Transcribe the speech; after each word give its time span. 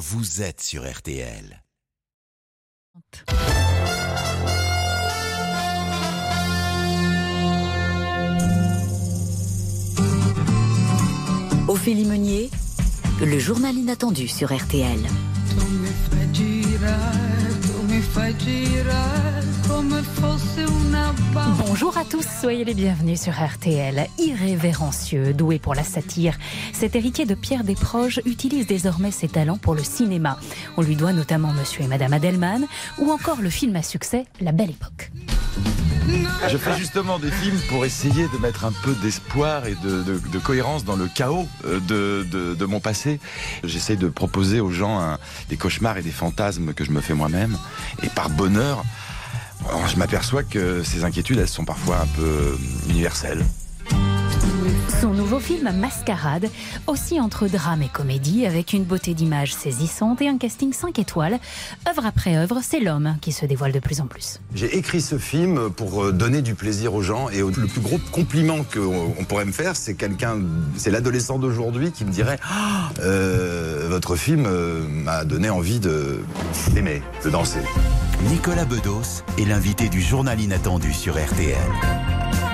vous 0.00 0.40
êtes 0.40 0.62
sur 0.62 0.90
RTL. 0.90 1.62
Ophélie 11.68 12.06
Meunier, 12.06 12.50
le 13.20 13.38
journal 13.38 13.74
inattendu 13.74 14.26
sur 14.26 14.56
RTL. 14.56 15.06
Bonjour 21.66 21.96
à 21.96 22.04
tous, 22.04 22.24
soyez 22.40 22.64
les 22.64 22.74
bienvenus 22.74 23.20
sur 23.20 23.32
RTL. 23.32 24.06
Irrévérencieux, 24.18 25.32
doué 25.34 25.58
pour 25.58 25.74
la 25.74 25.82
satire, 25.82 26.36
cet 26.72 26.96
héritier 26.96 27.26
de 27.26 27.34
Pierre 27.34 27.64
Desproges 27.64 28.20
utilise 28.24 28.66
désormais 28.66 29.10
ses 29.10 29.28
talents 29.28 29.58
pour 29.58 29.74
le 29.74 29.82
cinéma. 29.82 30.38
On 30.76 30.82
lui 30.82 30.96
doit 30.96 31.12
notamment 31.12 31.52
Monsieur 31.52 31.82
et 31.82 31.86
Madame 31.86 32.12
Adelman 32.12 32.66
ou 32.98 33.10
encore 33.10 33.40
le 33.40 33.50
film 33.50 33.76
à 33.76 33.82
succès 33.82 34.24
La 34.40 34.52
Belle 34.52 34.70
Époque. 34.70 35.10
Je 36.48 36.56
fais 36.56 36.76
justement 36.76 37.18
des 37.18 37.30
films 37.30 37.60
pour 37.68 37.84
essayer 37.84 38.26
de 38.28 38.38
mettre 38.38 38.64
un 38.64 38.72
peu 38.72 38.94
d'espoir 38.94 39.66
et 39.66 39.74
de, 39.74 40.38
cohérence 40.38 40.84
dans 40.84 40.96
le 40.96 41.08
chaos 41.14 41.46
euh, 41.66 41.80
de, 42.54 42.64
mon 42.64 42.80
passé. 42.80 43.20
J'essaye 43.62 43.96
de 43.96 44.08
proposer 44.08 44.60
aux 44.60 44.70
gens 44.70 45.18
des 45.48 45.56
cauchemars 45.56 45.98
et 45.98 46.02
des 46.02 46.10
fantasmes 46.10 46.72
que 46.72 46.84
je 46.84 46.90
me 46.90 47.00
fais 47.00 47.14
moi-même. 47.14 47.56
Et 48.02 48.08
par 48.08 48.30
bonheur, 48.30 48.84
je 49.88 49.96
m'aperçois 49.96 50.42
que 50.42 50.82
ces 50.82 51.04
inquiétudes, 51.04 51.38
elles 51.38 51.48
sont 51.48 51.64
parfois 51.64 51.98
un 52.00 52.06
peu 52.06 52.58
universelles. 52.88 53.44
Son 55.00 55.14
nouveau 55.14 55.38
film 55.38 55.70
Mascarade, 55.72 56.50
aussi 56.86 57.20
entre 57.20 57.48
drame 57.48 57.82
et 57.82 57.88
comédie, 57.88 58.44
avec 58.44 58.72
une 58.72 58.84
beauté 58.84 59.14
d'image 59.14 59.54
saisissante 59.54 60.20
et 60.20 60.28
un 60.28 60.36
casting 60.36 60.72
5 60.72 60.98
étoiles. 60.98 61.38
Œuvre 61.88 62.04
après 62.04 62.36
œuvre, 62.36 62.60
c'est 62.62 62.80
l'homme 62.80 63.16
qui 63.20 63.32
se 63.32 63.46
dévoile 63.46 63.72
de 63.72 63.78
plus 63.78 64.00
en 64.00 64.06
plus. 64.06 64.40
J'ai 64.54 64.76
écrit 64.76 65.00
ce 65.00 65.16
film 65.16 65.70
pour 65.70 66.04
euh, 66.04 66.12
donner 66.12 66.42
du 66.42 66.54
plaisir 66.54 66.92
aux 66.94 67.02
gens 67.02 67.28
et 67.30 67.38
le 67.38 67.66
plus 67.66 67.80
gros 67.80 67.98
compliment 68.12 68.58
qu'on 68.64 69.24
pourrait 69.24 69.46
me 69.46 69.52
faire, 69.52 69.76
c'est 69.76 69.94
quelqu'un, 69.94 70.38
c'est 70.76 70.90
l'adolescent 70.90 71.38
d'aujourd'hui 71.38 71.92
qui 71.92 72.04
me 72.04 72.10
dirait 72.10 72.38
ah, 72.42 72.90
euh, 73.00 73.86
Votre 73.88 74.16
film 74.16 74.44
euh, 74.46 74.86
m'a 74.86 75.24
donné 75.24 75.48
envie 75.48 75.80
d'aimer, 75.80 77.02
de 77.24 77.30
danser. 77.30 77.60
Nicolas 78.28 78.66
Bedos 78.66 79.22
est 79.38 79.44
l'invité 79.46 79.88
du 79.88 80.02
journal 80.02 80.38
inattendu 80.38 80.92
sur 80.92 81.14
RTL. 81.14 81.56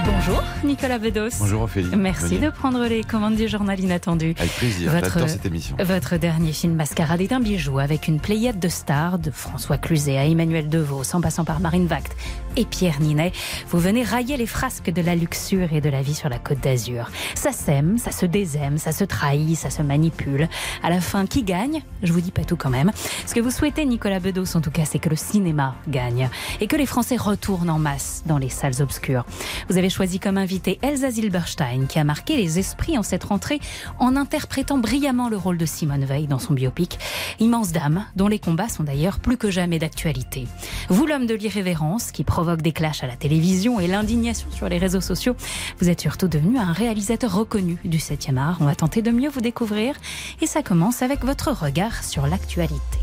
Bonjour 0.07 0.43
Nicolas 0.63 0.99
Bedos. 0.99 1.31
Bonjour 1.41 1.63
Ophélie. 1.77 1.97
Merci 1.97 2.39
de 2.39 2.51
prendre 2.51 2.87
les 2.87 3.05
commandes 3.05 3.37
du 3.37 3.49
journal 3.49 3.79
inattendu. 3.79 4.35
Avec 4.39 4.53
plaisir, 4.53 4.91
votre, 4.91 5.29
cette 5.29 5.45
émission. 5.45 5.77
Votre 5.79 6.17
dernier 6.17 6.53
film 6.53 6.75
Mascarade 6.75 7.21
est 7.21 7.33
un 7.33 7.41
bijou 7.41 7.79
avec 7.79 8.09
une 8.09 8.21
pléiade 8.21 8.59
de 8.59 8.69
stars, 8.69 9.19
de 9.19 9.31
François 9.31 9.77
Cluzet 9.79 10.17
à 10.17 10.25
Emmanuel 10.25 10.69
Devaux, 10.69 11.03
en 11.13 11.21
passant 11.21 11.45
par 11.45 11.61
Marine 11.61 11.87
Vact 11.87 12.17
et 12.57 12.65
Pierre 12.65 13.01
Ninet. 13.01 13.33
Vous 13.69 13.79
venez 13.79 14.03
railler 14.03 14.37
les 14.37 14.47
frasques 14.47 14.91
de 14.91 15.03
la 15.03 15.15
luxure 15.15 15.73
et 15.73 15.81
de 15.81 15.91
la 15.91 16.03
vie 16.03 16.15
sur 16.15 16.29
la 16.29 16.39
côte 16.39 16.61
d'Azur. 16.61 17.11
Ça 17.35 17.53
s'aime, 17.53 17.99
ça 17.99 18.13
se 18.13 18.25
désaime, 18.25 18.79
ça 18.79 18.93
se 18.93 19.05
trahit, 19.05 19.57
ça 19.57 19.71
se 19.71 19.83
manipule. 19.83 20.49
À 20.83 20.91
la 20.91 21.01
fin, 21.01 21.27
qui 21.27 21.43
gagne? 21.43 21.83
Je 22.03 22.13
vous 22.13 22.21
dis 22.21 22.31
pas 22.31 22.45
tout 22.45 22.57
quand 22.57 22.71
même. 22.71 22.91
Ce 23.27 23.35
que 23.35 23.41
vous 23.41 23.51
souhaitez, 23.51 23.85
Nicolas 23.85 24.21
Bedos, 24.21 24.57
en 24.57 24.61
tout 24.61 24.71
cas, 24.71 24.85
c'est 24.85 24.99
que 24.99 25.11
le 25.11 25.17
cinéma 25.17 25.75
gagne 25.89 26.31
et 26.61 26.67
que 26.67 26.77
les 26.77 26.87
Français 26.87 27.17
retournent 27.17 27.71
en 27.71 27.79
masse 27.79 28.23
dans 28.25 28.39
les 28.39 28.49
salles 28.49 28.81
obscures. 28.81 29.27
Vous 29.69 29.77
avez 29.77 29.91
choisi 29.91 30.19
comme 30.19 30.39
invité 30.39 30.79
Elsa 30.83 31.11
Zilberstein, 31.11 31.66
qui 31.89 31.99
a 31.99 32.05
marqué 32.05 32.37
les 32.37 32.59
esprits 32.59 32.97
en 32.97 33.03
cette 33.03 33.25
rentrée 33.25 33.61
en 33.99 34.17
interprétant 34.17 34.79
brillamment 34.79 35.29
le 35.29 35.37
rôle 35.37 35.59
de 35.59 35.67
Simone 35.67 36.05
Veil 36.05 36.27
dans 36.27 36.39
son 36.39 36.55
biopic. 36.55 36.99
Immense 37.41 37.73
dame, 37.73 38.05
dont 38.15 38.29
les 38.29 38.39
combats 38.39 38.69
sont 38.69 38.85
d'ailleurs 38.85 39.19
plus 39.19 39.37
que 39.37 39.51
jamais 39.51 39.79
d'actualité. 39.79 40.47
Vous, 40.89 41.07
l'homme 41.07 41.27
de 41.27 41.35
l'irrévérence, 41.35 42.13
qui 42.13 42.25
provoque 42.25 42.63
des 42.63 42.73
clashs 42.73 43.03
à 43.03 43.07
la 43.07 43.17
télévision 43.17 43.81
et 43.81 43.87
l'indignation 43.87 44.51
sur 44.51 44.69
les 44.69 44.79
réseaux 44.79 45.01
sociaux, 45.01 45.37
vous 45.81 45.89
êtes 45.89 46.01
surtout 46.01 46.29
devenu 46.29 46.59
un 46.59 46.73
réalisateur 46.73 47.35
reconnu 47.35 47.79
du 47.85 47.99
7e 47.99 48.37
art. 48.37 48.59
On 48.61 48.67
va 48.67 48.75
tenter 48.75 49.03
de 49.03 49.11
mieux 49.11 49.29
vous 49.29 49.41
découvrir 49.41 49.95
et 50.41 50.47
ça 50.47 50.63
commence 50.63 51.03
avec 51.03 51.25
votre 51.25 51.51
regard 51.51 52.05
sur 52.05 52.27
l'actualité. 52.27 52.99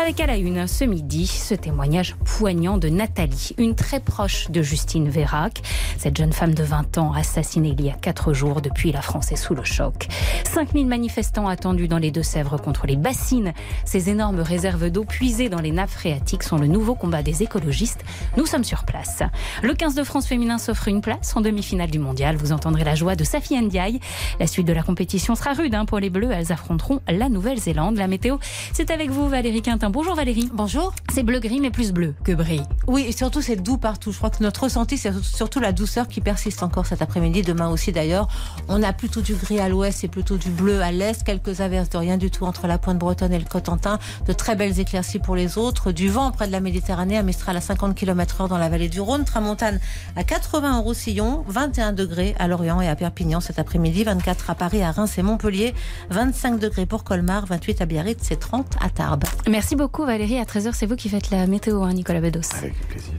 Avec 0.00 0.20
à 0.20 0.26
la 0.26 0.36
une 0.36 0.66
ce 0.66 0.84
midi 0.84 1.26
ce 1.26 1.54
témoignage 1.54 2.16
poignant 2.24 2.78
de 2.78 2.88
Nathalie, 2.88 3.54
une 3.58 3.74
très 3.74 4.00
proche 4.00 4.50
de 4.50 4.60
Justine 4.60 5.08
Vérac. 5.08 5.62
Cette 5.98 6.16
jeune 6.16 6.32
femme 6.32 6.54
de 6.54 6.64
20 6.64 6.98
ans 6.98 7.12
assassinée 7.12 7.74
il 7.78 7.84
y 7.84 7.90
a 7.90 7.94
4 7.94 8.32
jours 8.32 8.60
depuis 8.60 8.92
la 8.92 9.02
France 9.02 9.30
est 9.32 9.36
sous 9.36 9.54
le 9.54 9.62
choc. 9.64 10.08
5000 10.52 10.86
manifestants 10.86 11.46
attendus 11.48 11.88
dans 11.88 11.98
les 11.98 12.10
Deux-Sèvres 12.10 12.58
contre 12.60 12.86
les 12.86 12.96
bassines. 12.96 13.52
Ces 13.84 14.10
énormes 14.10 14.40
réserves 14.40 14.90
d'eau 14.90 15.04
puisées 15.04 15.48
dans 15.48 15.60
les 15.60 15.70
nappes 15.70 15.90
phréatiques 15.90 16.42
sont 16.42 16.58
le 16.58 16.66
nouveau 16.66 16.94
combat 16.94 17.22
des 17.22 17.42
écologistes. 17.42 18.04
Nous 18.36 18.46
sommes 18.46 18.64
sur 18.64 18.84
place. 18.84 19.22
Le 19.62 19.74
15 19.74 19.94
de 19.94 20.02
France 20.02 20.26
féminin 20.26 20.58
s'offre 20.58 20.88
une 20.88 21.00
place 21.00 21.34
en 21.36 21.40
demi-finale 21.40 21.90
du 21.90 21.98
mondial. 22.00 22.36
Vous 22.36 22.52
entendrez 22.52 22.84
la 22.84 22.96
joie 22.96 23.14
de 23.14 23.24
Safi 23.24 23.56
Ndiaye. 23.60 24.00
La 24.40 24.46
suite 24.46 24.66
de 24.66 24.72
la 24.72 24.82
compétition 24.82 25.34
sera 25.34 25.52
rude 25.52 25.74
hein, 25.74 25.84
pour 25.84 26.00
les 26.00 26.10
Bleus. 26.10 26.32
Elles 26.32 26.52
affronteront 26.52 27.00
la 27.08 27.28
Nouvelle-Zélande. 27.28 27.96
La 27.96 28.08
météo, 28.08 28.38
c'est 28.72 28.90
avec 28.90 29.10
vous 29.10 29.28
Valérie 29.28 29.43
Quintin. 29.44 29.90
Bonjour 29.90 30.14
Valérie. 30.14 30.48
Bonjour. 30.54 30.94
C'est 31.12 31.22
bleu-gris 31.22 31.60
mais 31.60 31.70
plus 31.70 31.92
bleu 31.92 32.14
que 32.24 32.32
bris. 32.32 32.62
Oui, 32.86 33.04
et 33.06 33.12
surtout 33.12 33.42
c'est 33.42 33.56
doux 33.56 33.76
partout. 33.76 34.10
Je 34.10 34.16
crois 34.16 34.30
que 34.30 34.42
notre 34.42 34.62
ressenti, 34.62 34.96
c'est 34.96 35.12
surtout 35.22 35.60
la 35.60 35.72
douceur 35.72 36.08
qui 36.08 36.22
persiste 36.22 36.62
encore 36.62 36.86
cet 36.86 37.02
après-midi, 37.02 37.42
demain 37.42 37.68
aussi 37.68 37.92
d'ailleurs. 37.92 38.26
On 38.68 38.82
a 38.82 38.94
plutôt 38.94 39.20
du 39.20 39.34
gris 39.34 39.60
à 39.60 39.68
l'ouest 39.68 40.02
et 40.02 40.08
plutôt 40.08 40.38
du 40.38 40.48
bleu 40.48 40.80
à 40.80 40.92
l'est. 40.92 41.22
Quelques 41.24 41.60
averses 41.60 41.90
de 41.90 41.98
rien 41.98 42.16
du 42.16 42.30
tout 42.30 42.46
entre 42.46 42.66
la 42.66 42.78
pointe 42.78 42.98
bretonne 42.98 43.34
et 43.34 43.38
le 43.38 43.44
Cotentin. 43.44 43.98
De 44.26 44.32
très 44.32 44.56
belles 44.56 44.80
éclaircies 44.80 45.18
pour 45.18 45.36
les 45.36 45.58
autres. 45.58 45.92
Du 45.92 46.08
vent 46.08 46.30
près 46.32 46.46
de 46.46 46.52
la 46.52 46.60
Méditerranée 46.60 47.18
à 47.18 47.22
Mistral 47.22 47.56
à 47.58 47.60
50 47.60 47.94
km 47.94 48.44
h 48.44 48.48
dans 48.48 48.58
la 48.58 48.70
vallée 48.70 48.88
du 48.88 49.02
Rhône. 49.02 49.24
Tramontane 49.24 49.78
à 50.16 50.24
80 50.24 50.78
en 50.78 50.82
Roussillon. 50.82 51.44
21 51.48 51.92
degrés 51.92 52.34
à 52.38 52.48
Lorient 52.48 52.80
et 52.80 52.88
à 52.88 52.96
Perpignan 52.96 53.40
cet 53.40 53.58
après-midi. 53.58 54.04
24 54.04 54.48
à 54.48 54.54
Paris, 54.54 54.82
à 54.82 54.90
Reims 54.90 55.18
et 55.18 55.22
Montpellier. 55.22 55.74
25 56.08 56.58
degrés 56.58 56.86
pour 56.86 57.04
Colmar. 57.04 57.44
28 57.44 57.82
à 57.82 57.86
Biarritz 57.86 58.30
et 58.30 58.36
30 58.36 58.76
à 58.80 58.88
Tarbes. 58.88 59.23
Merci 59.48 59.76
beaucoup 59.76 60.04
Valérie. 60.04 60.38
À 60.38 60.44
13h, 60.44 60.72
c'est 60.74 60.86
vous 60.86 60.96
qui 60.96 61.08
faites 61.08 61.30
la 61.30 61.46
météo, 61.46 61.82
hein, 61.82 61.92
Nicolas 61.92 62.20
Bedos. 62.20 62.40
Avec 62.56 62.74
plaisir. 62.88 63.14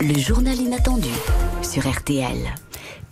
Le 0.00 0.18
journal 0.18 0.56
inattendu 0.56 1.10
sur 1.62 1.88
RTL. 1.88 2.36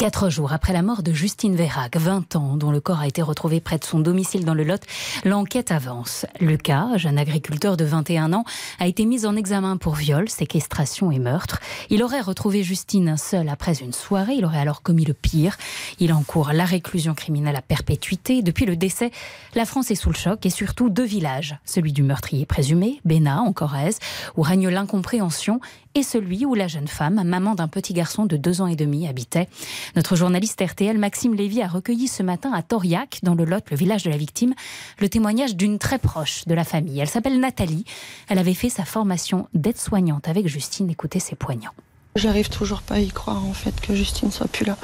Quatre 0.00 0.30
jours 0.30 0.54
après 0.54 0.72
la 0.72 0.80
mort 0.80 1.02
de 1.02 1.12
Justine 1.12 1.54
Vérac, 1.54 1.98
20 1.98 2.34
ans, 2.34 2.56
dont 2.56 2.70
le 2.70 2.80
corps 2.80 3.00
a 3.00 3.06
été 3.06 3.20
retrouvé 3.20 3.60
près 3.60 3.76
de 3.76 3.84
son 3.84 3.98
domicile 3.98 4.46
dans 4.46 4.54
le 4.54 4.64
Lot, 4.64 4.80
l'enquête 5.26 5.72
avance. 5.72 6.24
Lucas, 6.40 6.96
jeune 6.96 7.18
agriculteur 7.18 7.76
de 7.76 7.84
21 7.84 8.32
ans, 8.32 8.44
a 8.78 8.86
été 8.86 9.04
mis 9.04 9.26
en 9.26 9.36
examen 9.36 9.76
pour 9.76 9.96
viol, 9.96 10.30
séquestration 10.30 11.12
et 11.12 11.18
meurtre. 11.18 11.60
Il 11.90 12.02
aurait 12.02 12.22
retrouvé 12.22 12.62
Justine 12.62 13.18
seule 13.18 13.50
après 13.50 13.74
une 13.74 13.92
soirée. 13.92 14.36
Il 14.36 14.46
aurait 14.46 14.60
alors 14.60 14.80
commis 14.80 15.04
le 15.04 15.12
pire. 15.12 15.58
Il 15.98 16.14
encourt 16.14 16.54
la 16.54 16.64
réclusion 16.64 17.12
criminelle 17.12 17.56
à 17.56 17.60
perpétuité. 17.60 18.40
Depuis 18.40 18.64
le 18.64 18.76
décès, 18.76 19.10
la 19.54 19.66
France 19.66 19.90
est 19.90 19.96
sous 19.96 20.08
le 20.08 20.16
choc 20.16 20.46
et 20.46 20.50
surtout 20.50 20.88
deux 20.88 21.04
villages. 21.04 21.58
Celui 21.66 21.92
du 21.92 22.02
meurtrier 22.02 22.46
présumé, 22.46 23.02
Béna, 23.04 23.42
en 23.42 23.52
Corrèze, 23.52 23.98
où 24.38 24.40
règne 24.40 24.70
l'incompréhension, 24.70 25.60
et 25.94 26.02
celui 26.02 26.46
où 26.46 26.54
la 26.54 26.68
jeune 26.68 26.86
femme, 26.88 27.22
maman 27.24 27.54
d'un 27.54 27.68
petit 27.68 27.92
garçon 27.92 28.24
de 28.24 28.36
deux 28.36 28.60
ans 28.60 28.68
et 28.68 28.76
demi, 28.76 29.08
habitait. 29.08 29.48
Notre 29.96 30.14
journaliste 30.14 30.62
RTL 30.62 30.96
Maxime 30.98 31.34
Lévy 31.34 31.62
a 31.62 31.68
recueilli 31.68 32.06
ce 32.06 32.22
matin 32.22 32.52
à 32.52 32.62
Toriac, 32.62 33.20
dans 33.22 33.34
le 33.34 33.44
Lot, 33.44 33.70
le 33.70 33.76
village 33.76 34.04
de 34.04 34.10
la 34.10 34.16
victime, 34.16 34.54
le 34.98 35.08
témoignage 35.08 35.56
d'une 35.56 35.78
très 35.78 35.98
proche 35.98 36.44
de 36.46 36.54
la 36.54 36.64
famille. 36.64 37.00
Elle 37.00 37.08
s'appelle 37.08 37.40
Nathalie. 37.40 37.84
Elle 38.28 38.38
avait 38.38 38.54
fait 38.54 38.68
sa 38.68 38.84
formation 38.84 39.48
d'aide-soignante 39.54 40.28
avec 40.28 40.46
Justine. 40.46 40.90
Écoutez, 40.90 41.18
ses 41.18 41.34
poignants. 41.34 41.72
J'arrive 42.16 42.48
toujours 42.48 42.82
pas 42.82 42.96
à 42.96 42.98
y 43.00 43.08
croire 43.08 43.44
en 43.44 43.52
fait 43.52 43.80
que 43.80 43.94
Justine 43.94 44.30
soit 44.30 44.48
plus 44.48 44.64
là. 44.64 44.76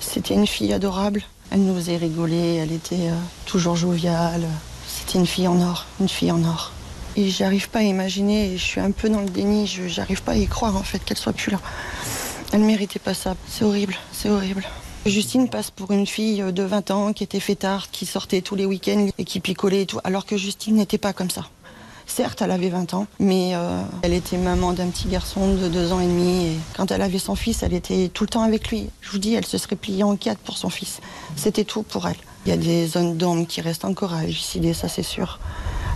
C'était 0.00 0.34
une 0.34 0.46
fille 0.46 0.72
adorable. 0.72 1.22
Elle 1.50 1.64
nous 1.64 1.74
faisait 1.74 1.96
rigoler, 1.96 2.56
elle 2.56 2.72
était 2.72 3.08
euh, 3.08 3.18
toujours 3.46 3.76
joviale. 3.76 4.46
C'était 4.86 5.18
une 5.18 5.26
fille 5.26 5.48
en 5.48 5.60
or, 5.60 5.86
une 6.00 6.08
fille 6.08 6.32
en 6.32 6.42
or. 6.44 6.72
Et 7.16 7.30
j'arrive 7.30 7.70
pas 7.70 7.78
à 7.78 7.82
imaginer, 7.82 8.58
je 8.58 8.62
suis 8.62 8.80
un 8.80 8.90
peu 8.90 9.08
dans 9.08 9.22
le 9.22 9.28
déni, 9.30 9.66
j'arrive 9.66 10.22
pas 10.22 10.32
à 10.32 10.36
y 10.36 10.46
croire 10.46 10.76
en 10.76 10.82
fait 10.82 10.98
qu'elle 10.98 11.16
soit 11.16 11.32
plus 11.32 11.50
là. 11.50 11.60
Elle 12.56 12.64
méritait 12.64 12.98
pas 12.98 13.12
ça. 13.12 13.36
C'est 13.46 13.66
horrible, 13.66 13.94
c'est 14.12 14.30
horrible. 14.30 14.64
Justine 15.04 15.50
passe 15.50 15.70
pour 15.70 15.90
une 15.90 16.06
fille 16.06 16.42
de 16.54 16.62
20 16.62 16.90
ans 16.90 17.12
qui 17.12 17.22
était 17.22 17.38
fêtarde, 17.38 17.84
qui 17.92 18.06
sortait 18.06 18.40
tous 18.40 18.54
les 18.54 18.64
week-ends 18.64 19.08
et 19.18 19.24
qui 19.26 19.40
picolait 19.40 19.82
et 19.82 19.86
tout, 19.86 20.00
alors 20.04 20.24
que 20.24 20.38
Justine 20.38 20.76
n'était 20.76 20.96
pas 20.96 21.12
comme 21.12 21.28
ça. 21.28 21.50
Certes, 22.06 22.40
elle 22.40 22.50
avait 22.50 22.70
20 22.70 22.94
ans, 22.94 23.08
mais 23.20 23.50
euh, 23.54 23.82
elle 24.00 24.14
était 24.14 24.38
maman 24.38 24.72
d'un 24.72 24.86
petit 24.86 25.06
garçon 25.06 25.52
de 25.52 25.68
2 25.68 25.92
ans 25.92 26.00
et 26.00 26.06
demi. 26.06 26.46
Et 26.46 26.52
quand 26.74 26.90
elle 26.90 27.02
avait 27.02 27.18
son 27.18 27.34
fils, 27.34 27.62
elle 27.62 27.74
était 27.74 28.08
tout 28.08 28.24
le 28.24 28.30
temps 28.30 28.42
avec 28.42 28.68
lui. 28.68 28.88
Je 29.02 29.10
vous 29.10 29.18
dis, 29.18 29.34
elle 29.34 29.44
se 29.44 29.58
serait 29.58 29.76
pliée 29.76 30.02
en 30.02 30.16
quatre 30.16 30.38
pour 30.38 30.56
son 30.56 30.70
fils. 30.70 31.00
C'était 31.36 31.64
tout 31.64 31.82
pour 31.82 32.08
elle. 32.08 32.16
Il 32.46 32.48
y 32.48 32.52
a 32.52 32.56
des 32.56 32.86
zones 32.86 33.18
d'ombre 33.18 33.46
qui 33.46 33.60
restent 33.60 33.84
encore 33.84 34.14
à 34.14 34.24
élucider, 34.24 34.72
ça 34.72 34.88
c'est 34.88 35.02
sûr. 35.02 35.40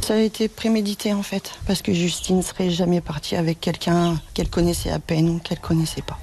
Ça 0.07 0.12
a 0.12 0.19
été 0.19 0.49
prémédité 0.49 1.15
en 1.15 1.23
fait, 1.23 1.53
parce 1.67 1.81
que 1.81 1.95
Justine 1.95 2.43
serait 2.43 2.69
jamais 2.69 3.01
partie 3.01 3.37
avec 3.37 3.62
quelqu'un 3.62 4.21
qu'elle 4.35 4.51
connaissait 4.51 4.91
à 4.91 4.99
peine 4.99 5.31
ou 5.31 5.39
qu'elle 5.39 5.61
connaissait 5.61 6.03
pas. 6.03 6.19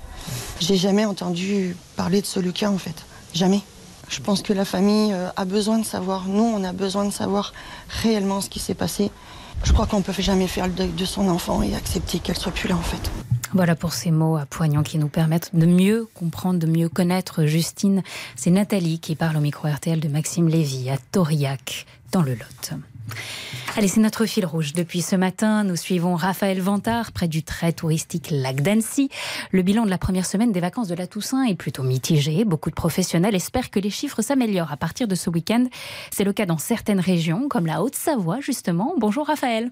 J'ai 0.59 0.75
jamais 0.77 1.05
entendu 1.05 1.75
parler 1.95 2.21
de 2.21 2.25
ce 2.25 2.39
Lucas 2.39 2.69
en 2.69 2.77
fait, 2.77 3.05
jamais. 3.33 3.61
Je 4.09 4.19
pense 4.21 4.41
que 4.41 4.53
la 4.53 4.65
famille 4.65 5.13
euh, 5.13 5.29
a 5.35 5.45
besoin 5.45 5.79
de 5.79 5.85
savoir, 5.85 6.27
nous 6.27 6.43
on 6.43 6.63
a 6.63 6.73
besoin 6.73 7.05
de 7.05 7.11
savoir 7.11 7.53
réellement 8.01 8.41
ce 8.41 8.49
qui 8.49 8.59
s'est 8.59 8.73
passé. 8.73 9.11
Je 9.63 9.73
crois 9.73 9.85
qu'on 9.85 9.97
ne 9.97 10.03
peut 10.03 10.13
jamais 10.17 10.47
faire 10.47 10.67
le 10.67 10.73
deuil 10.73 10.91
de 10.91 11.05
son 11.05 11.27
enfant 11.27 11.61
et 11.61 11.75
accepter 11.75 12.19
qu'elle 12.19 12.37
soit 12.37 12.51
plus 12.51 12.69
là 12.69 12.75
en 12.75 12.81
fait. 12.81 13.11
Voilà 13.53 13.75
pour 13.75 13.93
ces 13.93 14.11
mots 14.11 14.37
poignants 14.49 14.83
qui 14.83 14.97
nous 14.97 15.07
permettent 15.07 15.51
de 15.53 15.65
mieux 15.65 16.07
comprendre, 16.13 16.59
de 16.59 16.67
mieux 16.67 16.89
connaître 16.89 17.45
Justine. 17.45 18.03
C'est 18.35 18.51
Nathalie 18.51 18.99
qui 18.99 19.15
parle 19.15 19.37
au 19.37 19.41
micro 19.41 19.67
RTL 19.67 19.99
de 19.99 20.07
Maxime 20.07 20.47
Lévy 20.47 20.89
à 20.89 20.97
Toriac, 21.11 21.85
dans 22.11 22.21
le 22.21 22.33
Lot. 22.33 22.77
Allez, 23.75 23.87
c'est 23.87 23.99
notre 23.99 24.25
fil 24.25 24.45
rouge. 24.45 24.73
Depuis 24.73 25.01
ce 25.01 25.15
matin, 25.15 25.63
nous 25.63 25.75
suivons 25.75 26.15
Raphaël 26.15 26.61
Vantard 26.61 27.11
près 27.11 27.27
du 27.27 27.43
très 27.43 27.73
touristique 27.73 28.29
lac 28.31 28.61
d'Annecy. 28.61 29.09
Le 29.51 29.61
bilan 29.61 29.85
de 29.85 29.89
la 29.89 29.97
première 29.97 30.25
semaine 30.25 30.51
des 30.51 30.59
vacances 30.59 30.87
de 30.87 30.95
la 30.95 31.05
Toussaint 31.05 31.43
est 31.43 31.55
plutôt 31.55 31.83
mitigé. 31.83 32.43
Beaucoup 32.43 32.69
de 32.69 32.75
professionnels 32.75 33.35
espèrent 33.35 33.69
que 33.69 33.79
les 33.79 33.91
chiffres 33.91 34.21
s'améliorent 34.21 34.71
à 34.71 34.77
partir 34.77 35.07
de 35.07 35.15
ce 35.15 35.29
week-end. 35.29 35.65
C'est 36.11 36.23
le 36.23 36.33
cas 36.33 36.45
dans 36.45 36.57
certaines 36.57 36.99
régions, 36.99 37.47
comme 37.49 37.67
la 37.67 37.83
Haute-Savoie, 37.83 38.39
justement. 38.39 38.95
Bonjour 38.97 39.27
Raphaël. 39.27 39.69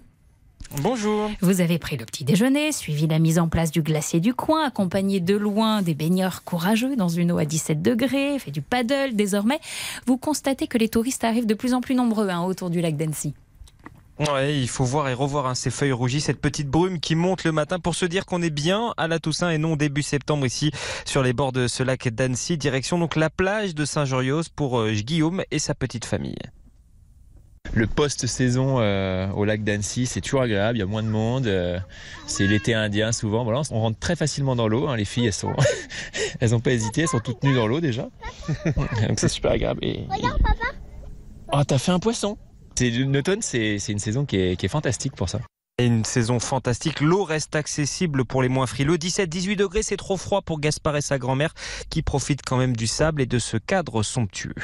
Bonjour. 0.82 1.32
Vous 1.42 1.62
avez 1.62 1.80
pris 1.80 1.98
le 1.98 2.06
petit 2.06 2.24
déjeuner, 2.24 2.72
suivi 2.72 3.08
la 3.08 3.20
mise 3.20 3.40
en 3.40 3.48
place 3.48 3.72
du 3.72 3.82
glacier 3.82 4.20
du 4.20 4.34
coin, 4.34 4.66
accompagné 4.66 5.20
de 5.20 5.36
loin 5.36 5.82
des 5.82 5.94
baigneurs 5.94 6.44
courageux 6.44 6.96
dans 6.96 7.08
une 7.08 7.32
eau 7.32 7.38
à 7.38 7.46
17 7.46 7.82
degrés, 7.82 8.40
fait 8.40 8.52
du 8.52 8.62
paddle 8.62 9.16
désormais. 9.16 9.60
Vous 10.06 10.18
constatez 10.18 10.68
que 10.68 10.78
les 10.78 10.90
touristes 10.90 11.24
arrivent 11.24 11.46
de 11.46 11.54
plus 11.54 11.74
en 11.74 11.82
plus 11.82 11.96
nombreux 11.96 12.30
hein, 12.30 12.44
autour 12.44 12.70
du 12.70 12.82
lac 12.82 12.98
d'Annecy. 12.98 13.34
Ouais, 14.18 14.58
il 14.58 14.70
faut 14.70 14.86
voir 14.86 15.10
et 15.10 15.14
revoir 15.14 15.46
hein, 15.46 15.56
ces 15.56 15.70
feuilles 15.70 15.92
rougies, 15.92 16.22
cette 16.22 16.40
petite 16.40 16.70
brume 16.70 17.02
qui 17.02 17.16
monte 17.16 17.44
le 17.44 17.52
matin 17.52 17.80
pour 17.80 17.96
se 17.96 18.06
dire 18.06 18.26
qu'on 18.26 18.42
est 18.42 18.50
bien 18.50 18.94
à 18.96 19.10
la 19.10 19.20
Toussaint 19.20 19.50
et 19.50 19.58
non 19.58 19.76
début 19.76 20.04
septembre 20.04 20.46
ici 20.46 20.72
sur 21.04 21.22
les 21.22 21.34
bords 21.34 21.52
de 21.52 21.68
ce 21.68 21.84
lac 21.84 22.08
d'Annecy. 22.08 22.58
Direction 22.58 22.98
donc 22.98 23.18
la 23.18 23.30
plage 23.30 23.76
de 23.76 23.84
Saint-Jorios 23.84 24.44
pour 24.56 24.80
euh, 24.80 24.94
Guillaume 24.94 25.44
et 25.52 25.60
sa 25.60 25.76
petite 25.76 26.06
famille. 26.06 26.38
Le 27.74 27.88
post-saison 27.88 28.78
euh, 28.80 29.30
au 29.32 29.44
lac 29.44 29.64
d'Annecy, 29.64 30.06
c'est 30.06 30.22
toujours 30.22 30.42
agréable, 30.42 30.78
il 30.78 30.80
y 30.80 30.84
a 30.84 30.86
moins 30.86 31.04
de 31.04 31.10
monde. 31.10 31.48
Euh, 31.48 31.80
c'est 32.26 32.48
l'été 32.48 32.74
indien 32.74 33.12
souvent. 33.12 33.44
Voilà, 33.44 33.62
on 33.72 33.82
rentre 33.82 34.00
très 34.00 34.16
facilement 34.16 34.56
dans 34.56 34.68
l'eau. 34.68 34.88
Hein, 34.88 34.96
les 34.96 35.06
filles, 35.06 35.28
elles 35.28 35.34
sont, 35.34 35.54
elles 36.40 36.52
n'ont 36.52 36.60
pas 36.60 36.72
hésité, 36.72 37.02
elles 37.02 37.08
sont 37.08 37.20
toutes 37.20 37.44
nues 37.44 37.56
dans 37.56 37.68
l'eau 37.68 37.82
déjà. 37.82 38.08
Donc 39.08 39.20
c'est 39.20 39.28
super 39.28 39.52
agréable. 39.52 39.80
Et, 39.84 40.06
Regarde, 40.10 40.42
papa. 40.42 40.76
Oh, 41.52 41.64
t'as 41.64 41.78
fait 41.78 41.92
un 41.92 42.00
poisson. 42.00 42.38
L'automne, 42.82 43.42
c'est 43.42 43.78
une 43.88 44.00
saison 44.00 44.26
qui 44.26 44.38
est, 44.38 44.68
fantastique 44.68 45.16
pour 45.16 45.30
ça. 45.30 45.40
Une 45.80 46.04
saison 46.06 46.40
fantastique. 46.40 47.02
L'eau 47.02 47.24
reste 47.24 47.56
accessible 47.56 48.26
pour 48.26 48.42
les 48.42 48.50
moins 48.50 48.66
frileux. 48.66 48.98
17-18 48.98 49.56
degrés, 49.58 49.84
c'est 49.84 49.98
trop 49.98 50.18
froid 50.18 50.42
pour 50.42 50.60
Gaspard 50.60 50.98
et 50.98 51.02
sa 51.02 51.18
grand-mère 51.18 51.54
qui 51.90 52.02
profitent 52.02 52.42
quand 52.46 52.58
même 52.58 52.76
du 52.76 52.88
sable 52.88 53.22
et 53.22 53.26
de 53.26 53.40
ce 53.40 53.58
cadre 53.58 54.04
somptueux. 54.04 54.56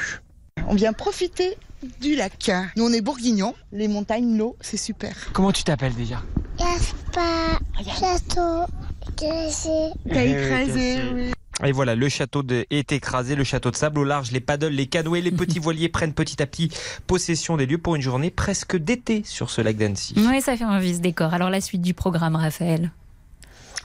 On 0.72 0.74
vient 0.74 0.94
profiter 0.94 1.58
du 2.00 2.16
lac. 2.16 2.50
Nous, 2.78 2.84
on 2.86 2.92
est 2.94 3.02
bourguignons. 3.02 3.54
Les 3.72 3.88
montagnes, 3.88 4.38
l'eau, 4.38 4.56
c'est 4.62 4.78
super. 4.78 5.14
Comment 5.34 5.52
tu 5.52 5.64
t'appelles 5.64 5.94
déjà 5.94 6.22
Gaspard, 6.58 7.60
château, 7.84 8.72
écrasé. 9.12 9.90
T'as 10.08 10.24
écrasé, 10.24 10.96
oui. 11.12 11.32
Et 11.62 11.72
voilà, 11.72 11.94
le 11.94 12.08
château 12.08 12.42
est 12.70 12.90
écrasé, 12.90 13.34
le 13.34 13.44
château 13.44 13.70
de 13.70 13.76
sable 13.76 13.98
au 13.98 14.04
large, 14.04 14.32
les 14.32 14.40
paddles, 14.40 14.72
les 14.72 14.86
canoës, 14.86 15.20
les 15.20 15.30
petits 15.30 15.58
voiliers 15.60 15.90
prennent 15.90 16.14
petit 16.14 16.42
à 16.42 16.46
petit 16.46 16.70
possession 17.06 17.58
des 17.58 17.66
lieux 17.66 17.76
pour 17.76 17.94
une 17.94 18.02
journée 18.02 18.30
presque 18.30 18.74
d'été 18.74 19.24
sur 19.26 19.50
ce 19.50 19.60
lac 19.60 19.76
d'Annecy. 19.76 20.14
Oui, 20.16 20.40
ça 20.40 20.56
fait 20.56 20.64
envie 20.64 20.94
ce 20.94 21.00
décor. 21.00 21.34
Alors 21.34 21.50
la 21.50 21.60
suite 21.60 21.82
du 21.82 21.92
programme, 21.92 22.34
Raphaël? 22.34 22.92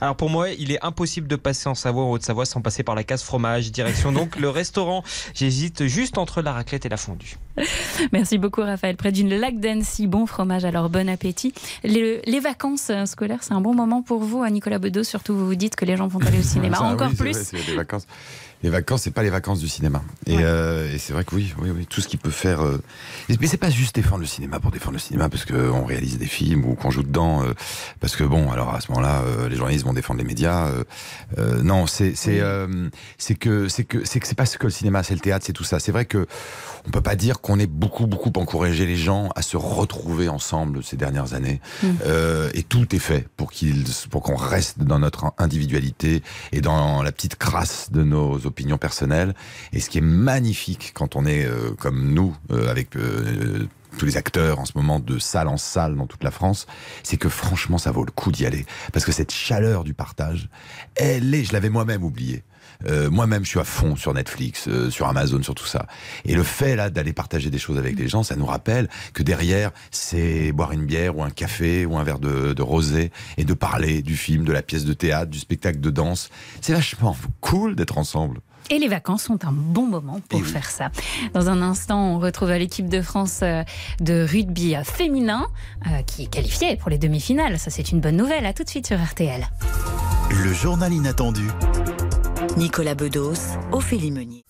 Alors 0.00 0.16
pour 0.16 0.30
moi, 0.30 0.50
il 0.50 0.70
est 0.70 0.84
impossible 0.84 1.26
de 1.26 1.36
passer 1.36 1.68
en 1.68 1.74
Savoie 1.74 2.04
ou 2.04 2.12
Haute-Savoie 2.12 2.46
sans 2.46 2.60
passer 2.60 2.82
par 2.82 2.94
la 2.94 3.04
case 3.04 3.22
fromage. 3.22 3.72
Direction 3.72 4.12
donc 4.12 4.36
le 4.36 4.48
restaurant. 4.58 5.02
J'hésite 5.34 5.86
juste 5.86 6.18
entre 6.18 6.42
la 6.42 6.52
raclette 6.52 6.86
et 6.86 6.88
la 6.88 6.96
fondue. 6.96 7.36
Merci 8.12 8.38
beaucoup 8.38 8.60
Raphaël. 8.62 8.96
Près 8.96 9.12
d'une 9.12 9.34
lac 9.34 9.58
d'Annecy, 9.58 10.06
bon 10.06 10.26
fromage, 10.26 10.64
alors 10.64 10.90
bon 10.90 11.08
appétit. 11.08 11.54
Les, 11.84 12.40
vacances 12.40 12.90
scolaires, 13.06 13.42
c'est 13.42 13.54
un 13.54 13.60
bon 13.60 13.74
moment 13.74 14.02
pour 14.02 14.20
vous, 14.20 14.42
à 14.42 14.50
Nicolas 14.50 14.78
Bedos, 14.78 15.04
surtout 15.04 15.34
vous 15.34 15.46
vous 15.46 15.54
dites 15.54 15.76
que 15.76 15.84
les 15.84 15.96
gens 15.96 16.06
vont 16.06 16.20
aller 16.20 16.38
au 16.38 16.42
cinéma 16.42 16.80
encore 16.80 17.12
plus. 17.14 17.52
les 17.52 17.74
vacances 17.74 18.06
les 18.62 18.70
vacances, 18.70 19.02
c'est 19.02 19.12
pas 19.12 19.22
les 19.22 19.30
vacances 19.30 19.60
du 19.60 19.68
cinéma. 19.68 20.02
Euh, 20.28 20.92
et, 20.92 20.98
c'est 20.98 21.12
vrai 21.12 21.24
que 21.24 21.34
oui, 21.34 21.54
oui, 21.58 21.70
oui, 21.70 21.86
tout 21.86 22.00
ce 22.00 22.08
qui 22.08 22.16
peut 22.16 22.30
faire. 22.30 22.60
Euh... 22.60 22.82
Mais 23.28 23.46
c'est 23.46 23.56
pas 23.56 23.70
juste 23.70 23.94
défendre 23.94 24.20
le 24.20 24.26
cinéma 24.26 24.58
pour 24.58 24.72
défendre 24.72 24.94
le 24.94 24.98
cinéma, 24.98 25.28
parce 25.28 25.44
qu'on 25.44 25.84
réalise 25.84 26.18
des 26.18 26.26
films 26.26 26.64
ou 26.64 26.74
qu'on 26.74 26.90
joue 26.90 27.04
dedans. 27.04 27.42
Euh, 27.44 27.54
parce 28.00 28.16
que 28.16 28.24
bon, 28.24 28.50
alors 28.50 28.74
à 28.74 28.80
ce 28.80 28.90
moment-là, 28.90 29.22
euh, 29.22 29.48
les 29.48 29.56
journalistes 29.56 29.84
vont 29.84 29.92
défendre 29.92 30.18
les 30.18 30.26
médias. 30.26 30.72
non, 31.62 31.86
c'est 31.86 32.14
que 32.14 33.68
c'est 33.68 33.84
que 33.84 34.04
c'est 34.04 34.20
que 34.20 34.26
c'est 34.26 34.34
pas 34.36 34.46
ce 34.46 34.58
que 34.58 34.66
le 34.66 34.72
cinéma, 34.72 35.02
c'est 35.04 35.14
le 35.14 35.20
théâtre, 35.20 35.44
c'est 35.46 35.52
tout 35.52 35.64
ça. 35.64 35.78
C'est 35.78 35.92
vrai 35.92 36.04
que 36.04 36.26
on 36.86 36.90
peut 36.90 37.00
pas 37.00 37.16
dire 37.16 37.40
qu'on 37.48 37.58
ait 37.58 37.66
beaucoup 37.66 38.06
beaucoup 38.06 38.32
encouragé 38.36 38.86
les 38.86 38.96
gens 38.96 39.30
à 39.34 39.42
se 39.42 39.56
retrouver 39.56 40.28
ensemble 40.28 40.84
ces 40.84 40.96
dernières 40.96 41.34
années. 41.34 41.60
Mmh. 41.82 41.88
et 42.54 42.62
tout 42.62 42.94
est 42.94 42.98
fait 42.98 43.26
pour 43.36 43.50
qu'ils 43.50 43.84
pour 44.10 44.22
qu'on 44.22 44.36
reste 44.36 44.80
dans 44.80 44.98
notre 44.98 45.32
individualité 45.38 46.22
et 46.52 46.60
dans 46.60 47.02
la 47.02 47.12
petite 47.12 47.36
crasse 47.36 47.90
de 47.90 48.02
nos 48.02 48.46
opinion 48.46 48.78
personnelle. 48.78 49.34
Et 49.72 49.80
ce 49.80 49.90
qui 49.90 49.98
est 49.98 50.02
magnifique 50.02 50.92
quand 50.94 51.16
on 51.16 51.24
est 51.26 51.44
euh, 51.44 51.70
comme 51.78 52.12
nous, 52.12 52.36
euh, 52.50 52.70
avec 52.70 52.96
euh, 52.96 53.66
tous 53.96 54.06
les 54.06 54.16
acteurs 54.16 54.58
en 54.58 54.64
ce 54.64 54.72
moment 54.74 55.00
de 55.00 55.18
salle 55.18 55.48
en 55.48 55.56
salle 55.56 55.96
dans 55.96 56.06
toute 56.06 56.24
la 56.24 56.30
France, 56.30 56.66
c'est 57.02 57.16
que 57.16 57.28
franchement 57.28 57.78
ça 57.78 57.90
vaut 57.90 58.04
le 58.04 58.12
coup 58.12 58.30
d'y 58.30 58.46
aller. 58.46 58.66
Parce 58.92 59.04
que 59.04 59.12
cette 59.12 59.32
chaleur 59.32 59.84
du 59.84 59.94
partage, 59.94 60.48
elle 60.94 61.34
est, 61.34 61.44
je 61.44 61.52
l'avais 61.52 61.70
moi-même 61.70 62.04
oublié. 62.80 63.08
moi-même, 63.08 63.44
je 63.44 63.50
suis 63.50 63.60
à 63.60 63.64
fond 63.64 63.96
sur 63.96 64.14
Netflix, 64.14 64.68
sur 64.90 65.06
Amazon, 65.06 65.42
sur 65.42 65.54
tout 65.54 65.66
ça. 65.66 65.86
Et 66.24 66.34
le 66.34 66.42
fait 66.42 66.76
là 66.76 66.90
d'aller 66.90 67.12
partager 67.12 67.50
des 67.50 67.58
choses 67.58 67.78
avec 67.78 67.98
les 67.98 68.08
gens, 68.08 68.22
ça 68.22 68.36
nous 68.36 68.46
rappelle 68.46 68.88
que 69.12 69.22
derrière, 69.22 69.70
c'est 69.90 70.52
boire 70.52 70.72
une 70.72 70.86
bière 70.86 71.16
ou 71.16 71.22
un 71.22 71.30
café 71.30 71.86
ou 71.86 71.96
un 71.96 72.04
verre 72.04 72.18
de, 72.18 72.52
de 72.52 72.62
rosé 72.62 73.10
et 73.36 73.44
de 73.44 73.54
parler 73.54 74.02
du 74.02 74.16
film, 74.16 74.44
de 74.44 74.52
la 74.52 74.62
pièce 74.62 74.84
de 74.84 74.92
théâtre, 74.92 75.30
du 75.30 75.38
spectacle 75.38 75.80
de 75.80 75.90
danse. 75.90 76.30
C'est 76.60 76.72
vachement 76.72 77.16
cool 77.40 77.74
d'être 77.74 77.98
ensemble. 77.98 78.40
Et 78.70 78.78
les 78.78 78.88
vacances 78.88 79.22
sont 79.22 79.44
un 79.46 79.52
bon 79.52 79.86
moment 79.86 80.20
pour 80.28 80.44
faire 80.44 80.68
ça. 80.68 80.90
Dans 81.32 81.48
un 81.48 81.62
instant, 81.62 82.14
on 82.14 82.18
retrouve 82.18 82.52
l'équipe 82.52 82.88
de 82.88 83.00
France 83.00 83.40
euh, 83.42 83.62
de 84.00 84.26
rugby 84.28 84.74
féminin 84.84 85.46
euh, 85.86 86.02
qui 86.02 86.24
est 86.24 86.26
qualifiée 86.26 86.76
pour 86.76 86.90
les 86.90 86.98
demi-finales. 86.98 87.58
Ça, 87.58 87.70
c'est 87.70 87.90
une 87.92 88.00
bonne 88.00 88.16
nouvelle. 88.16 88.44
À 88.44 88.52
tout 88.52 88.64
de 88.64 88.68
suite 88.68 88.86
sur 88.86 89.02
RTL. 89.02 89.48
Le 90.30 90.52
journal 90.52 90.92
inattendu. 90.92 91.48
Nicolas 92.58 92.96
Bedos, 92.96 93.56
Ophélie 93.70 94.10
Meunier. 94.10 94.44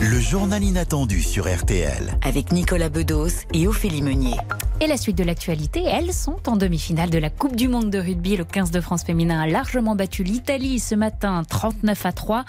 Le 0.00 0.18
journal 0.18 0.64
inattendu 0.64 1.20
sur 1.20 1.44
RTL. 1.46 2.16
Avec 2.22 2.52
Nicolas 2.52 2.88
Bedos 2.88 3.44
et 3.52 3.66
Ophélie 3.66 4.00
Meunier. 4.00 4.34
Et 4.80 4.86
la 4.86 4.96
suite 4.96 5.18
de 5.18 5.24
l'actualité, 5.24 5.84
elles 5.84 6.14
sont 6.14 6.38
en 6.48 6.56
demi-finale 6.56 7.10
de 7.10 7.18
la 7.18 7.28
Coupe 7.28 7.56
du 7.56 7.68
Monde 7.68 7.90
de 7.90 7.98
rugby. 7.98 8.38
Le 8.38 8.46
15 8.46 8.70
de 8.70 8.80
France 8.80 9.04
féminin 9.04 9.38
a 9.42 9.46
largement 9.46 9.94
battu 9.94 10.22
l'Italie 10.22 10.78
ce 10.78 10.94
matin 10.94 11.42
39 11.46 12.06
à 12.06 12.12
3. 12.12 12.44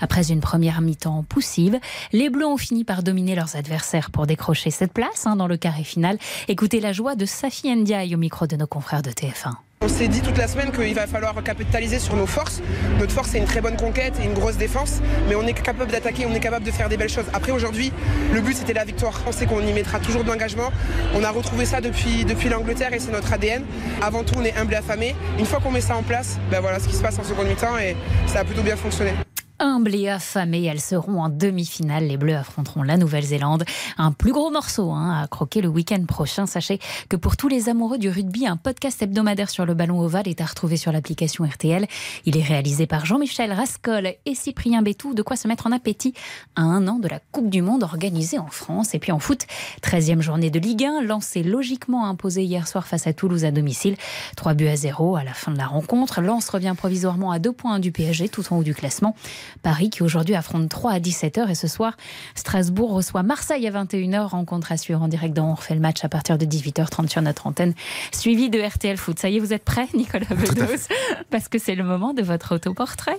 Après 0.00 0.32
une 0.32 0.40
première 0.40 0.80
mi-temps 0.80 1.24
poussive, 1.28 1.78
les 2.12 2.28
Bleus 2.28 2.48
ont 2.48 2.56
fini 2.56 2.82
par 2.82 3.04
dominer 3.04 3.36
leurs 3.36 3.54
adversaires 3.54 4.10
pour 4.10 4.26
décrocher 4.26 4.72
cette 4.72 4.92
place 4.92 5.26
hein, 5.28 5.36
dans 5.36 5.46
le 5.46 5.56
carré 5.56 5.84
final. 5.84 6.18
Écoutez 6.48 6.80
la 6.80 6.92
joie 6.92 7.14
de 7.14 7.24
Safi 7.24 7.72
Ndiaye 7.72 8.16
au 8.16 8.18
micro 8.18 8.48
de 8.48 8.56
nos 8.56 8.66
confrères 8.66 9.02
de 9.02 9.10
TF1. 9.10 9.52
On 9.82 9.88
s'est 9.88 10.08
dit 10.08 10.20
toute 10.20 10.36
la 10.36 10.48
semaine 10.48 10.72
qu'il 10.72 10.94
va 10.94 11.06
falloir 11.06 11.40
capitaliser 11.44 11.98
sur 11.98 12.16
nos 12.16 12.26
forces. 12.26 12.60
Notre 12.98 13.12
force, 13.12 13.28
c'est 13.30 13.38
une 13.38 13.44
très 13.44 13.60
bonne 13.60 13.76
conquête 13.76 14.14
et 14.20 14.24
une 14.24 14.32
grosse 14.32 14.56
défense, 14.56 15.00
mais 15.28 15.34
on 15.36 15.46
est 15.46 15.52
capable 15.52 15.92
d'attaquer, 15.92 16.26
on 16.26 16.34
est 16.34 16.40
capable 16.40 16.64
de 16.64 16.70
faire 16.70 16.88
des 16.88 16.96
belles 16.96 17.08
choses. 17.10 17.26
Après, 17.32 17.52
aujourd'hui, 17.52 17.92
le 18.32 18.40
but, 18.40 18.56
c'était 18.56 18.72
la 18.72 18.84
victoire. 18.84 19.22
On 19.28 19.32
sait 19.32 19.46
qu'on 19.46 19.60
y 19.60 19.72
mettra 19.72 20.00
toujours 20.00 20.24
de 20.24 20.28
l'engagement. 20.28 20.72
On 21.14 21.22
a 21.22 21.30
retrouvé 21.30 21.66
ça 21.66 21.80
depuis, 21.80 22.24
l'Angleterre 22.48 22.94
et 22.94 22.98
c'est 22.98 23.12
notre 23.12 23.32
ADN. 23.32 23.64
Avant 24.02 24.24
tout, 24.24 24.34
on 24.36 24.44
est 24.44 24.56
humble 24.56 24.72
et 24.72 24.76
affamé. 24.76 25.14
Une 25.38 25.46
fois 25.46 25.60
qu'on 25.60 25.70
met 25.70 25.80
ça 25.80 25.96
en 25.96 26.02
place, 26.02 26.38
ben 26.50 26.60
voilà 26.60 26.80
ce 26.80 26.88
qui 26.88 26.96
se 26.96 27.02
passe 27.02 27.18
en 27.18 27.24
seconde 27.24 27.46
mi-temps 27.46 27.78
et 27.78 27.96
ça 28.26 28.40
a 28.40 28.44
plutôt 28.44 28.62
bien 28.62 28.76
fonctionné. 28.76 29.12
Humbles 29.58 29.94
et 29.94 30.08
affamées, 30.10 30.64
elles 30.64 30.80
seront 30.82 31.22
en 31.22 31.30
demi-finale. 31.30 32.06
Les 32.06 32.18
Bleus 32.18 32.36
affronteront 32.36 32.82
la 32.82 32.98
Nouvelle-Zélande. 32.98 33.64
Un 33.96 34.12
plus 34.12 34.32
gros 34.32 34.50
morceau 34.50 34.90
hein, 34.90 35.22
à 35.22 35.26
croquer 35.28 35.62
le 35.62 35.68
week-end 35.68 36.04
prochain. 36.04 36.44
Sachez 36.44 36.78
que 37.08 37.16
pour 37.16 37.38
tous 37.38 37.48
les 37.48 37.70
amoureux 37.70 37.96
du 37.96 38.10
rugby, 38.10 38.46
un 38.46 38.58
podcast 38.58 39.00
hebdomadaire 39.00 39.48
sur 39.48 39.64
le 39.64 39.72
ballon 39.72 40.00
ovale 40.00 40.28
est 40.28 40.42
à 40.42 40.44
retrouver 40.44 40.76
sur 40.76 40.92
l'application 40.92 41.44
RTL. 41.44 41.86
Il 42.26 42.36
est 42.36 42.42
réalisé 42.42 42.86
par 42.86 43.06
Jean-Michel 43.06 43.50
Rascol 43.50 44.12
et 44.26 44.34
Cyprien 44.34 44.82
Bétou. 44.82 45.14
De 45.14 45.22
quoi 45.22 45.36
se 45.36 45.48
mettre 45.48 45.66
en 45.66 45.72
appétit 45.72 46.12
à 46.54 46.60
un 46.60 46.86
an 46.86 46.98
de 46.98 47.08
la 47.08 47.20
Coupe 47.32 47.48
du 47.48 47.62
Monde 47.62 47.82
organisée 47.82 48.38
en 48.38 48.48
France. 48.48 48.94
Et 48.94 48.98
puis 48.98 49.12
en 49.12 49.18
foot, 49.18 49.46
13e 49.82 50.20
journée 50.20 50.50
de 50.50 50.58
Ligue 50.58 50.84
1, 50.84 51.02
lancée 51.02 51.42
logiquement 51.42 52.06
imposée 52.06 52.44
hier 52.44 52.68
soir 52.68 52.86
face 52.86 53.06
à 53.06 53.14
Toulouse 53.14 53.46
à 53.46 53.52
domicile. 53.52 53.96
3 54.36 54.52
buts 54.52 54.68
à 54.68 54.76
0 54.76 55.16
à 55.16 55.24
la 55.24 55.32
fin 55.32 55.50
de 55.50 55.56
la 55.56 55.66
rencontre. 55.66 56.20
Lens 56.20 56.46
revient 56.50 56.74
provisoirement 56.76 57.30
à 57.30 57.38
deux 57.38 57.52
points 57.52 57.78
du 57.78 57.90
PSG, 57.90 58.28
tout 58.28 58.42
en 58.50 58.58
haut 58.58 58.62
du 58.62 58.74
classement. 58.74 59.16
Paris 59.62 59.90
qui 59.90 60.02
aujourd'hui 60.02 60.34
affronte 60.34 60.68
3 60.68 60.92
à 60.92 60.98
17h 60.98 61.48
et 61.50 61.54
ce 61.54 61.68
soir 61.68 61.96
Strasbourg 62.34 62.92
reçoit 62.92 63.22
Marseille 63.22 63.66
à 63.66 63.70
21h. 63.70 64.26
Rencontre 64.26 64.72
à 64.72 64.76
suivre 64.76 65.02
en 65.02 65.08
direct 65.08 65.34
dans 65.34 65.50
On 65.50 65.54
refait 65.54 65.74
le 65.74 65.80
match 65.80 66.04
à 66.04 66.08
partir 66.08 66.38
de 66.38 66.44
18h30 66.44 67.08
sur 67.08 67.22
notre 67.22 67.46
antenne, 67.46 67.74
suivi 68.12 68.50
de 68.50 68.60
RTL 68.60 68.96
Foot. 68.96 69.18
Ça 69.18 69.28
y 69.28 69.36
est, 69.36 69.40
vous 69.40 69.52
êtes 69.52 69.64
prêts, 69.64 69.88
Nicolas 69.94 70.26
Bedos? 70.30 70.88
Parce 71.30 71.48
que 71.48 71.58
c'est 71.58 71.74
le 71.74 71.84
moment 71.84 72.14
de 72.14 72.22
votre 72.22 72.54
autoportrait. 72.54 73.18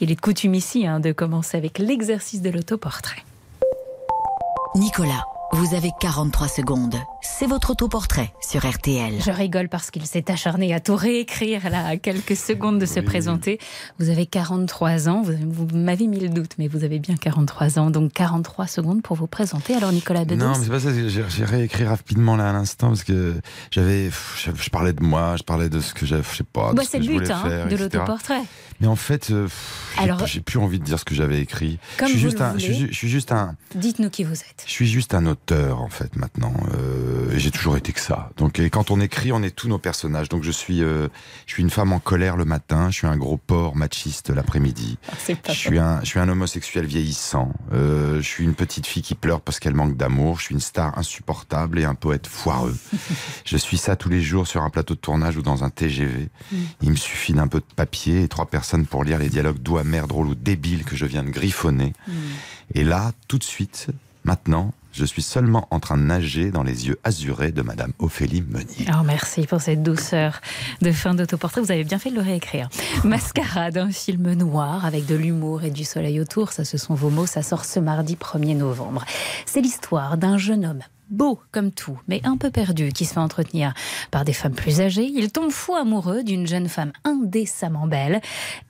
Il 0.00 0.10
est 0.10 0.16
de 0.16 0.20
coutume 0.20 0.54
ici 0.54 0.86
hein, 0.86 1.00
de 1.00 1.12
commencer 1.12 1.56
avec 1.56 1.78
l'exercice 1.78 2.42
de 2.42 2.50
l'autoportrait. 2.50 3.22
Nicolas, 4.74 5.24
vous 5.52 5.74
avez 5.74 5.90
43 6.00 6.48
secondes. 6.48 6.96
C'est 7.26 7.46
votre 7.46 7.70
autoportrait 7.70 8.32
sur 8.40 8.64
RTL. 8.68 9.14
Je 9.24 9.30
rigole 9.30 9.68
parce 9.68 9.90
qu'il 9.90 10.04
s'est 10.06 10.30
acharné 10.30 10.74
à 10.74 10.78
tout 10.80 10.94
réécrire 10.94 11.68
là, 11.70 11.86
à 11.86 11.96
quelques 11.96 12.36
secondes 12.36 12.78
de 12.78 12.84
se 12.86 13.00
présenter. 13.00 13.58
Vous 13.98 14.10
avez 14.10 14.26
43 14.26 15.08
ans, 15.08 15.22
vous, 15.22 15.32
vous 15.66 15.66
m'avez 15.76 16.06
mis 16.06 16.20
le 16.20 16.28
doute, 16.28 16.52
mais 16.58 16.68
vous 16.68 16.84
avez 16.84 16.98
bien 16.98 17.16
43 17.16 17.78
ans, 17.78 17.90
donc 17.90 18.12
43 18.12 18.66
secondes 18.66 19.02
pour 19.02 19.16
vous 19.16 19.26
présenter. 19.26 19.74
Alors 19.74 19.90
Nicolas 19.90 20.24
Bedos 20.24 20.44
Non, 20.44 20.52
mais 20.58 20.64
c'est 20.64 20.70
pas 20.70 20.80
ça, 20.80 20.90
j'ai 20.92 21.08
j'ai 21.28 21.44
réécrit 21.44 21.84
rapidement 21.84 22.36
là 22.36 22.50
à 22.50 22.52
l'instant 22.52 22.88
parce 22.88 23.04
que 23.04 23.34
j'avais. 23.70 24.10
Je, 24.36 24.50
je 24.54 24.70
parlais 24.70 24.92
de 24.92 25.02
moi, 25.02 25.36
je 25.36 25.42
parlais 25.42 25.68
de 25.70 25.80
ce 25.80 25.94
que 25.94 26.04
j'avais, 26.06 26.22
je 26.30 26.36
sais 26.36 26.44
pas. 26.44 26.70
de 26.72 26.76
Bah, 26.76 26.82
ce 26.84 26.90
c'est 26.90 26.98
que 27.00 27.04
le 27.04 27.12
je 27.14 27.18
but 27.18 27.30
hein, 27.30 27.42
faire, 27.42 27.66
de 27.68 27.72
etc. 27.74 27.82
l'autoportrait. 27.82 28.42
Mais 28.80 28.86
en 28.86 28.96
fait, 28.96 29.30
euh, 29.30 29.44
pff, 29.44 29.92
j'ai 29.96 30.02
Alors- 30.02 30.16
plus- 30.18 30.26
j'ai 30.26 30.40
plus 30.40 30.58
envie 30.58 30.78
de 30.78 30.84
dire 30.84 30.98
ce 30.98 31.04
que 31.04 31.14
j'avais 31.14 31.40
écrit. 31.40 31.78
Comme 31.96 32.08
je 32.08 32.12
suis 32.14 32.20
vous 32.22 32.28
juste 32.28 32.38
le 32.40 32.44
un, 32.44 32.58
je 32.58 32.66
voulez. 32.66 32.74
suis, 32.78 32.88
je 32.88 32.94
suis 32.94 33.08
juste 33.08 33.32
un, 33.32 33.56
Dites-nous 33.74 34.10
qui 34.10 34.24
vous 34.24 34.34
êtes. 34.34 34.64
je 34.66 34.70
suis 34.70 34.86
juste 34.88 35.14
un 35.14 35.26
auteur 35.26 35.80
en 35.80 35.88
fait 35.88 36.14
maintenant. 36.16 36.52
Euh, 36.74 37.13
et 37.32 37.38
j'ai 37.38 37.50
toujours 37.50 37.76
été 37.76 37.92
que 37.92 38.00
ça. 38.00 38.30
Donc 38.36 38.58
et 38.58 38.70
quand 38.70 38.90
on 38.90 39.00
écrit, 39.00 39.32
on 39.32 39.42
est 39.42 39.54
tous 39.54 39.68
nos 39.68 39.78
personnages. 39.78 40.28
Donc 40.28 40.42
je 40.42 40.50
suis, 40.50 40.82
euh, 40.82 41.08
je 41.46 41.54
suis 41.54 41.62
une 41.62 41.70
femme 41.70 41.92
en 41.92 41.98
colère 41.98 42.36
le 42.36 42.44
matin. 42.44 42.90
Je 42.90 42.98
suis 42.98 43.06
un 43.06 43.16
gros 43.16 43.36
porc 43.36 43.76
machiste 43.76 44.30
l'après-midi. 44.30 44.98
Pas 45.06 45.52
Je 45.52 45.58
suis 45.58 45.78
un, 45.78 46.00
je 46.00 46.06
suis 46.06 46.18
un 46.18 46.28
homosexuel 46.28 46.86
vieillissant. 46.86 47.52
Euh, 47.72 48.16
je 48.16 48.28
suis 48.28 48.44
une 48.44 48.54
petite 48.54 48.86
fille 48.86 49.02
qui 49.02 49.14
pleure 49.14 49.40
parce 49.40 49.58
qu'elle 49.58 49.74
manque 49.74 49.96
d'amour. 49.96 50.38
Je 50.38 50.44
suis 50.44 50.54
une 50.54 50.60
star 50.60 50.96
insupportable 50.98 51.78
et 51.78 51.84
un 51.84 51.94
poète 51.94 52.26
foireux. 52.26 52.76
je 53.44 53.56
suis 53.56 53.78
ça 53.78 53.96
tous 53.96 54.08
les 54.08 54.22
jours 54.22 54.46
sur 54.46 54.62
un 54.62 54.70
plateau 54.70 54.94
de 54.94 55.00
tournage 55.00 55.36
ou 55.36 55.42
dans 55.42 55.64
un 55.64 55.70
TGV. 55.70 56.28
Il 56.82 56.90
me 56.90 56.96
suffit 56.96 57.32
d'un 57.32 57.48
peu 57.48 57.60
de 57.60 57.74
papier 57.76 58.22
et 58.22 58.28
trois 58.28 58.46
personnes 58.46 58.86
pour 58.86 59.04
lire 59.04 59.18
les 59.18 59.28
dialogues 59.28 59.58
doux, 59.58 59.78
amers, 59.78 60.08
drôles 60.08 60.28
ou 60.28 60.34
débiles 60.34 60.84
que 60.84 60.96
je 60.96 61.06
viens 61.06 61.22
de 61.22 61.30
griffonner. 61.30 61.92
Et 62.74 62.84
là, 62.84 63.12
tout 63.28 63.38
de 63.38 63.44
suite, 63.44 63.88
maintenant, 64.24 64.72
je 64.94 65.04
suis 65.04 65.22
seulement 65.22 65.66
en 65.70 65.80
train 65.80 65.96
de 65.98 66.02
nager 66.02 66.50
dans 66.50 66.62
les 66.62 66.86
yeux 66.86 66.98
azurés 67.02 67.50
de 67.50 67.62
Madame 67.62 67.92
Ophélie 67.98 68.42
Meunier. 68.42 68.86
Oh, 68.90 69.02
merci 69.04 69.46
pour 69.46 69.60
cette 69.60 69.82
douceur 69.82 70.40
de 70.82 70.92
fin 70.92 71.14
d'autoportrait. 71.14 71.60
Vous 71.60 71.72
avez 71.72 71.84
bien 71.84 71.98
fait 71.98 72.10
de 72.10 72.14
le 72.14 72.22
réécrire. 72.22 72.68
Mascarade, 73.04 73.76
un 73.76 73.90
film 73.90 74.32
noir 74.34 74.86
avec 74.86 75.06
de 75.06 75.16
l'humour 75.16 75.64
et 75.64 75.70
du 75.70 75.84
soleil 75.84 76.20
autour. 76.20 76.52
Ça, 76.52 76.64
ce 76.64 76.78
sont 76.78 76.94
vos 76.94 77.10
mots. 77.10 77.26
Ça 77.26 77.42
sort 77.42 77.64
ce 77.64 77.80
mardi 77.80 78.14
1er 78.14 78.56
novembre. 78.56 79.04
C'est 79.46 79.60
l'histoire 79.60 80.16
d'un 80.16 80.38
jeune 80.38 80.64
homme 80.64 80.82
beau 81.10 81.40
comme 81.52 81.70
tout, 81.70 81.98
mais 82.08 82.20
un 82.24 82.36
peu 82.36 82.50
perdu, 82.50 82.92
qui 82.92 83.04
se 83.04 83.14
fait 83.14 83.20
entretenir 83.20 83.74
par 84.10 84.24
des 84.24 84.32
femmes 84.32 84.54
plus 84.54 84.80
âgées. 84.80 85.10
Il 85.14 85.30
tombe 85.30 85.50
fou 85.50 85.74
amoureux 85.74 86.22
d'une 86.22 86.46
jeune 86.46 86.68
femme 86.68 86.92
indécemment 87.04 87.86
belle, 87.86 88.20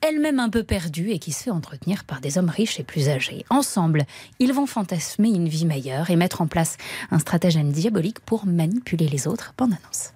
elle-même 0.01 0.41
un 0.41 0.51
peu 0.51 0.63
perdue 0.63 1.11
et 1.11 1.19
qui 1.19 1.33
se 1.33 1.45
fait 1.45 1.51
entretenir 1.51 2.05
par 2.05 2.21
des 2.21 2.39
hommes 2.39 2.51
riches 2.51 2.81
et 2.81 2.85
plus 2.85 3.09
âgés. 3.09 3.45
Ensemble, 3.51 4.05
ils 4.39 4.53
vont 4.53 4.67
fantasmer 4.67 5.29
une 5.29 5.49
vie 5.49 5.67
meilleure 5.67 6.11
et 6.11 6.17
mettre 6.17 6.41
en 6.41 6.47
place 6.47 6.77
un 7.11 7.19
stratagème 7.19 7.73
diabolique 7.73 8.21
pour 8.21 8.47
manipuler 8.47 9.09
les 9.09 9.27
autres. 9.27 9.55
Bande 9.57 9.73
annonce. 9.73 10.13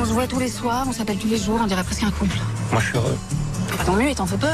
On 0.00 0.04
se 0.04 0.12
voit 0.12 0.26
tous 0.26 0.38
les 0.38 0.48
soirs, 0.48 0.86
on 0.88 0.92
s'appelle 0.92 1.18
tous 1.18 1.28
les 1.28 1.38
jours, 1.38 1.58
on 1.60 1.66
dirait 1.66 1.82
presque 1.82 2.04
un 2.04 2.10
couple. 2.10 2.38
Moi, 2.70 2.80
je 2.80 2.86
suis 2.86 2.96
heureux. 2.96 3.18
Bah, 3.76 3.84
tant 3.84 3.96
mieux, 3.96 4.08
et 4.08 4.14
t'en 4.14 4.26
fais 4.26 4.38
peu. 4.38 4.46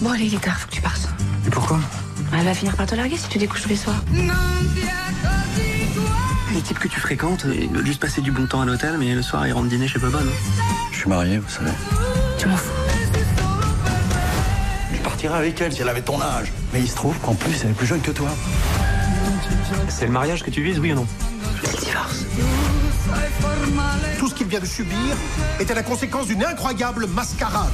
Bon, 0.00 0.10
allez, 0.10 0.26
il 0.26 0.34
est 0.34 0.38
tard, 0.38 0.58
faut 0.58 0.68
que 0.68 0.74
tu 0.74 0.82
partes. 0.82 1.08
Et 1.46 1.50
pourquoi? 1.50 1.80
Elle 2.32 2.44
va 2.44 2.54
finir 2.54 2.76
par 2.76 2.86
te 2.86 2.94
larguer 2.94 3.16
si 3.16 3.28
tu 3.28 3.38
découches 3.38 3.62
tous 3.62 3.68
les 3.68 3.76
soirs. 3.76 4.02
Les 6.52 6.60
types 6.60 6.78
que 6.78 6.88
tu 6.88 7.00
fréquentes, 7.00 7.46
ils 7.52 7.68
veulent 7.68 7.86
juste 7.86 8.00
passer 8.00 8.20
du 8.20 8.30
bon 8.30 8.46
temps 8.46 8.60
à 8.60 8.64
l'hôtel, 8.64 8.96
mais 8.98 9.14
le 9.14 9.22
soir, 9.22 9.46
ils 9.46 9.52
rentrent 9.52 9.68
dîner 9.68 9.88
chez 9.88 9.98
Bobonne. 9.98 10.30
Je 10.92 10.98
suis 10.98 11.08
marié, 11.08 11.38
vous 11.38 11.48
savez. 11.48 11.70
Tu 12.38 12.46
m'en 12.46 12.56
fous. 12.56 12.70
Je 14.92 15.00
partirais 15.00 15.38
avec 15.38 15.60
elle 15.60 15.72
si 15.72 15.82
elle 15.82 15.88
avait 15.88 16.02
ton 16.02 16.20
âge. 16.20 16.52
Mais 16.72 16.80
il 16.80 16.88
se 16.88 16.94
trouve 16.94 17.16
qu'en 17.18 17.34
plus, 17.34 17.54
elle 17.64 17.70
est 17.70 17.74
plus 17.74 17.86
jeune 17.86 18.00
que 18.00 18.12
toi. 18.12 18.28
C'est 19.88 20.06
le 20.06 20.12
mariage 20.12 20.42
que 20.42 20.50
tu 20.50 20.62
vises, 20.62 20.78
oui 20.78 20.92
ou 20.92 20.96
non? 20.96 21.06
C'est 21.64 21.72
le 21.72 21.84
divorce. 21.86 22.24
Tout 24.18 24.28
ce 24.28 24.34
qu'il 24.34 24.46
vient 24.46 24.60
de 24.60 24.66
subir 24.66 25.16
était 25.60 25.74
la 25.74 25.82
conséquence 25.82 26.26
d'une 26.26 26.44
incroyable 26.44 27.06
mascarade. 27.06 27.68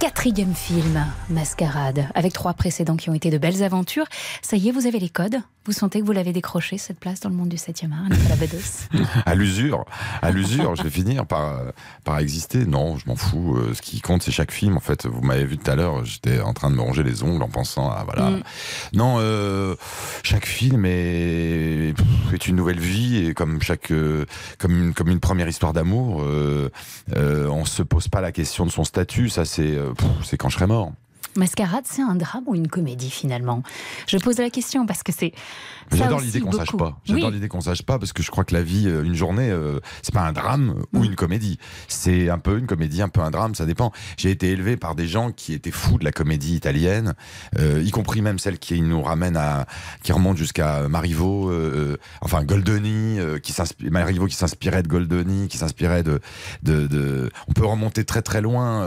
Quatrième 0.00 0.54
film, 0.54 1.04
Mascarade, 1.28 2.06
avec 2.14 2.32
trois 2.32 2.54
précédents 2.54 2.96
qui 2.96 3.10
ont 3.10 3.14
été 3.14 3.30
de 3.30 3.38
belles 3.38 3.64
aventures. 3.64 4.04
Ça 4.42 4.56
y 4.56 4.68
est, 4.68 4.70
vous 4.70 4.86
avez 4.86 5.00
les 5.00 5.08
codes 5.08 5.38
Vous 5.66 5.72
sentez 5.72 6.00
que 6.00 6.04
vous 6.04 6.12
l'avez 6.12 6.32
décroché, 6.32 6.78
cette 6.78 7.00
place 7.00 7.18
dans 7.18 7.28
le 7.30 7.34
monde 7.34 7.48
du 7.48 7.56
7e 7.56 7.90
art, 7.92 8.08
Nicolas 8.08 8.36
Bedos? 8.36 8.86
À 9.26 9.34
l'usure, 9.34 9.84
à 10.22 10.30
l'usure, 10.30 10.76
je 10.76 10.84
vais 10.84 10.90
finir 10.90 11.26
par, 11.26 11.58
euh, 11.58 11.70
par 12.04 12.20
exister. 12.20 12.64
Non, 12.64 12.96
je 12.96 13.08
m'en 13.08 13.16
fous. 13.16 13.56
Euh, 13.56 13.74
Ce 13.74 13.82
qui 13.82 14.00
compte, 14.00 14.22
c'est 14.22 14.30
chaque 14.30 14.52
film. 14.52 14.76
En 14.76 14.80
fait, 14.80 15.06
vous 15.06 15.20
m'avez 15.20 15.44
vu 15.44 15.58
tout 15.58 15.68
à 15.68 15.74
l'heure, 15.74 16.04
j'étais 16.04 16.40
en 16.40 16.52
train 16.54 16.70
de 16.70 16.76
me 16.76 16.80
ronger 16.80 17.02
les 17.02 17.24
ongles 17.24 17.42
en 17.42 17.48
pensant 17.48 17.90
à 17.90 18.04
voilà. 18.04 18.30
Mm. 18.30 18.42
Non, 18.92 19.16
euh, 19.18 19.74
chaque 20.22 20.46
film 20.46 20.84
est, 20.86 21.97
est 22.38 22.48
une 22.48 22.56
nouvelle 22.56 22.78
vie 22.78 23.26
et 23.26 23.34
comme 23.34 23.60
chaque, 23.60 23.90
euh, 23.90 24.24
comme 24.58 24.94
une, 25.08 25.20
première 25.20 25.48
histoire 25.48 25.72
d'amour, 25.72 26.22
euh, 26.22 26.70
euh, 27.16 27.48
on 27.48 27.64
se 27.64 27.82
pose 27.82 28.08
pas 28.08 28.20
la 28.20 28.32
question 28.32 28.64
de 28.64 28.70
son 28.70 28.84
statut. 28.84 29.28
Ça, 29.28 29.44
c'est, 29.44 29.76
euh, 29.76 29.92
c'est 30.22 30.36
quand 30.36 30.48
je 30.48 30.54
serai 30.54 30.66
mort. 30.66 30.92
Mascarade, 31.36 31.84
c'est 31.86 32.02
un 32.02 32.14
drame 32.16 32.44
ou 32.46 32.54
une 32.54 32.68
comédie 32.68 33.10
finalement? 33.10 33.62
Je 34.06 34.18
pose 34.18 34.38
la 34.38 34.50
question 34.50 34.86
parce 34.86 35.02
que 35.02 35.12
c'est. 35.12 35.32
J'adore 35.92 36.20
l'idée 36.20 36.40
qu'on 36.40 36.52
sache 36.52 36.72
pas. 36.76 36.98
J'adore 37.04 37.28
Oui. 37.28 37.34
l'idée 37.34 37.48
qu'on 37.48 37.60
sache 37.60 37.82
pas 37.82 37.98
parce 37.98 38.12
que 38.12 38.22
je 38.22 38.30
crois 38.30 38.44
que 38.44 38.54
la 38.54 38.62
vie, 38.62 38.86
euh, 38.88 39.02
une 39.04 39.14
journée, 39.14 39.50
euh, 39.50 39.80
c'est 40.02 40.12
pas 40.12 40.22
un 40.22 40.32
drame 40.32 40.82
ou 40.92 41.04
une 41.04 41.14
comédie. 41.14 41.58
C'est 41.86 42.28
un 42.28 42.38
peu 42.38 42.58
une 42.58 42.66
comédie, 42.66 43.00
un 43.00 43.08
peu 43.08 43.20
un 43.20 43.30
drame, 43.30 43.54
ça 43.54 43.64
dépend. 43.64 43.92
J'ai 44.16 44.30
été 44.30 44.50
élevé 44.50 44.76
par 44.76 44.94
des 44.94 45.06
gens 45.06 45.32
qui 45.32 45.52
étaient 45.54 45.70
fous 45.70 45.98
de 45.98 46.04
la 46.04 46.12
comédie 46.12 46.54
italienne, 46.54 47.14
euh, 47.58 47.82
y 47.82 47.90
compris 47.90 48.20
même 48.20 48.38
celle 48.38 48.58
qui 48.58 48.80
nous 48.82 49.02
ramène 49.02 49.36
à, 49.36 49.66
qui 50.02 50.12
remonte 50.12 50.36
jusqu'à 50.36 50.88
Marivaux, 50.88 51.50
euh, 51.50 51.96
enfin 52.20 52.44
Goldoni, 52.44 53.18
qui 53.42 53.52
s'inspire, 53.52 53.90
Marivaux 53.90 54.26
qui 54.26 54.36
s'inspirait 54.36 54.82
de 54.82 54.88
Goldoni, 54.88 55.48
qui 55.48 55.56
s'inspirait 55.56 56.02
de, 56.02 56.20
de, 56.62 56.86
de, 56.86 57.30
on 57.48 57.52
peut 57.52 57.64
remonter 57.66 58.04
très 58.04 58.22
très 58.22 58.40
loin 58.40 58.86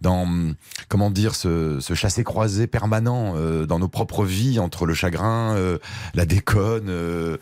dans, 0.00 0.52
comment 0.88 1.10
dire, 1.10 1.34
ce, 1.34 1.71
ce 1.80 1.94
chassé-croisé 1.94 2.66
permanent 2.66 3.34
euh, 3.36 3.66
dans 3.66 3.78
nos 3.78 3.88
propres 3.88 4.24
vies 4.24 4.58
entre 4.58 4.86
le 4.86 4.94
chagrin, 4.94 5.54
euh, 5.56 5.78
la 6.14 6.24
déconne, 6.26 6.88
euh, 6.88 7.36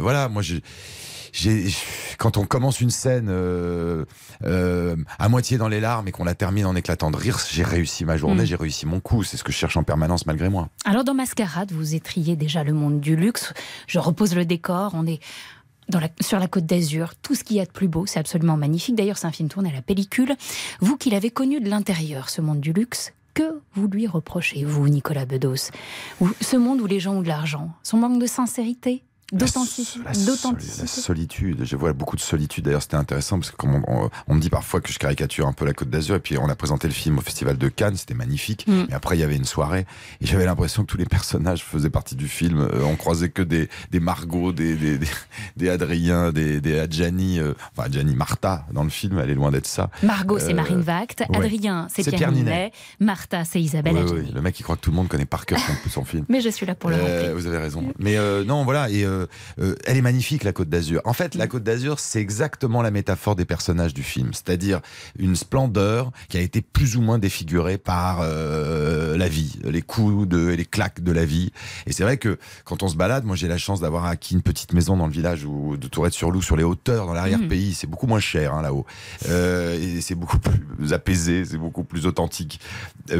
voilà, 0.00 0.28
moi 0.28 0.42
j'ai 0.42 0.62
j'ai, 1.36 1.66
quand 2.18 2.36
on 2.36 2.46
commence 2.46 2.80
une 2.80 2.90
scène 2.90 3.26
euh, 3.28 4.04
euh, 4.44 4.94
à 5.18 5.28
moitié 5.28 5.58
dans 5.58 5.66
les 5.66 5.80
larmes 5.80 6.06
et 6.06 6.12
qu'on 6.12 6.22
la 6.22 6.36
termine 6.36 6.64
en 6.64 6.76
éclatant 6.76 7.10
de 7.10 7.16
rire, 7.16 7.40
j'ai 7.50 7.64
réussi 7.64 8.04
ma 8.04 8.16
journée, 8.16 8.44
Mm. 8.44 8.46
j'ai 8.46 8.54
réussi 8.54 8.86
mon 8.86 9.00
coup. 9.00 9.24
C'est 9.24 9.36
ce 9.36 9.42
que 9.42 9.50
je 9.50 9.56
cherche 9.56 9.76
en 9.76 9.82
permanence 9.82 10.26
malgré 10.26 10.48
moi. 10.48 10.68
Alors 10.84 11.02
dans 11.02 11.14
Mascarade, 11.14 11.72
vous 11.72 11.96
étriez 11.96 12.36
déjà 12.36 12.62
le 12.62 12.72
monde 12.72 13.00
du 13.00 13.16
luxe. 13.16 13.52
Je 13.88 13.98
repose 13.98 14.36
le 14.36 14.44
décor. 14.44 14.92
On 14.94 15.08
est 15.08 15.18
dans 15.88 15.98
la- 15.98 16.08
sur 16.20 16.38
la 16.38 16.46
côte 16.46 16.66
d'Azur. 16.66 17.14
Tout 17.20 17.34
ce 17.34 17.42
qu'il 17.42 17.56
y 17.56 17.60
a 17.60 17.64
de 17.66 17.72
plus 17.72 17.88
beau, 17.88 18.06
c'est 18.06 18.20
absolument 18.20 18.56
magnifique. 18.56 18.94
D'ailleurs, 18.94 19.18
c'est 19.18 19.26
un 19.26 19.32
film 19.32 19.48
tourné 19.48 19.70
à 19.70 19.72
la 19.74 19.82
pellicule. 19.82 20.36
Vous 20.80 20.96
qui 20.96 21.10
l'avez 21.10 21.30
connu 21.30 21.58
de 21.60 21.68
l'intérieur, 21.68 22.30
ce 22.30 22.42
monde 22.42 22.60
du 22.60 22.72
luxe, 22.72 23.12
que 23.34 23.60
vous 23.74 23.88
lui 23.88 24.06
reprochez, 24.06 24.64
vous, 24.64 24.88
Nicolas 24.88 25.26
Bedos. 25.26 25.70
Ce 26.40 26.56
monde 26.56 26.80
où 26.80 26.86
les 26.86 27.00
gens 27.00 27.16
ont 27.16 27.22
de 27.22 27.28
l'argent, 27.28 27.72
son 27.82 27.98
manque 27.98 28.20
de 28.20 28.26
sincérité, 28.26 29.02
d'authenticité. 29.32 30.00
La, 30.04 30.14
sol- 30.14 30.56
la 30.80 30.86
solitude. 30.86 31.64
Je 31.64 31.76
vois 31.76 31.92
beaucoup 31.92 32.16
de 32.16 32.20
solitude. 32.20 32.64
D'ailleurs, 32.64 32.82
c'était 32.82 32.96
intéressant 32.96 33.38
parce 33.38 33.50
que 33.50 33.56
comme 33.56 33.74
on, 33.76 33.82
on- 34.04 34.10
on 34.28 34.34
me 34.34 34.40
dit 34.40 34.50
parfois 34.50 34.80
que 34.80 34.92
je 34.92 34.98
caricature 34.98 35.46
un 35.46 35.52
peu 35.52 35.64
la 35.64 35.72
Côte 35.72 35.90
d'Azur. 35.90 36.16
Et 36.16 36.20
puis, 36.20 36.38
on 36.38 36.48
a 36.48 36.54
présenté 36.54 36.86
le 36.88 36.94
film 36.94 37.18
au 37.18 37.20
Festival 37.20 37.56
de 37.58 37.68
Cannes. 37.68 37.96
C'était 37.96 38.14
magnifique. 38.14 38.66
Mm. 38.66 38.84
Et 38.90 38.92
après, 38.94 39.16
il 39.16 39.20
y 39.20 39.24
avait 39.24 39.36
une 39.36 39.44
soirée. 39.44 39.86
Et 40.20 40.26
j'avais 40.26 40.44
l'impression 40.44 40.82
que 40.82 40.88
tous 40.88 40.98
les 40.98 41.04
personnages 41.06 41.64
faisaient 41.64 41.90
partie 41.90 42.16
du 42.16 42.28
film. 42.28 42.60
Euh, 42.60 42.82
on 42.84 42.96
croisait 42.96 43.28
que 43.30 43.42
des, 43.42 43.68
des 43.90 44.00
Margot, 44.00 44.52
des, 44.52 44.74
des, 44.76 44.98
des, 44.98 45.06
des 45.56 45.68
Adrien, 45.68 46.32
des, 46.32 46.60
des 46.60 46.78
Adjani. 46.78 47.40
euh, 47.40 47.54
enfin, 47.76 47.86
Adjani 47.86 48.14
Martha 48.14 48.66
dans 48.72 48.84
le 48.84 48.90
film. 48.90 49.18
Elle 49.18 49.30
est 49.30 49.34
loin 49.34 49.50
d'être 49.50 49.66
ça. 49.66 49.90
Margot, 50.02 50.38
c'est 50.38 50.52
Euh, 50.52 50.56
Marine 50.56 50.80
Vact. 50.80 51.24
ouais. 51.28 51.36
Adrien, 51.36 51.88
c'est 51.94 52.02
Pierre, 52.02 52.16
Pierre 52.18 52.32
Ninet. 52.32 52.72
Martha, 53.00 53.44
c'est 53.44 53.60
Isabelle 53.60 53.94
Ouais, 53.94 54.24
le 54.34 54.40
mec, 54.40 54.58
il 54.58 54.62
croit 54.62 54.76
que 54.76 54.80
tout 54.82 54.90
le 54.90 54.96
monde 54.96 55.08
connaît 55.08 55.24
par 55.24 55.46
cœur 55.46 55.58
son, 55.58 55.90
son 55.90 56.04
film. 56.04 56.24
Mais 56.28 56.40
je 56.40 56.48
suis 56.48 56.66
là 56.66 56.74
pour 56.74 56.90
le 56.90 56.96
Euh, 56.96 57.02
rappeler. 57.02 57.32
vous 57.34 57.46
avez 57.46 57.58
raison. 57.58 57.92
Mais 57.98 58.16
euh, 58.16 58.44
non, 58.44 58.64
voilà. 58.64 58.90
Et 58.90 59.04
euh, 59.14 59.26
euh, 59.60 59.74
elle 59.86 59.96
est 59.96 60.02
magnifique, 60.02 60.44
la 60.44 60.52
Côte 60.52 60.68
d'Azur. 60.68 61.00
En 61.04 61.12
fait, 61.12 61.34
la 61.34 61.46
Côte 61.46 61.62
d'Azur, 61.62 61.98
c'est 61.98 62.20
exactement 62.20 62.82
la 62.82 62.90
métaphore 62.90 63.36
des 63.36 63.44
personnages 63.44 63.94
du 63.94 64.02
film, 64.02 64.32
c'est-à-dire 64.32 64.80
une 65.18 65.36
splendeur 65.36 66.10
qui 66.28 66.38
a 66.38 66.40
été 66.40 66.60
plus 66.60 66.96
ou 66.96 67.00
moins 67.00 67.18
défigurée 67.18 67.78
par 67.78 68.20
euh, 68.22 69.16
la 69.16 69.28
vie, 69.28 69.58
les 69.64 69.82
coups 69.82 70.28
de, 70.28 70.50
et 70.50 70.56
les 70.56 70.64
claques 70.64 71.02
de 71.02 71.12
la 71.12 71.24
vie. 71.24 71.52
Et 71.86 71.92
c'est 71.92 72.02
vrai 72.02 72.16
que 72.16 72.38
quand 72.64 72.82
on 72.82 72.88
se 72.88 72.96
balade, 72.96 73.24
moi 73.24 73.36
j'ai 73.36 73.48
la 73.48 73.58
chance 73.58 73.80
d'avoir 73.80 74.06
acquis 74.06 74.34
une 74.34 74.42
petite 74.42 74.72
maison 74.72 74.96
dans 74.96 75.06
le 75.06 75.12
village 75.12 75.44
ou 75.44 75.76
de 75.76 75.88
Tourette-sur-Loup, 75.88 76.42
sur 76.42 76.56
les 76.56 76.64
hauteurs, 76.64 77.06
dans 77.06 77.14
l'arrière-pays. 77.14 77.74
C'est 77.74 77.86
beaucoup 77.86 78.06
moins 78.06 78.20
cher 78.20 78.54
hein, 78.54 78.62
là-haut. 78.62 78.86
Et 79.28 80.00
c'est 80.00 80.14
beaucoup 80.14 80.38
plus 80.76 80.92
apaisé, 80.92 81.44
c'est 81.44 81.58
beaucoup 81.58 81.84
plus 81.84 82.06
authentique. 82.06 82.60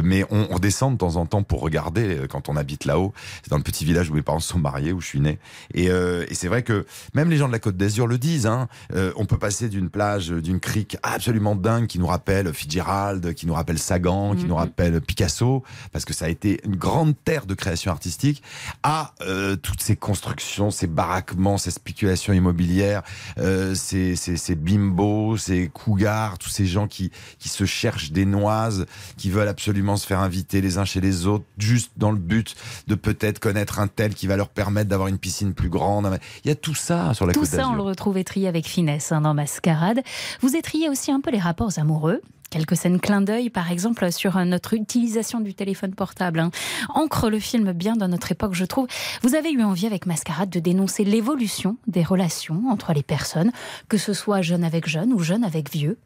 Mais 0.03 0.25
on, 0.29 0.47
on 0.49 0.59
descend 0.59 0.93
de 0.93 0.97
temps 0.97 1.15
en 1.15 1.25
temps 1.25 1.43
pour 1.43 1.61
regarder 1.61 2.21
quand 2.29 2.49
on 2.49 2.55
habite 2.55 2.85
là-haut. 2.85 3.13
C'est 3.43 3.49
dans 3.49 3.57
le 3.57 3.63
petit 3.63 3.85
village 3.85 4.09
où 4.09 4.13
mes 4.13 4.21
parents 4.21 4.39
se 4.39 4.49
sont 4.49 4.59
mariés, 4.59 4.91
où 4.91 5.01
je 5.01 5.07
suis 5.07 5.19
né. 5.19 5.39
Et 5.73 5.84
Et, 5.85 5.89
euh, 5.89 6.25
et 6.29 6.33
c'est 6.33 6.47
vrai 6.47 6.63
que 6.63 6.85
même 7.13 7.29
les 7.29 7.37
gens 7.37 7.47
de 7.47 7.51
la 7.51 7.59
Côte 7.59 7.77
d'Azur 7.77 8.07
le 8.07 8.17
disent. 8.17 8.47
Hein, 8.47 8.67
euh, 8.93 9.11
on 9.15 9.25
peut 9.25 9.37
passer 9.37 9.69
d'une 9.69 9.89
plage, 9.89 10.29
d'une 10.29 10.59
crique 10.59 10.97
absolument 11.03 11.55
dingue 11.55 11.87
qui 11.87 11.99
nous 11.99 12.07
rappelle 12.07 12.53
Fitzgerald, 12.53 13.33
qui 13.33 13.45
nous 13.45 13.53
rappelle 13.53 13.79
Sagan, 13.79 14.35
qui 14.35 14.45
nous 14.45 14.55
rappelle 14.55 14.99
Picasso, 15.01 15.63
parce 15.91 16.05
que 16.05 16.13
ça 16.13 16.25
a 16.25 16.29
été 16.29 16.59
une 16.65 16.75
grande 16.75 17.13
terre 17.23 17.45
de 17.45 17.53
création 17.53 17.91
artistique, 17.91 18.41
à 18.83 19.13
euh, 19.21 19.55
toutes 19.55 19.81
ces 19.81 19.95
constructions, 19.95 20.71
ces 20.71 20.87
baraquements, 20.87 21.57
ces 21.57 21.71
spéculations 21.71 22.33
immobilières, 22.33 23.03
euh, 23.37 23.75
ces, 23.75 24.15
ces, 24.15 24.37
ces 24.37 24.55
bimbos, 24.55 25.37
ces 25.37 25.67
cougars, 25.67 26.37
tous 26.37 26.49
ces 26.49 26.65
gens 26.65 26.87
qui, 26.87 27.11
qui 27.39 27.49
se 27.49 27.65
cherchent 27.65 28.11
des 28.11 28.25
noises, 28.25 28.85
qui 29.17 29.29
veulent 29.29 29.47
absolument 29.47 29.97
se 29.97 30.07
faire 30.07 30.19
inviter 30.19 30.61
les 30.61 30.77
uns 30.77 30.85
chez 30.85 31.01
les 31.01 31.27
autres, 31.27 31.45
juste 31.57 31.91
dans 31.97 32.11
le 32.11 32.19
but 32.19 32.55
de 32.87 32.95
peut-être 32.95 33.39
connaître 33.39 33.79
un 33.79 33.87
tel 33.87 34.15
qui 34.15 34.27
va 34.27 34.35
leur 34.35 34.49
permettre 34.49 34.89
d'avoir 34.89 35.07
une 35.07 35.19
piscine 35.19 35.53
plus 35.53 35.69
grande. 35.75 36.17
Il 36.43 36.47
y 36.47 36.51
a 36.51 36.55
tout 36.55 36.75
ça 36.75 37.13
sur 37.13 37.25
la 37.25 37.33
Tout 37.33 37.41
Côte 37.41 37.49
ça, 37.49 37.69
on 37.69 37.75
le 37.75 37.81
retrouve 37.81 38.17
étrié 38.17 38.47
avec 38.47 38.65
finesse 38.65 39.11
hein, 39.11 39.21
dans 39.21 39.33
Mascarade. 39.33 40.01
Vous 40.41 40.55
étriez 40.55 40.89
aussi 40.89 41.11
un 41.11 41.21
peu 41.21 41.31
les 41.31 41.39
rapports 41.39 41.77
amoureux. 41.77 42.21
Quelques 42.51 42.77
scènes 42.77 42.99
clin 42.99 43.21
d'œil, 43.21 43.49
par 43.49 43.71
exemple, 43.71 44.09
sur 44.11 44.37
euh, 44.37 44.45
notre 44.45 44.73
utilisation 44.75 45.41
du 45.41 45.53
téléphone 45.53 45.93
portable. 45.93 46.39
hein. 46.39 46.51
Ancre 46.93 47.29
le 47.29 47.39
film 47.39 47.73
bien 47.73 47.95
dans 47.95 48.07
notre 48.07 48.31
époque, 48.31 48.53
je 48.53 48.65
trouve. 48.65 48.87
Vous 49.23 49.35
avez 49.35 49.51
eu 49.51 49.61
envie 49.63 49.87
avec 49.87 50.05
Mascarade 50.05 50.49
de 50.49 50.59
dénoncer 50.59 51.03
l'évolution 51.03 51.77
des 51.87 52.03
relations 52.03 52.63
entre 52.69 52.93
les 52.93 53.03
personnes, 53.03 53.51
que 53.89 53.97
ce 53.97 54.13
soit 54.13 54.41
jeune 54.41 54.63
avec 54.63 54.87
jeune 54.87 55.11
ou 55.11 55.19
jeune 55.19 55.43
avec 55.43 55.71
vieux. 55.71 55.97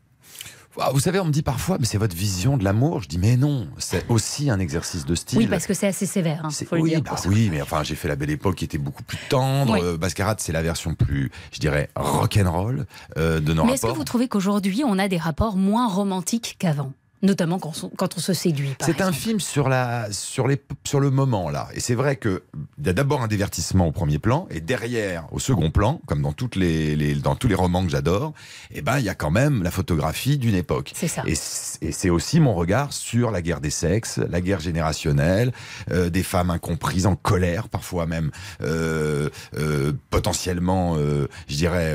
Vous 0.93 0.99
savez, 0.99 1.19
on 1.19 1.25
me 1.25 1.31
dit 1.31 1.41
parfois, 1.41 1.77
mais 1.79 1.85
c'est 1.85 1.97
votre 1.97 2.15
vision 2.15 2.57
de 2.57 2.63
l'amour. 2.63 3.01
Je 3.01 3.07
dis, 3.07 3.17
mais 3.17 3.37
non, 3.37 3.67
c'est 3.77 4.05
aussi 4.09 4.49
un 4.49 4.59
exercice 4.59 5.05
de 5.05 5.15
style. 5.15 5.37
Oui, 5.39 5.47
parce 5.47 5.67
que 5.67 5.73
c'est 5.73 5.87
assez 5.87 6.05
sévère, 6.05 6.41
hein, 6.45 6.49
C'est- 6.51 6.65
faut 6.65 6.75
le 6.75 6.81
oui, 6.81 6.89
dire. 6.91 7.01
bah 7.01 7.15
oui, 7.27 7.49
mais 7.51 7.61
enfin, 7.61 7.83
j'ai 7.83 7.95
fait 7.95 8.07
la 8.07 8.15
belle 8.15 8.29
époque 8.29 8.55
qui 8.55 8.65
était 8.65 8.77
beaucoup 8.77 9.03
plus 9.03 9.17
tendre. 9.29 9.73
Oui. 9.73 9.79
Euh, 9.83 9.97
Mascarade, 9.97 10.39
c'est 10.39 10.51
la 10.53 10.61
version 10.61 10.93
plus, 10.95 11.31
je 11.51 11.59
dirais, 11.59 11.89
rock'n'roll 11.95 12.85
euh, 13.17 13.39
de 13.39 13.53
nos 13.53 13.65
Mais 13.65 13.73
est-ce 13.73 13.85
que 13.85 13.91
vous 13.91 14.03
trouvez 14.03 14.27
qu'aujourd'hui, 14.27 14.83
on 14.85 14.97
a 14.99 15.07
des 15.07 15.17
rapports 15.17 15.55
moins 15.57 15.87
romantiques 15.87 16.55
qu'avant? 16.59 16.91
Notamment 17.21 17.59
quand 17.59 17.73
on, 17.83 17.89
quand 17.89 18.15
on 18.15 18.19
se 18.19 18.33
séduit. 18.33 18.75
C'est 18.79 19.01
un 19.01 19.11
film 19.11 19.39
sur, 19.41 19.67
la, 19.67 20.07
sur, 20.11 20.47
les, 20.47 20.61
sur 20.87 20.99
le 21.01 21.09
moment, 21.09 21.49
là. 21.49 21.67
Et 21.73 21.79
c'est 21.81 21.95
vrai 21.95 22.15
qu'il 22.17 22.39
y 22.85 22.89
a 22.89 22.93
d'abord 22.93 23.21
un 23.21 23.27
divertissement 23.27 23.87
au 23.87 23.91
premier 23.91 24.19
plan, 24.19 24.47
et 24.49 24.61
derrière, 24.61 25.27
au 25.33 25.39
second 25.39 25.69
plan, 25.71 25.99
comme 26.07 26.21
dans, 26.21 26.31
toutes 26.33 26.55
les, 26.55 26.95
les- 26.95 27.15
dans 27.15 27.35
tous 27.35 27.47
les 27.49 27.55
romans 27.55 27.83
que 27.83 27.91
j'adore, 27.91 28.33
eh 28.71 28.81
ben, 28.81 28.99
il 28.99 29.05
y 29.05 29.09
a 29.09 29.15
quand 29.15 29.31
même 29.31 29.63
la 29.63 29.71
photographie 29.71 30.37
d'une 30.37 30.55
époque. 30.55 30.91
C'est 30.95 31.07
ça. 31.09 31.23
Et 31.25 31.35
c'est 31.35 32.09
aussi 32.09 32.39
mon 32.39 32.53
regard 32.55 32.93
sur 32.93 33.31
la 33.31 33.41
guerre 33.41 33.59
des 33.61 33.69
sexes, 33.69 34.19
la 34.29 34.39
guerre 34.41 34.59
générationnelle, 34.61 35.51
euh, 35.91 36.09
des 36.09 36.23
femmes 36.23 36.49
incomprises, 36.51 37.05
en 37.05 37.15
colère, 37.15 37.67
parfois 37.69 38.05
même 38.05 38.31
euh, 38.61 39.29
euh, 39.57 39.91
potentiellement, 40.09 40.95
je 40.97 41.55
dirais, 41.55 41.93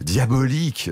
diaboliques. 0.00 0.90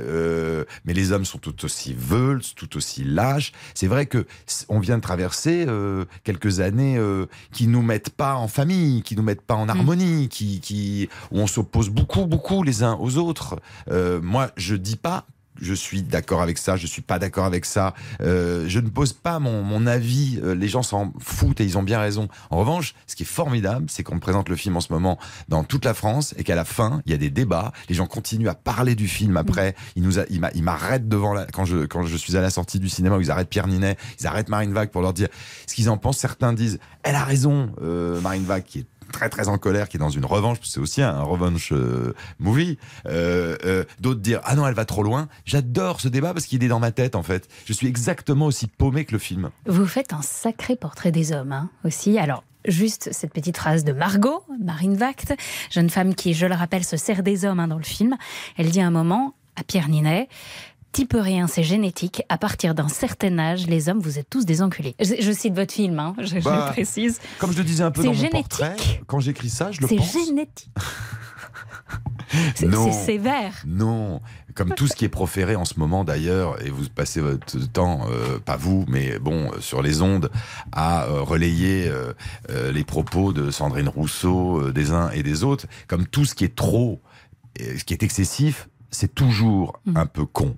mais 0.84 0.92
les 0.94 1.12
hommes 1.12 1.24
sont 1.24 1.38
tout 1.38 1.64
aussi 1.64 1.94
veulent, 1.94 2.42
tout 2.54 2.76
aussi 2.76 2.85
lâches. 3.04 3.52
C'est 3.74 3.86
vrai 3.86 4.06
que 4.06 4.26
on 4.68 4.78
vient 4.78 4.96
de 4.96 5.02
traverser 5.02 5.64
euh, 5.68 6.04
quelques 6.24 6.60
années 6.60 6.96
euh, 6.98 7.26
qui 7.52 7.66
nous 7.66 7.82
mettent 7.82 8.10
pas 8.10 8.34
en 8.36 8.48
famille, 8.48 9.02
qui 9.02 9.16
nous 9.16 9.22
mettent 9.22 9.42
pas 9.42 9.54
en 9.54 9.68
harmonie, 9.68 10.28
qui, 10.28 10.60
qui 10.60 11.08
où 11.30 11.40
on 11.40 11.46
s'oppose 11.46 11.90
beaucoup, 11.90 12.26
beaucoup 12.26 12.62
les 12.62 12.82
uns 12.82 12.96
aux 13.00 13.16
autres. 13.18 13.60
Euh, 13.90 14.20
moi, 14.22 14.50
je 14.56 14.76
dis 14.76 14.96
pas 14.96 15.26
je 15.60 15.74
suis 15.74 16.02
d'accord 16.02 16.42
avec 16.42 16.58
ça, 16.58 16.76
je 16.76 16.86
suis 16.86 17.02
pas 17.02 17.18
d'accord 17.18 17.44
avec 17.44 17.64
ça. 17.64 17.94
Euh, 18.20 18.64
je 18.68 18.80
ne 18.80 18.88
pose 18.88 19.12
pas 19.12 19.38
mon, 19.38 19.62
mon 19.62 19.86
avis. 19.86 20.38
euh, 20.42 20.54
les 20.54 20.68
gens 20.68 20.82
s'en 20.82 21.12
foutent 21.18 21.60
et 21.60 21.64
ils 21.64 21.78
ont 21.78 21.82
bien 21.82 21.98
raison. 22.00 22.28
En 22.50 22.58
revanche, 22.58 22.94
ce 23.06 23.16
qui 23.16 23.22
est 23.22 23.26
formidable, 23.26 23.86
c'est 23.88 24.02
qu'on 24.02 24.18
présente 24.18 24.48
le 24.48 24.56
film 24.56 24.76
en 24.76 24.80
ce 24.80 24.92
moment 24.92 25.18
dans 25.48 25.64
toute 25.64 25.84
la 25.84 25.94
France 25.94 26.34
et 26.36 26.44
qu'à 26.44 26.54
la 26.54 26.64
fin, 26.64 27.02
il 27.06 27.12
y 27.12 27.14
a 27.14 27.18
des 27.18 27.30
débats. 27.30 27.72
Les 27.88 27.94
gens 27.94 28.06
continuent 28.06 28.48
à 28.48 28.54
parler 28.54 28.94
du 28.94 29.08
film 29.08 29.36
après. 29.36 29.74
Ils 29.96 30.02
nous, 30.02 30.18
a- 30.18 30.24
ils 30.28 30.62
m'arrêtent 30.62 31.08
devant 31.08 31.32
la, 31.34 31.46
quand 31.46 31.64
je 31.64 31.86
quand 31.86 32.02
je 32.04 32.16
suis 32.16 32.36
à 32.36 32.40
la 32.40 32.50
sortie 32.50 32.78
du 32.78 32.88
cinéma, 32.88 33.16
où 33.16 33.20
ils 33.20 33.30
arrêtent 33.30 33.48
Pierre 33.48 33.66
Ninet, 33.66 33.96
ils 34.20 34.26
arrêtent 34.26 34.48
Marine 34.48 34.72
Vague 34.72 34.90
pour 34.90 35.02
leur 35.02 35.12
dire 35.12 35.28
ce 35.66 35.74
qu'ils 35.74 35.88
en 35.90 35.96
pensent. 35.98 36.18
Certains 36.18 36.52
disent, 36.52 36.78
elle 37.02 37.14
a 37.14 37.24
raison, 37.24 37.70
euh, 37.82 38.20
Marine 38.20 38.44
Vague, 38.44 38.64
qui 38.64 38.80
est 38.80 38.86
très 39.16 39.30
très 39.30 39.48
en 39.48 39.56
colère, 39.56 39.88
qui 39.88 39.96
est 39.96 40.00
dans 40.00 40.10
une 40.10 40.26
revanche, 40.26 40.58
c'est 40.62 40.78
aussi 40.78 41.00
un 41.00 41.22
revenge 41.22 41.70
euh, 41.72 42.14
movie. 42.38 42.76
Euh, 43.06 43.56
euh, 43.64 43.84
D'autres 43.98 44.20
dire 44.20 44.40
ah 44.44 44.54
non 44.54 44.66
elle 44.66 44.74
va 44.74 44.84
trop 44.84 45.02
loin. 45.02 45.28
J'adore 45.46 46.02
ce 46.02 46.08
débat 46.08 46.34
parce 46.34 46.44
qu'il 46.44 46.62
est 46.62 46.68
dans 46.68 46.80
ma 46.80 46.92
tête 46.92 47.16
en 47.16 47.22
fait. 47.22 47.48
Je 47.64 47.72
suis 47.72 47.86
exactement 47.86 48.44
aussi 48.44 48.66
paumé 48.66 49.06
que 49.06 49.12
le 49.12 49.18
film. 49.18 49.48
Vous 49.64 49.86
faites 49.86 50.12
un 50.12 50.20
sacré 50.20 50.76
portrait 50.76 51.12
des 51.12 51.32
hommes 51.32 51.52
hein, 51.52 51.70
aussi. 51.84 52.18
Alors, 52.18 52.44
juste 52.66 53.08
cette 53.12 53.32
petite 53.32 53.56
phrase 53.56 53.84
de 53.84 53.92
Margot, 53.92 54.42
Marine 54.62 54.96
Vact, 54.96 55.34
jeune 55.70 55.88
femme 55.88 56.14
qui, 56.14 56.34
je 56.34 56.44
le 56.44 56.54
rappelle, 56.54 56.84
se 56.84 56.98
sert 56.98 57.22
des 57.22 57.46
hommes 57.46 57.60
hein, 57.60 57.68
dans 57.68 57.78
le 57.78 57.84
film. 57.84 58.16
Elle 58.58 58.70
dit 58.70 58.82
un 58.82 58.90
moment 58.90 59.34
à 59.56 59.64
Pierre 59.64 59.88
Ninet 59.88 60.28
Type 60.92 61.14
rien, 61.18 61.46
c'est 61.46 61.62
génétique. 61.62 62.22
À 62.30 62.38
partir 62.38 62.74
d'un 62.74 62.88
certain 62.88 63.38
âge, 63.38 63.66
les 63.66 63.88
hommes, 63.90 64.00
vous 64.00 64.18
êtes 64.18 64.30
tous 64.30 64.46
des 64.46 64.62
enculés. 64.62 64.94
Je, 64.98 65.14
je 65.20 65.32
cite 65.32 65.54
votre 65.54 65.74
film, 65.74 65.98
hein, 65.98 66.14
je, 66.18 66.26
je 66.26 66.40
Bah, 66.40 66.66
le 66.68 66.72
précise. 66.72 67.20
Comme 67.38 67.52
je 67.52 67.58
le 67.58 67.64
disais 67.64 67.82
un 67.84 67.90
peu 67.90 68.00
C'est 68.00 68.08
dans 68.08 68.14
mon 68.14 68.18
génétique. 68.18 68.48
portrait, 68.48 68.76
quand 69.06 69.20
j'écris 69.20 69.50
ça, 69.50 69.72
je 69.72 69.82
le 69.82 69.88
C'est 69.88 69.96
pense. 69.96 70.12
génétique. 70.12 70.70
C'est 72.56 72.66
Non. 72.66 72.90
c'est 72.90 73.04
sévère. 73.06 73.52
Non, 73.66 74.20
comme 74.54 74.74
tout 74.74 74.88
ce 74.88 74.96
qui 74.96 75.04
est 75.04 75.08
proféré 75.08 75.54
en 75.54 75.64
ce 75.64 75.78
moment 75.78 76.02
d'ailleurs, 76.02 76.60
et 76.64 76.70
vous 76.70 76.88
passez 76.88 77.20
votre 77.20 77.56
temps, 77.72 78.00
euh, 78.10 78.40
pas 78.40 78.56
vous, 78.56 78.84
mais 78.88 79.20
bon, 79.20 79.52
euh, 79.52 79.60
sur 79.60 79.80
les 79.80 80.02
ondes, 80.02 80.30
à 80.72 81.04
euh, 81.04 81.20
relayer 81.22 81.88
euh, 81.88 82.12
les 82.72 82.82
propos 82.82 83.32
de 83.32 83.52
Sandrine 83.52 83.88
Rousseau, 83.88 84.72
des 84.72 84.90
uns 84.90 85.10
et 85.10 85.22
des 85.22 85.44
autres, 85.44 85.66
comme 85.86 86.04
tout 86.06 86.24
ce 86.24 86.34
qui 86.34 86.44
est 86.44 86.56
trop, 86.56 87.00
ce 87.60 87.84
qui 87.84 87.94
est 87.94 88.02
excessif, 88.02 88.68
c'est 88.90 89.14
toujours 89.14 89.80
un 89.94 90.06
peu 90.06 90.24
con. 90.26 90.56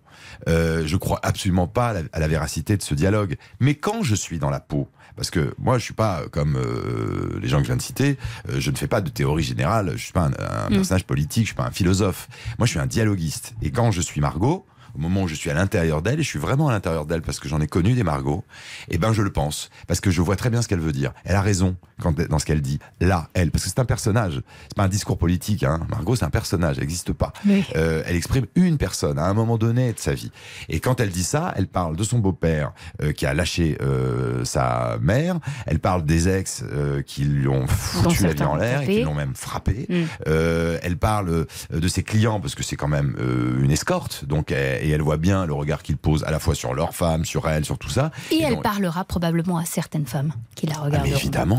Euh, 0.48 0.86
je 0.86 0.96
crois 0.96 1.18
absolument 1.22 1.66
pas 1.66 1.88
à 1.88 1.92
la, 1.94 2.00
à 2.12 2.18
la 2.20 2.28
véracité 2.28 2.76
de 2.76 2.82
ce 2.82 2.94
dialogue. 2.94 3.36
Mais 3.60 3.74
quand 3.74 4.02
je 4.02 4.14
suis 4.14 4.38
dans 4.38 4.50
la 4.50 4.60
peau, 4.60 4.88
parce 5.16 5.30
que 5.30 5.54
moi 5.58 5.78
je 5.78 5.84
suis 5.84 5.94
pas 5.94 6.22
comme 6.30 6.56
euh, 6.56 7.38
les 7.42 7.48
gens 7.48 7.58
que 7.58 7.64
je 7.64 7.68
viens 7.68 7.76
de 7.76 7.82
citer, 7.82 8.18
euh, 8.48 8.60
je 8.60 8.70
ne 8.70 8.76
fais 8.76 8.86
pas 8.86 9.00
de 9.00 9.10
théorie 9.10 9.42
générale, 9.42 9.92
je 9.96 10.02
suis 10.02 10.12
pas 10.12 10.26
un, 10.26 10.66
un 10.66 10.70
Mm. 10.70 10.74
personnage 10.74 11.04
politique, 11.06 11.44
je 11.44 11.48
suis 11.48 11.56
pas 11.56 11.66
un 11.66 11.70
philosophe. 11.72 12.28
Moi 12.58 12.66
je 12.66 12.70
suis 12.72 12.80
un 12.80 12.86
dialoguiste. 12.86 13.54
Et 13.62 13.70
quand 13.70 13.90
je 13.90 14.00
suis 14.00 14.20
Margot, 14.20 14.64
au 14.98 15.00
moment 15.00 15.22
où 15.22 15.28
je 15.28 15.34
suis 15.34 15.48
à 15.50 15.54
l'intérieur 15.54 16.02
d'elle, 16.02 16.18
et 16.20 16.22
je 16.22 16.28
suis 16.28 16.38
vraiment 16.38 16.68
à 16.68 16.72
l'intérieur 16.72 17.06
d'elle 17.06 17.22
parce 17.22 17.38
que 17.38 17.48
j'en 17.48 17.60
ai 17.60 17.66
connu 17.68 17.94
des 17.94 18.02
Margot, 18.02 18.44
et 18.90 18.98
ben 18.98 19.12
je 19.12 19.22
le 19.22 19.30
pense 19.30 19.70
parce 19.86 20.00
que 20.00 20.10
je 20.10 20.20
vois 20.20 20.36
très 20.36 20.50
bien 20.50 20.60
ce 20.60 20.68
qu'elle 20.68 20.80
veut 20.80 20.92
dire. 20.92 21.12
Elle 21.24 21.36
a 21.36 21.40
raison 21.42 21.76
quand 22.00 22.18
dans 22.28 22.38
ce 22.38 22.44
qu'elle 22.46 22.60
dit. 22.62 22.78
Là, 23.00 23.28
elle, 23.34 23.50
parce 23.50 23.64
que 23.64 23.70
c'est 23.70 23.78
un 23.78 23.84
personnage, 23.84 24.40
c'est 24.64 24.74
pas 24.76 24.84
un 24.84 24.88
discours 24.88 25.18
politique. 25.18 25.62
Hein. 25.62 25.80
Margot, 25.88 26.16
c'est 26.16 26.24
un 26.24 26.30
personnage, 26.30 26.76
elle 26.76 26.82
n'existe 26.82 27.12
pas. 27.12 27.32
Oui. 27.46 27.64
Euh, 27.76 28.02
elle 28.06 28.16
exprime 28.16 28.46
une 28.56 28.76
personne 28.78 29.18
à 29.18 29.26
un 29.26 29.34
moment 29.34 29.56
donné 29.58 29.92
de 29.92 29.98
sa 29.98 30.14
vie. 30.14 30.30
Et 30.68 30.80
quand 30.80 31.00
elle 31.00 31.10
dit 31.10 31.22
ça, 31.24 31.52
elle 31.56 31.66
parle 31.68 31.96
de 31.96 32.02
son 32.04 32.18
beau-père 32.18 32.72
euh, 33.02 33.12
qui 33.12 33.24
a 33.26 33.34
lâché 33.34 33.78
euh, 33.80 34.44
sa 34.44 34.98
mère. 35.00 35.38
Elle 35.66 35.78
parle 35.78 36.04
des 36.04 36.28
ex 36.28 36.64
euh, 36.72 37.02
qui 37.02 37.24
lui 37.24 37.48
ont 37.48 37.66
foutu 37.66 38.24
la 38.24 38.32
vie 38.32 38.42
en 38.42 38.56
l'air 38.56 38.82
et 38.82 38.86
qui 38.86 39.02
l'ont 39.02 39.14
même 39.14 39.34
frappé. 39.34 39.86
Mm. 39.88 39.94
Euh, 40.28 40.78
elle 40.82 40.96
parle 40.96 41.28
euh, 41.30 41.44
de 41.70 41.88
ses 41.88 42.02
clients 42.02 42.40
parce 42.40 42.54
que 42.54 42.62
c'est 42.62 42.76
quand 42.76 42.88
même 42.88 43.16
euh, 43.20 43.62
une 43.62 43.70
escorte. 43.70 44.24
Donc, 44.24 44.50
elle- 44.52 44.87
et 44.88 44.92
elle 44.92 45.02
voit 45.02 45.16
bien 45.18 45.46
le 45.46 45.52
regard 45.52 45.82
qu'il 45.82 45.96
pose 45.96 46.24
à 46.24 46.30
la 46.30 46.38
fois 46.38 46.54
sur 46.54 46.74
leur 46.74 46.94
femme, 46.94 47.24
sur 47.24 47.48
elle, 47.48 47.64
sur 47.64 47.78
tout 47.78 47.90
ça. 47.90 48.10
Et, 48.30 48.40
elle 48.42 48.54
donc- 48.54 48.62
parlera 48.62 49.04
probablement 49.04 49.58
à 49.58 49.64
certaines 49.64 50.06
femmes 50.06 50.32
qui 50.54 50.66
la 50.66 50.74
Ah, 50.78 50.82
regardent. 50.84 51.06
évidemment. 51.06 51.58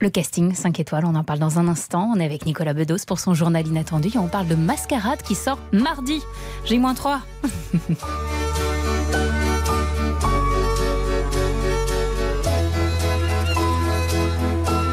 Le 0.00 0.10
casting 0.10 0.54
5 0.54 0.78
étoiles, 0.78 1.04
on 1.04 1.14
en 1.16 1.24
parle 1.24 1.40
dans 1.40 1.58
un 1.58 1.66
instant. 1.66 2.12
On 2.14 2.20
est 2.20 2.24
avec 2.24 2.46
Nicolas 2.46 2.72
Bedos 2.72 3.04
pour 3.06 3.18
son 3.18 3.34
journal 3.34 3.66
inattendu 3.66 4.10
et 4.14 4.18
on 4.18 4.28
parle 4.28 4.46
de 4.46 4.54
Mascarade 4.54 5.22
qui 5.22 5.34
sort 5.34 5.58
mardi. 5.72 6.20
J-3. 6.66 7.18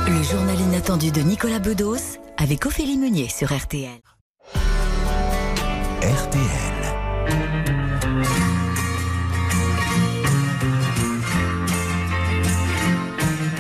Le 0.07 0.23
journal 0.23 0.59
inattendu 0.59 1.11
de 1.11 1.21
Nicolas 1.21 1.59
Bedos 1.59 2.19
avec 2.37 2.65
Ophélie 2.65 2.97
Meunier 2.97 3.29
sur 3.29 3.53
RTL. 3.55 3.89
RTL. 6.01 6.84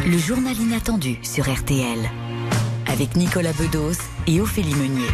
Le 0.05 0.17
journal 0.17 0.55
inattendu 0.57 1.17
sur 1.23 1.51
RTL 1.51 1.99
avec 2.87 3.15
Nicolas 3.15 3.53
Bedos 3.53 3.99
et 4.27 4.39
Ophélie 4.39 4.75
Meunier. 4.75 5.09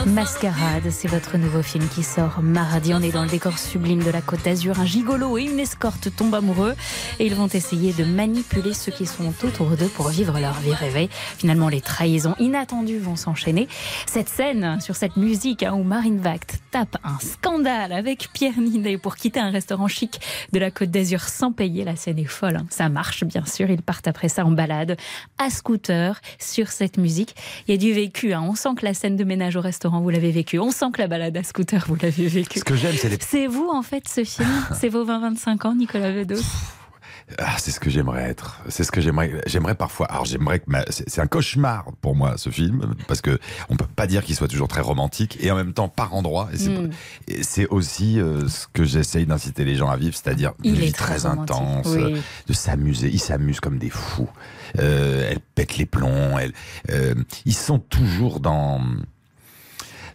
Mascarade, 0.00 0.88
c'est 0.90 1.06
votre 1.06 1.36
nouveau 1.36 1.62
film 1.62 1.86
qui 1.86 2.02
sort 2.02 2.40
mardi. 2.42 2.94
On 2.94 3.02
est 3.02 3.12
dans 3.12 3.24
le 3.24 3.28
décor 3.28 3.58
sublime 3.58 4.02
de 4.02 4.10
la 4.10 4.22
Côte 4.22 4.42
d'Azur. 4.42 4.80
Un 4.80 4.86
gigolo 4.86 5.36
et 5.36 5.42
une 5.42 5.60
escorte 5.60 6.08
tombent 6.16 6.34
amoureux 6.34 6.74
et 7.18 7.26
ils 7.26 7.34
vont 7.34 7.46
essayer 7.48 7.92
de 7.92 8.02
manipuler 8.04 8.72
ceux 8.72 8.90
qui 8.90 9.04
sont 9.04 9.32
autour 9.44 9.76
d'eux 9.76 9.88
pour 9.88 10.08
vivre 10.08 10.40
leur 10.40 10.54
vie 10.60 10.72
rêvée. 10.72 11.10
Finalement, 11.12 11.68
les 11.68 11.82
trahisons 11.82 12.34
inattendues 12.38 12.98
vont 13.00 13.16
s'enchaîner. 13.16 13.68
Cette 14.06 14.30
scène 14.30 14.80
sur 14.80 14.96
cette 14.96 15.16
musique 15.16 15.62
hein, 15.62 15.74
où 15.74 15.82
Marine 15.82 16.20
Vact 16.20 16.60
tape 16.70 16.96
un 17.04 17.18
scandale 17.20 17.92
avec 17.92 18.30
Pierre 18.32 18.58
Ninet 18.58 18.96
pour 18.96 19.16
quitter 19.16 19.40
un 19.40 19.50
restaurant 19.50 19.88
chic 19.88 20.20
de 20.52 20.58
la 20.58 20.70
Côte 20.70 20.90
d'Azur 20.90 21.20
sans 21.20 21.52
payer, 21.52 21.84
la 21.84 21.96
scène 21.96 22.18
est 22.18 22.24
folle. 22.24 22.56
hein. 22.56 22.66
Ça 22.70 22.88
marche, 22.88 23.24
bien 23.24 23.44
sûr. 23.44 23.68
Ils 23.70 23.82
partent 23.82 24.08
après 24.08 24.30
ça 24.30 24.46
en 24.46 24.52
balade 24.52 24.96
à 25.38 25.50
scooter 25.50 26.18
sur 26.38 26.68
cette 26.68 26.96
musique. 26.96 27.34
Il 27.68 27.72
y 27.72 27.74
a 27.74 27.78
du 27.78 27.92
vécu. 27.92 28.32
hein. 28.32 28.42
On 28.42 28.54
sent 28.54 28.70
que 28.78 28.86
la 28.86 28.94
scène 28.94 29.16
de 29.16 29.24
ménage 29.24 29.54
au 29.56 29.60
restaurant, 29.60 29.81
vous 29.90 30.10
l'avez 30.10 30.30
vécu. 30.30 30.58
On 30.58 30.70
sent 30.70 30.86
que 30.92 31.00
la 31.00 31.08
balade 31.08 31.36
à 31.36 31.42
scooter, 31.42 31.84
vous 31.88 31.96
l'avez 32.00 32.28
vécu. 32.28 32.58
Ce 32.60 32.64
que 32.64 32.76
j'aime, 32.76 32.94
c'est 32.96 33.08
les 33.08 33.18
C'est 33.20 33.46
vous, 33.46 33.68
en 33.72 33.82
fait, 33.82 34.08
ce 34.08 34.24
film? 34.24 34.48
C'est 34.78 34.88
vos 34.88 35.04
20-25 35.04 35.66
ans, 35.66 35.74
Nicolas 35.74 36.12
Bedos? 36.12 36.42
Ah, 37.38 37.54
c'est 37.56 37.70
ce 37.70 37.80
que 37.80 37.88
j'aimerais 37.88 38.24
être. 38.24 38.60
C'est 38.68 38.84
ce 38.84 38.92
que 38.92 39.00
j'aimerais. 39.00 39.40
J'aimerais 39.46 39.74
parfois. 39.76 40.06
Alors 40.06 40.26
j'aimerais 40.26 40.58
que 40.58 40.64
ma- 40.66 40.84
c'est 40.90 41.20
un 41.20 41.26
cauchemar 41.26 41.86
pour 42.02 42.14
moi 42.14 42.34
ce 42.36 42.50
film 42.50 42.94
parce 43.06 43.22
que 43.22 43.38
on 43.70 43.76
peut 43.76 43.86
pas 43.86 44.06
dire 44.06 44.22
qu'il 44.22 44.34
soit 44.34 44.48
toujours 44.48 44.68
très 44.68 44.82
romantique 44.82 45.38
et 45.40 45.50
en 45.50 45.56
même 45.56 45.72
temps 45.72 45.88
par 45.88 46.12
endroit. 46.14 46.50
Et 47.28 47.42
c'est 47.42 47.66
aussi 47.68 48.20
euh, 48.20 48.48
ce 48.48 48.66
que 48.72 48.84
j'essaye 48.84 49.24
d'inciter 49.24 49.64
les 49.64 49.76
gens 49.76 49.88
à 49.88 49.96
vivre, 49.96 50.14
c'est-à-dire 50.14 50.52
une 50.62 50.74
vie 50.74 50.92
très 50.92 51.24
intense, 51.24 51.86
oui. 51.86 52.20
de 52.48 52.52
s'amuser. 52.52 53.08
Ils 53.10 53.20
s'amusent 53.20 53.60
comme 53.60 53.78
des 53.78 53.90
fous. 53.90 54.28
Euh, 54.78 55.30
elles 55.30 55.40
pètent 55.54 55.78
les 55.78 55.86
plombs. 55.86 56.36
Elles, 56.38 56.52
euh, 56.90 57.14
ils 57.46 57.54
sont 57.54 57.78
toujours 57.78 58.40
dans 58.40 58.80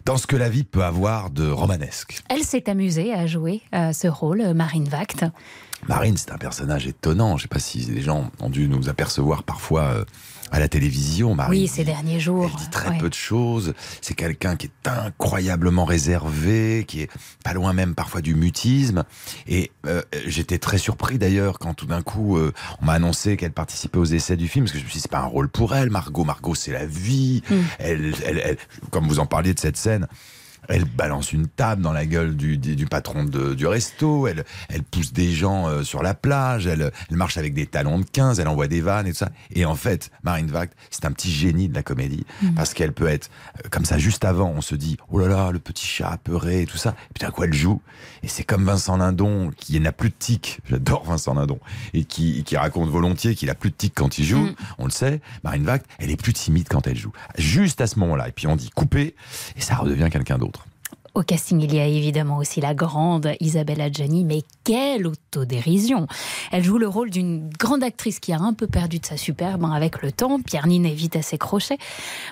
dans 0.08 0.16
ce 0.16 0.26
que 0.26 0.36
la 0.36 0.48
vie 0.48 0.64
peut 0.64 0.84
avoir 0.84 1.28
de 1.28 1.46
romanesque. 1.50 2.22
Elle 2.30 2.42
s'est 2.42 2.70
amusée 2.70 3.12
à 3.12 3.26
jouer 3.26 3.60
euh, 3.74 3.92
ce 3.92 4.08
rôle, 4.08 4.40
euh, 4.40 4.54
Marine 4.54 4.88
Vact. 4.88 5.26
Marine, 5.86 6.16
c'est 6.16 6.32
un 6.32 6.38
personnage 6.38 6.86
étonnant. 6.86 7.36
Je 7.36 7.42
sais 7.42 7.48
pas 7.48 7.58
si 7.58 7.80
les 7.80 8.00
gens 8.00 8.30
ont 8.40 8.48
dû 8.48 8.68
nous 8.68 8.88
apercevoir 8.88 9.42
parfois 9.42 9.82
euh, 9.82 10.04
à 10.50 10.58
la 10.60 10.68
télévision. 10.68 11.34
Marine 11.34 11.50
Oui, 11.62 11.68
ces 11.68 11.84
derniers 11.84 12.20
jours. 12.20 12.50
dit 12.56 12.70
très 12.70 12.90
Ouais. 12.90 12.98
peu 12.98 13.08
de 13.08 13.14
choses. 13.14 13.74
C'est 14.00 14.14
quelqu'un 14.14 14.56
qui 14.56 14.66
est 14.66 14.88
incroyablement 14.88 15.84
réservé, 15.84 16.84
qui 16.88 17.02
est 17.02 17.10
pas 17.44 17.52
loin 17.52 17.72
même 17.72 17.94
parfois 17.94 18.20
du 18.20 18.34
mutisme. 18.34 19.04
Et 19.46 19.70
euh, 19.86 20.02
j'étais 20.26 20.58
très 20.58 20.78
surpris 20.78 21.18
d'ailleurs 21.18 21.58
quand 21.58 21.74
tout 21.74 21.86
d'un 21.86 22.02
coup 22.02 22.36
euh, 22.38 22.52
on 22.80 22.86
m'a 22.86 22.94
annoncé 22.94 23.36
qu'elle 23.36 23.52
participait 23.52 23.98
aux 23.98 24.04
essais 24.04 24.36
du 24.36 24.48
film, 24.48 24.64
parce 24.64 24.72
que 24.72 24.78
je 24.78 24.84
me 24.84 24.88
suis 24.88 24.96
dit 24.98 25.02
c'est 25.02 25.10
pas 25.10 25.20
un 25.20 25.26
rôle 25.26 25.48
pour 25.48 25.74
elle. 25.74 25.90
Margot, 25.90 26.24
Margot, 26.24 26.54
c'est 26.54 26.72
la 26.72 26.86
vie. 26.86 27.42
Mm. 27.50 27.54
Elle, 27.78 28.14
elle, 28.24 28.38
elle- 28.44 28.58
comme 28.90 29.06
vous 29.06 29.18
en 29.18 29.26
parliez 29.26 29.54
de 29.54 29.60
cette 29.60 29.76
scène. 29.76 30.06
Elle 30.68 30.84
balance 30.84 31.32
une 31.32 31.48
table 31.48 31.82
dans 31.82 31.92
la 31.92 32.04
gueule 32.06 32.36
du, 32.36 32.58
du, 32.58 32.76
du 32.76 32.86
patron 32.86 33.24
de- 33.24 33.54
du 33.54 33.66
resto, 33.66 34.26
elle, 34.26 34.44
elle 34.68 34.82
pousse 34.82 35.12
des 35.12 35.32
gens 35.32 35.66
euh, 35.68 35.82
sur 35.82 36.02
la 36.02 36.14
plage, 36.14 36.66
elle, 36.66 36.92
elle 37.10 37.16
marche 37.16 37.38
avec 37.38 37.54
des 37.54 37.66
talons 37.66 37.98
de 37.98 38.04
15, 38.04 38.38
elle 38.38 38.48
envoie 38.48 38.68
des 38.68 38.80
vannes 38.80 39.06
et 39.06 39.12
tout 39.12 39.18
ça. 39.18 39.30
Et 39.54 39.64
en 39.64 39.74
fait, 39.74 40.10
Marine 40.22 40.48
Vact, 40.48 40.74
c'est 40.90 41.04
un 41.06 41.12
petit 41.12 41.30
génie 41.30 41.68
de 41.68 41.74
la 41.74 41.82
comédie, 41.82 42.24
Mhm. 42.42 42.54
parce 42.54 42.74
qu'elle 42.74 42.92
peut 42.92 43.08
être 43.08 43.30
euh, 43.64 43.68
comme 43.70 43.84
ça 43.86 43.96
juste 43.98 44.24
avant, 44.24 44.50
on 44.54 44.60
se 44.60 44.74
dit, 44.74 44.96
oh 45.10 45.18
là 45.18 45.28
là, 45.28 45.50
le 45.52 45.58
petit 45.58 45.86
chat 45.86 46.08
apeuré 46.10 46.62
et 46.62 46.66
tout 46.66 46.76
ça. 46.78 46.90
Et 46.90 47.14
puis 47.14 47.24
d'un 47.26 47.30
coup, 47.30 47.44
elle 47.44 47.54
joue. 47.54 47.80
Et 48.22 48.28
c'est 48.28 48.44
comme 48.44 48.64
Vincent 48.64 48.96
Lindon, 48.98 49.50
qui 49.56 49.78
n'a 49.80 49.92
plus 49.92 50.10
de 50.10 50.14
tic, 50.18 50.60
j'adore 50.68 51.04
Vincent 51.04 51.34
Lindon, 51.34 51.58
et 51.94 52.04
qui, 52.04 52.44
qui 52.44 52.56
raconte 52.56 52.90
volontiers 52.90 53.34
qu'il 53.34 53.48
a 53.50 53.54
plus 53.54 53.70
de 53.70 53.76
tic 53.76 53.92
quand 53.94 54.18
il 54.18 54.24
joue, 54.24 54.38
Mhm. 54.44 54.54
on 54.78 54.84
le 54.84 54.90
sait. 54.90 55.20
Marine 55.44 55.64
Vact, 55.64 55.86
elle 55.98 56.10
est 56.10 56.20
plus 56.20 56.32
timide 56.34 56.66
quand 56.68 56.86
elle 56.86 56.96
joue. 56.98 57.12
Juste 57.38 57.80
à 57.80 57.86
ce 57.86 57.98
moment-là. 58.00 58.28
Et 58.28 58.32
puis 58.32 58.46
on 58.46 58.56
dit 58.56 58.70
couper, 58.70 59.14
et 59.56 59.60
ça 59.60 59.76
redevient 59.76 60.08
quelqu'un 60.10 60.36
d'autre. 60.36 60.57
Au 61.18 61.24
casting, 61.24 61.60
il 61.60 61.74
y 61.74 61.80
a 61.80 61.84
évidemment 61.84 62.36
aussi 62.36 62.60
la 62.60 62.74
grande 62.74 63.32
Isabelle 63.40 63.80
Adjani, 63.80 64.22
mais 64.22 64.42
quelle 64.62 65.04
autodérision 65.04 66.06
Elle 66.52 66.62
joue 66.62 66.78
le 66.78 66.86
rôle 66.86 67.10
d'une 67.10 67.50
grande 67.58 67.82
actrice 67.82 68.20
qui 68.20 68.32
a 68.32 68.38
un 68.38 68.54
peu 68.54 68.68
perdu 68.68 69.00
de 69.00 69.06
sa 69.06 69.16
superbe 69.16 69.64
hein, 69.64 69.72
avec 69.72 70.00
le 70.00 70.12
temps. 70.12 70.40
Pierre 70.40 70.68
Ninet 70.68 70.92
vite 70.92 71.16
à 71.16 71.22
ses 71.22 71.36
crochets. 71.36 71.78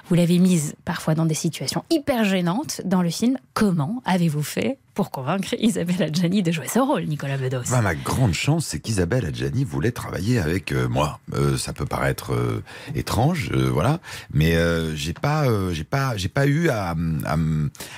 Vous 0.09 0.15
l'avez 0.15 0.39
mise 0.39 0.77
parfois 0.85 1.17
dans 1.17 1.27
des 1.27 1.35
situations 1.35 1.83
hyper 1.91 2.23
gênantes 2.23 2.81
dans 2.85 3.03
le 3.03 3.11
film. 3.11 3.39
Comment 3.55 4.03
avez-vous 4.05 4.45
fait 4.45 4.79
pour 4.97 5.11
convaincre 5.11 5.55
Isabelle 5.61 6.05
Adjani 6.05 6.43
de 6.43 6.51
jouer 6.51 6.69
ce 6.69 6.79
rôle, 6.79 7.05
Nicolas 7.05 7.37
Bedos 7.37 7.71
Bah, 7.71 7.83
ma 7.83 7.95
grande 7.95 8.33
chance, 8.33 8.65
c'est 8.65 8.81
qu'Isabelle 8.81 9.27
Adjani 9.27 9.63
voulait 9.63 9.93
travailler 9.93 10.39
avec 10.39 10.73
euh, 10.73 10.89
moi. 10.89 11.21
Euh, 11.35 11.59
ça 11.59 11.75
peut 11.75 11.85
paraître 11.85 12.33
euh, 12.33 12.63
étrange, 12.95 13.51
euh, 13.53 13.69
voilà, 13.71 14.01
mais 14.33 14.57
euh, 14.57 14.97
j'ai 14.97 15.13
pas, 15.13 15.45
j'ai 15.71 15.85
pas, 15.85 16.17
j'ai 16.17 16.31
pas 16.31 16.47
eu 16.47 16.71
à, 16.71 16.93
à 17.27 17.37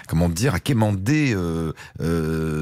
comment 0.09 0.29
dire, 0.29 0.55
à 0.55 0.61
quémander 0.61 1.37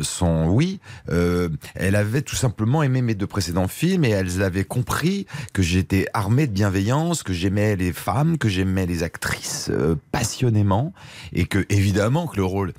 son 0.02 0.48
oui. 0.48 0.80
Elle 1.08 1.96
avait 1.96 2.20
tout 2.22 2.36
simplement 2.36 2.82
aimé 2.82 3.00
mes 3.00 3.14
deux 3.14 3.26
précédents 3.26 3.68
films 3.68 4.04
et 4.04 4.10
elle 4.10 4.42
avait 4.42 4.64
compris 4.64 5.26
que 5.54 5.62
j'étais 5.62 6.06
armé 6.12 6.46
de 6.46 6.52
bienveillance, 6.52 7.22
que 7.22 7.32
j'aimais 7.32 7.74
les 7.76 7.94
femmes, 7.94 8.36
que 8.36 8.50
j'aimais 8.50 8.84
les 8.84 9.02
actrices 9.02 9.70
passionnément 10.12 10.92
et 11.32 11.46
que 11.46 11.64
évidemment 11.70 12.26
que 12.26 12.36
le 12.36 12.44
rôle. 12.44 12.74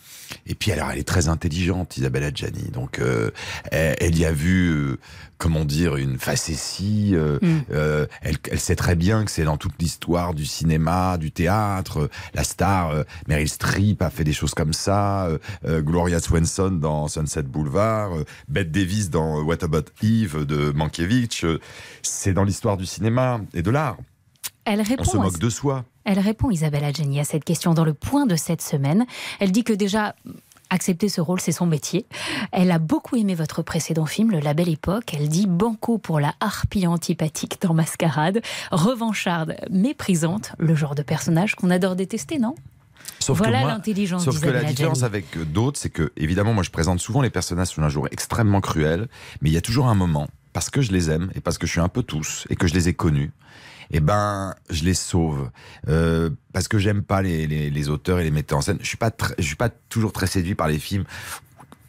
Et 0.46 0.56
puis 0.56 0.72
alors, 0.72 0.92
elle 0.92 1.00
est 1.00 1.08
très 1.08 1.28
intelligente, 1.30 1.98
Isabelle 1.98 2.24
Adjani. 2.24 2.70
Donc, 2.72 3.00
euh, 3.00 3.32
elle, 3.72 3.96
elle 4.00 4.18
y 4.18 4.26
a 4.26 4.32
vu, 4.32 4.70
euh, 4.70 4.98
comment 5.38 5.66
dire, 5.66 5.96
une 5.96 6.18
facétie. 6.18 7.12
euh, 7.14 7.40
Mm. 7.42 8.08
elle, 8.22 8.38
elle 8.52 8.60
sait 8.60 8.76
très 8.76 8.96
bien 8.96 9.26
que 9.26 9.32
c'est 9.32 9.44
dans 9.44 9.58
toute 9.58 9.74
l'histoire 9.80 10.34
du 10.34 10.46
cinéma, 10.46 11.18
du 11.18 11.32
théâtre. 11.32 12.10
la 12.34 12.44
star 12.44 12.92
Meryl 13.28 13.48
Streep 13.50 14.02
a 14.02 14.10
fait 14.10 14.24
des 14.24 14.34
choses 14.34 14.54
comme 14.54 14.74
ça. 14.74 15.30
Gloria 15.66 16.20
Swanson 16.20 16.72
dans 16.72 17.08
Sunset 17.08 17.44
Boulevard. 17.44 18.12
Bette 18.48 18.72
Davis 18.72 19.10
dans 19.10 19.42
What 19.44 19.64
About 19.64 19.86
Eve 20.02 20.46
de 20.46 20.72
Mankiewicz. 20.72 21.46
c'est 22.02 22.34
dans 22.34 22.44
l'histoire 22.44 22.78
du 22.78 22.86
cinéma 22.86 23.42
et 23.54 23.62
de 23.62 23.70
l'art. 23.72 23.98
Elle 24.66 24.82
On 24.82 24.84
répond 24.84 25.04
se 25.06 25.18
à 25.18 25.22
moque 25.22 25.40
de 25.40 25.50
soi. 25.50 25.86
Elle 26.08 26.20
répond, 26.20 26.50
Isabelle 26.50 26.86
Adjani, 26.86 27.20
à 27.20 27.26
cette 27.26 27.44
question 27.44 27.74
dans 27.74 27.84
le 27.84 27.94
point 27.94 28.26
de 28.26 28.38
cette 28.38 28.62
semaine. 28.62 29.06
Elle 29.42 29.52
dit 29.52 29.66
que 29.66 29.74
déjà, 29.74 30.16
accepter 30.70 31.10
ce 31.10 31.20
rôle, 31.20 31.42
c'est 31.42 31.52
son 31.52 31.66
métier. 31.66 32.06
Elle 32.54 32.72
a 32.72 32.80
beaucoup 32.80 33.18
aimé 33.18 33.36
votre 33.36 33.62
précédent 33.62 34.06
film, 34.06 34.32
Le 34.32 34.40
La 34.40 34.54
Belle 34.54 34.70
Époque. 34.70 35.14
Elle 35.14 35.28
dit 35.28 35.48
banco 35.48 35.98
pour 35.98 36.22
la 36.22 36.34
harpie 36.40 36.88
antipathique 36.88 37.62
dans 37.62 37.74
Mascarade, 37.74 38.42
revancharde, 38.72 39.58
méprisante, 39.70 40.54
le 40.58 40.76
genre 40.76 40.96
de 40.96 41.02
personnage 41.02 41.56
qu'on 41.56 41.70
adore 41.70 41.98
détester, 41.98 42.40
non? 42.40 42.56
Sauf 43.20 43.40
Voilà 43.40 43.66
l'intelligence 43.66 44.24
Sauf 44.24 44.40
que 44.40 44.48
la 44.48 44.64
différence 44.64 45.04
avec 45.04 45.38
d'autres, 45.52 45.78
c'est 45.78 45.90
que, 45.90 46.14
évidemment, 46.16 46.54
moi 46.54 46.64
je 46.64 46.72
présente 46.72 47.02
souvent 47.02 47.22
les 47.22 47.30
personnages 47.30 47.68
sous 47.68 47.82
un 47.82 47.90
jour 47.90 48.08
extrêmement 48.12 48.62
cruel, 48.62 49.10
mais 49.42 49.50
il 49.50 49.54
y 49.54 49.58
a 49.58 49.62
toujours 49.62 49.88
un 49.88 49.96
moment, 49.96 50.30
parce 50.54 50.70
que 50.70 50.82
je 50.82 50.94
les 50.94 51.10
aime 51.12 51.32
et 51.36 51.42
parce 51.42 51.58
que 51.58 51.68
je 51.68 51.74
suis 51.74 51.82
un 51.82 51.90
peu 51.90 52.02
tous 52.02 52.48
et 52.50 52.56
que 52.56 52.66
je 52.66 52.74
les 52.74 52.88
ai 52.88 52.94
connus, 52.94 53.32
eh 53.92 54.00
ben, 54.00 54.54
je 54.70 54.84
les 54.84 54.94
sauve. 54.94 55.50
Euh, 55.88 56.30
parce 56.54 56.68
que 56.68 56.80
j'aime 56.80 57.04
pas 57.04 57.22
les, 57.22 57.48
les, 57.48 57.90
auteurs 57.90 58.20
et 58.20 58.24
les 58.24 58.32
metteurs 58.32 58.60
en 58.60 58.62
scène. 58.62 58.78
Je 58.82 58.88
suis 58.88 58.98
pas, 58.98 59.12
je 59.38 59.44
suis 59.44 59.56
pas 59.56 59.70
toujours 59.70 60.12
très 60.12 60.28
séduit 60.28 60.56
par 60.56 60.68
les 60.68 60.80
films 60.80 61.06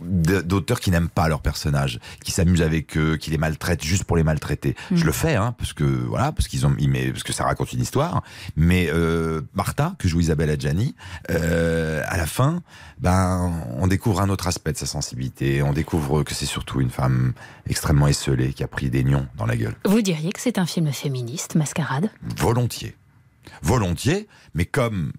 d'auteurs 0.01 0.81
qui 0.81 0.91
n'aiment 0.91 1.09
pas 1.09 1.29
leurs 1.29 1.43
personnages, 1.43 1.99
qui 2.25 2.33
s'amusent 2.33 2.63
avec 2.63 2.97
eux, 2.97 3.17
qui 3.17 3.31
les 3.31 3.39
maltraitent 3.39 3.85
juste 3.85 4.05
pour 4.05 4.17
les 4.17 4.23
maltraiter. 4.23 4.77
Mm. 4.91 4.97
Je 4.97 5.05
le 5.05 5.13
fais, 5.13 5.35
hein, 5.35 5.55
parce 5.59 5.73
que 5.73 5.85
voilà, 5.85 6.33
parce 6.33 6.49
qu'ils 6.49 6.67
ont, 6.67 6.75
ils 6.79 7.13
parce 7.13 7.23
que 7.23 7.33
ça 7.33 7.45
raconte 7.45 7.73
une 7.73 7.81
histoire. 7.81 8.23
Mais 8.57 8.89
euh, 8.91 9.43
Martha, 9.55 9.95
que 9.99 10.09
joue 10.09 10.21
Isabelle 10.21 10.51
Adjani, 10.51 10.95
euh, 11.31 12.03
à 12.07 12.17
la 12.17 12.27
fin, 12.27 12.63
ben, 12.99 13.53
on 13.77 13.87
découvre 13.87 14.21
un 14.21 14.29
autre 14.29 14.47
aspect 14.47 14.73
de 14.73 14.79
sa 14.79 14.87
sensibilité. 14.87 15.63
On 15.63 15.73
découvre 15.73 16.23
que 16.23 16.35
c'est 16.35 16.47
surtout 16.47 16.81
une 16.81 16.91
femme 16.91 17.33
extrêmement 17.69 18.09
esselée 18.09 18.53
qui 18.53 18.63
a 18.63 18.69
pris 18.69 18.91
des 18.91 19.05
nions 19.05 19.27
dans 19.37 19.47
la 19.47 19.57
gueule. 19.57 19.75
Vous 19.85 20.03
diriez 20.03 20.33
que 20.33 20.41
c'est 20.41 20.59
un 20.59 20.67
film 20.67 20.93
féministe, 20.93 21.55
Mascarade? 21.55 22.11
Volontiers. 22.37 22.97
Volontiers, 23.63 24.29
mais 24.55 24.65
comme 24.65 25.13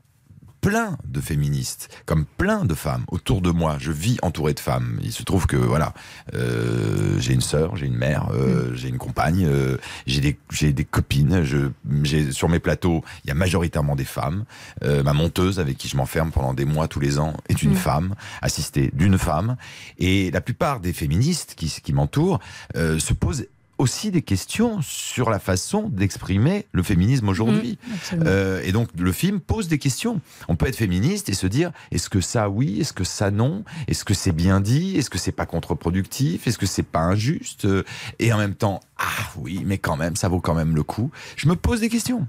plein 0.62 0.98
de 1.06 1.22
féministes, 1.22 1.90
comme 2.06 2.26
plein 2.26 2.66
de 2.66 2.74
femmes 2.74 3.06
autour 3.08 3.42
de 3.42 3.52
moi. 3.52 3.78
Je 3.80 3.92
vis 3.92 4.18
entouré 4.22 4.54
de 4.54 4.60
femmes. 4.60 5.00
Il 5.02 5.12
se 5.12 5.24
trouve 5.24 5.48
que 5.48 5.56
voilà, 5.56 5.94
euh, 6.34 7.18
j'ai 7.20 7.34
une 7.34 7.42
sœur, 7.42 7.76
j'ai 7.76 7.86
une 7.86 7.96
mère, 7.98 8.30
euh, 8.34 8.74
j'ai 8.76 8.90
une 8.90 8.98
compagne, 8.98 9.46
euh, 9.48 9.78
j'ai 10.06 10.22
des 10.22 10.38
j'ai 10.52 10.74
des 10.74 10.86
copines. 10.86 11.44
Je 11.44 11.70
j'ai 12.04 12.32
sur 12.32 12.50
mes 12.50 12.60
plateaux, 12.60 13.04
il 13.24 13.30
y 13.30 13.32
a 13.32 13.36
majoritairement 13.36 13.96
des 13.96 14.06
femmes. 14.06 14.44
Euh, 14.84 15.04
ma 15.04 15.14
monteuse 15.14 15.60
avec 15.60 15.78
qui 15.78 15.88
je 15.88 15.98
m'enferme 15.98 16.32
pendant 16.32 16.54
des 16.54 16.66
mois 16.66 16.88
tous 16.88 17.00
les 17.00 17.20
ans 17.20 17.34
est 17.48 17.64
une 17.64 17.72
Mm. 17.72 17.76
femme, 17.76 18.16
assistée 18.42 18.92
d'une 18.94 19.18
femme. 19.18 19.56
Et 19.98 20.32
la 20.32 20.42
plupart 20.42 20.80
des 20.80 20.94
féministes 20.94 21.54
qui 21.56 21.70
qui 21.84 21.94
m'entourent 21.94 22.40
euh, 22.76 23.00
se 23.00 23.14
posent 23.14 23.46
aussi 23.80 24.12
des 24.12 24.22
questions 24.22 24.82
sur 24.82 25.30
la 25.30 25.40
façon 25.40 25.90
d'exprimer 25.90 26.68
le 26.72 26.84
féminisme 26.84 27.30
aujourd'hui. 27.30 27.80
Mm, 27.82 27.94
absolument. 27.94 28.30
Euh, 28.30 28.62
et 28.64 28.72
donc 28.72 28.90
le 28.98 29.12
film 29.12 29.40
pose 29.40 29.68
des 29.68 29.80
questions. 29.80 30.22
On 30.48 30.56
peut 30.56 30.68
être 30.68 30.76
féministe 30.76 31.30
et 31.30 31.34
se 31.34 31.48
dire 31.48 31.72
est-ce 31.92 32.10
que 32.10 32.22
ça 32.22 32.50
oui, 32.50 32.80
est-ce 32.80 32.94
que 32.94 33.04
ça 33.04 33.32
non, 33.32 33.64
est-ce 33.88 34.06
que 34.06 34.14
c'est 34.14 34.34
bien 34.34 34.60
dit, 34.60 34.98
est-ce 34.98 35.10
que 35.10 35.18
c'est 35.18 35.32
pas 35.32 35.46
contre-productif, 35.46 36.46
est-ce 36.46 36.58
que 36.58 36.66
c'est 36.66 36.84
pas 36.84 37.00
injuste? 37.00 37.66
Euh, 37.66 37.84
Et 38.20 38.32
en 38.32 38.38
même 38.38 38.56
temps 38.56 38.82
ah 38.98 39.32
oui, 39.38 39.64
mais 39.66 39.78
quand 39.78 39.96
même 39.96 40.16
ça 40.16 40.28
vaut 40.28 40.42
quand 40.42 40.54
même 40.54 40.76
le 40.76 40.84
coup. 40.84 41.10
Je 41.38 41.48
me 41.48 41.56
pose 41.56 41.80
des 41.80 41.90
questions. 41.90 42.28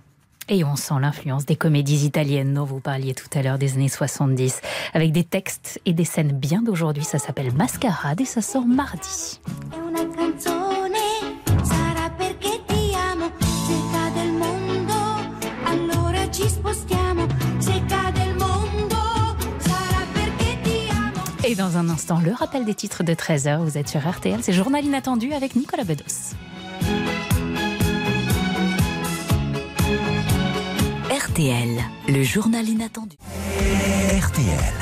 Et 0.51 0.65
on 0.65 0.75
sent 0.75 0.95
l'influence 1.01 1.47
des 1.47 1.55
comédies 1.55 2.05
italiennes 2.05 2.55
dont 2.55 2.65
vous 2.65 2.81
parliez 2.81 3.15
tout 3.15 3.29
à 3.39 3.43
l'heure 3.43 3.57
des 3.57 3.75
années 3.75 3.89
70, 3.89 4.61
avec 4.95 5.13
des 5.13 5.23
textes 5.23 5.81
et 5.87 5.93
des 5.93 6.05
scènes 6.05 6.33
bien 6.33 6.61
d'aujourd'hui. 6.61 7.05
Ça 7.05 7.21
s'appelle 7.21 7.55
Mascarade 7.55 8.21
et 8.21 8.25
ça 8.25 8.43
sort 8.43 8.67
mardi. 8.67 9.41
Et 9.73 10.10
dans 21.61 21.77
un 21.77 21.91
instant, 21.91 22.21
le 22.21 22.33
rappel 22.33 22.65
des 22.65 22.75
titres 22.75 23.03
de 23.03 23.13
13h. 23.13 23.63
Vous 23.63 23.77
êtes 23.77 23.89
sur 23.89 24.01
RTL, 24.01 24.39
c'est 24.43 24.55
Journal 24.55 24.83
Inattendu 24.83 25.35
avec 25.35 25.57
Nicolas 25.57 25.85
Bedos. 25.85 26.35
RTL, 31.11 31.79
le 32.09 32.23
journal 32.23 32.67
inattendu. 32.67 33.17
RTL. 34.19 34.75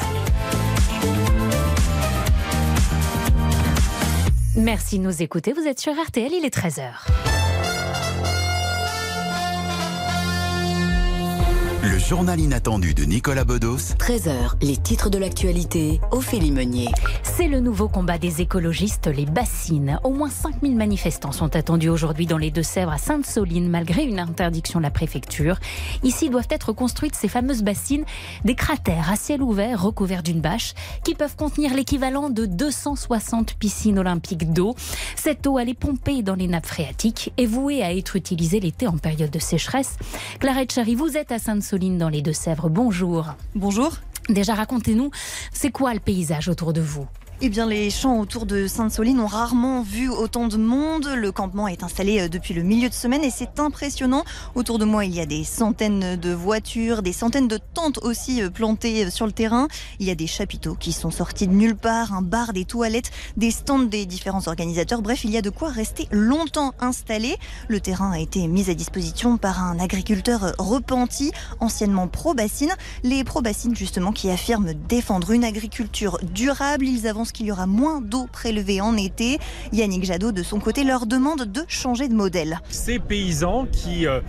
Merci 4.56 5.00
de 5.00 5.04
nous 5.04 5.20
écouter. 5.20 5.52
Vous 5.52 5.66
êtes 5.66 5.80
sur 5.80 5.92
RTL, 5.92 6.30
il 6.32 6.44
est 6.44 6.56
13h. 6.56 7.47
Le 11.90 11.98
journal 11.98 12.38
inattendu 12.38 12.92
de 12.92 13.04
Nicolas 13.04 13.44
Bedos. 13.44 13.94
13h, 13.98 14.56
les 14.60 14.76
titres 14.76 15.08
de 15.08 15.16
l'actualité, 15.16 16.02
Ophélie 16.10 16.52
Meunier. 16.52 16.88
C'est 17.22 17.48
le 17.48 17.60
nouveau 17.60 17.88
combat 17.88 18.18
des 18.18 18.42
écologistes, 18.42 19.06
les 19.06 19.24
bassines. 19.24 19.98
Au 20.04 20.10
moins 20.10 20.28
5000 20.28 20.76
manifestants 20.76 21.32
sont 21.32 21.56
attendus 21.56 21.88
aujourd'hui 21.88 22.26
dans 22.26 22.36
les 22.36 22.50
Deux-Sèvres 22.50 22.92
à 22.92 22.98
Sainte-Soline, 22.98 23.70
malgré 23.70 24.02
une 24.02 24.18
interdiction 24.18 24.80
de 24.80 24.82
la 24.82 24.90
préfecture. 24.90 25.58
Ici 26.02 26.28
doivent 26.28 26.48
être 26.50 26.74
construites 26.74 27.14
ces 27.14 27.26
fameuses 27.26 27.62
bassines, 27.62 28.04
des 28.44 28.54
cratères 28.54 29.10
à 29.10 29.16
ciel 29.16 29.40
ouvert 29.40 29.82
recouverts 29.82 30.22
d'une 30.22 30.42
bâche, 30.42 30.74
qui 31.04 31.14
peuvent 31.14 31.36
contenir 31.36 31.72
l'équivalent 31.72 32.28
de 32.28 32.44
260 32.44 33.54
piscines 33.54 33.98
olympiques 33.98 34.52
d'eau. 34.52 34.74
Cette 35.16 35.46
eau, 35.46 35.58
elle 35.58 35.70
est 35.70 35.74
pompée 35.74 36.22
dans 36.22 36.34
les 36.34 36.48
nappes 36.48 36.66
phréatiques 36.66 37.32
et 37.38 37.46
vouée 37.46 37.82
à 37.82 37.94
être 37.94 38.14
utilisée 38.14 38.60
l'été 38.60 38.86
en 38.86 38.98
période 38.98 39.30
de 39.30 39.38
sécheresse. 39.38 39.96
Clarette 40.38 40.74
Chary, 40.74 40.94
vous 40.94 41.16
êtes 41.16 41.32
à 41.32 41.38
Sainte-Soline 41.38 41.77
dans 41.78 42.08
les 42.08 42.22
Deux-Sèvres. 42.22 42.68
Bonjour. 42.68 43.34
Bonjour. 43.54 43.92
Déjà, 44.28 44.54
racontez-nous, 44.54 45.10
c'est 45.52 45.70
quoi 45.70 45.94
le 45.94 46.00
paysage 46.00 46.48
autour 46.48 46.72
de 46.72 46.80
vous? 46.80 47.06
Eh 47.40 47.50
bien, 47.50 47.66
les 47.66 47.88
champs 47.88 48.18
autour 48.18 48.46
de 48.46 48.66
Sainte-Soline 48.66 49.20
ont 49.20 49.28
rarement 49.28 49.82
vu 49.82 50.08
autant 50.08 50.48
de 50.48 50.56
monde. 50.56 51.08
Le 51.16 51.30
campement 51.30 51.68
est 51.68 51.84
installé 51.84 52.22
euh, 52.22 52.28
depuis 52.28 52.52
le 52.52 52.64
milieu 52.64 52.88
de 52.88 52.94
semaine 52.94 53.22
et 53.22 53.30
c'est 53.30 53.60
impressionnant. 53.60 54.24
Autour 54.56 54.80
de 54.80 54.84
moi, 54.84 55.04
il 55.04 55.14
y 55.14 55.20
a 55.20 55.26
des 55.26 55.44
centaines 55.44 56.16
de 56.16 56.32
voitures, 56.32 57.00
des 57.00 57.12
centaines 57.12 57.46
de 57.46 57.58
tentes 57.74 57.98
aussi 57.98 58.42
euh, 58.42 58.50
plantées 58.50 59.04
euh, 59.04 59.10
sur 59.10 59.24
le 59.24 59.30
terrain. 59.30 59.68
Il 60.00 60.06
y 60.06 60.10
a 60.10 60.16
des 60.16 60.26
chapiteaux 60.26 60.74
qui 60.74 60.92
sont 60.92 61.12
sortis 61.12 61.46
de 61.46 61.52
nulle 61.52 61.76
part, 61.76 62.12
un 62.12 62.22
bar, 62.22 62.52
des 62.52 62.64
toilettes, 62.64 63.12
des 63.36 63.52
stands 63.52 63.78
des 63.78 64.04
différents 64.04 64.48
organisateurs. 64.48 65.00
Bref, 65.00 65.22
il 65.22 65.30
y 65.30 65.36
a 65.36 65.42
de 65.42 65.50
quoi 65.50 65.68
rester 65.68 66.08
longtemps 66.10 66.72
installé. 66.80 67.36
Le 67.68 67.78
terrain 67.78 68.10
a 68.10 68.18
été 68.18 68.48
mis 68.48 68.68
à 68.68 68.74
disposition 68.74 69.36
par 69.36 69.62
un 69.62 69.78
agriculteur 69.78 70.54
repenti, 70.58 71.30
anciennement 71.60 72.08
pro-bassine. 72.08 72.72
Les 73.04 73.22
pro-bassines, 73.22 73.76
justement, 73.76 74.10
qui 74.10 74.28
affirment 74.28 74.72
défendre 74.88 75.30
une 75.30 75.44
agriculture 75.44 76.18
durable. 76.32 76.84
Ils 76.84 77.06
avancent 77.06 77.27
qu'il 77.32 77.46
y 77.46 77.52
aura 77.52 77.66
moins 77.66 78.00
d'eau 78.00 78.26
prélevée 78.30 78.80
en 78.80 78.96
été. 78.96 79.38
Yannick 79.72 80.04
Jadot, 80.04 80.32
de 80.32 80.42
son 80.42 80.60
côté, 80.60 80.84
leur 80.84 81.06
demande 81.06 81.44
de 81.44 81.64
changer 81.68 82.08
de 82.08 82.14
modèle. 82.14 82.60
Ces 82.70 82.98
paysans 82.98 83.66
qui 83.70 84.06
euh, 84.06 84.20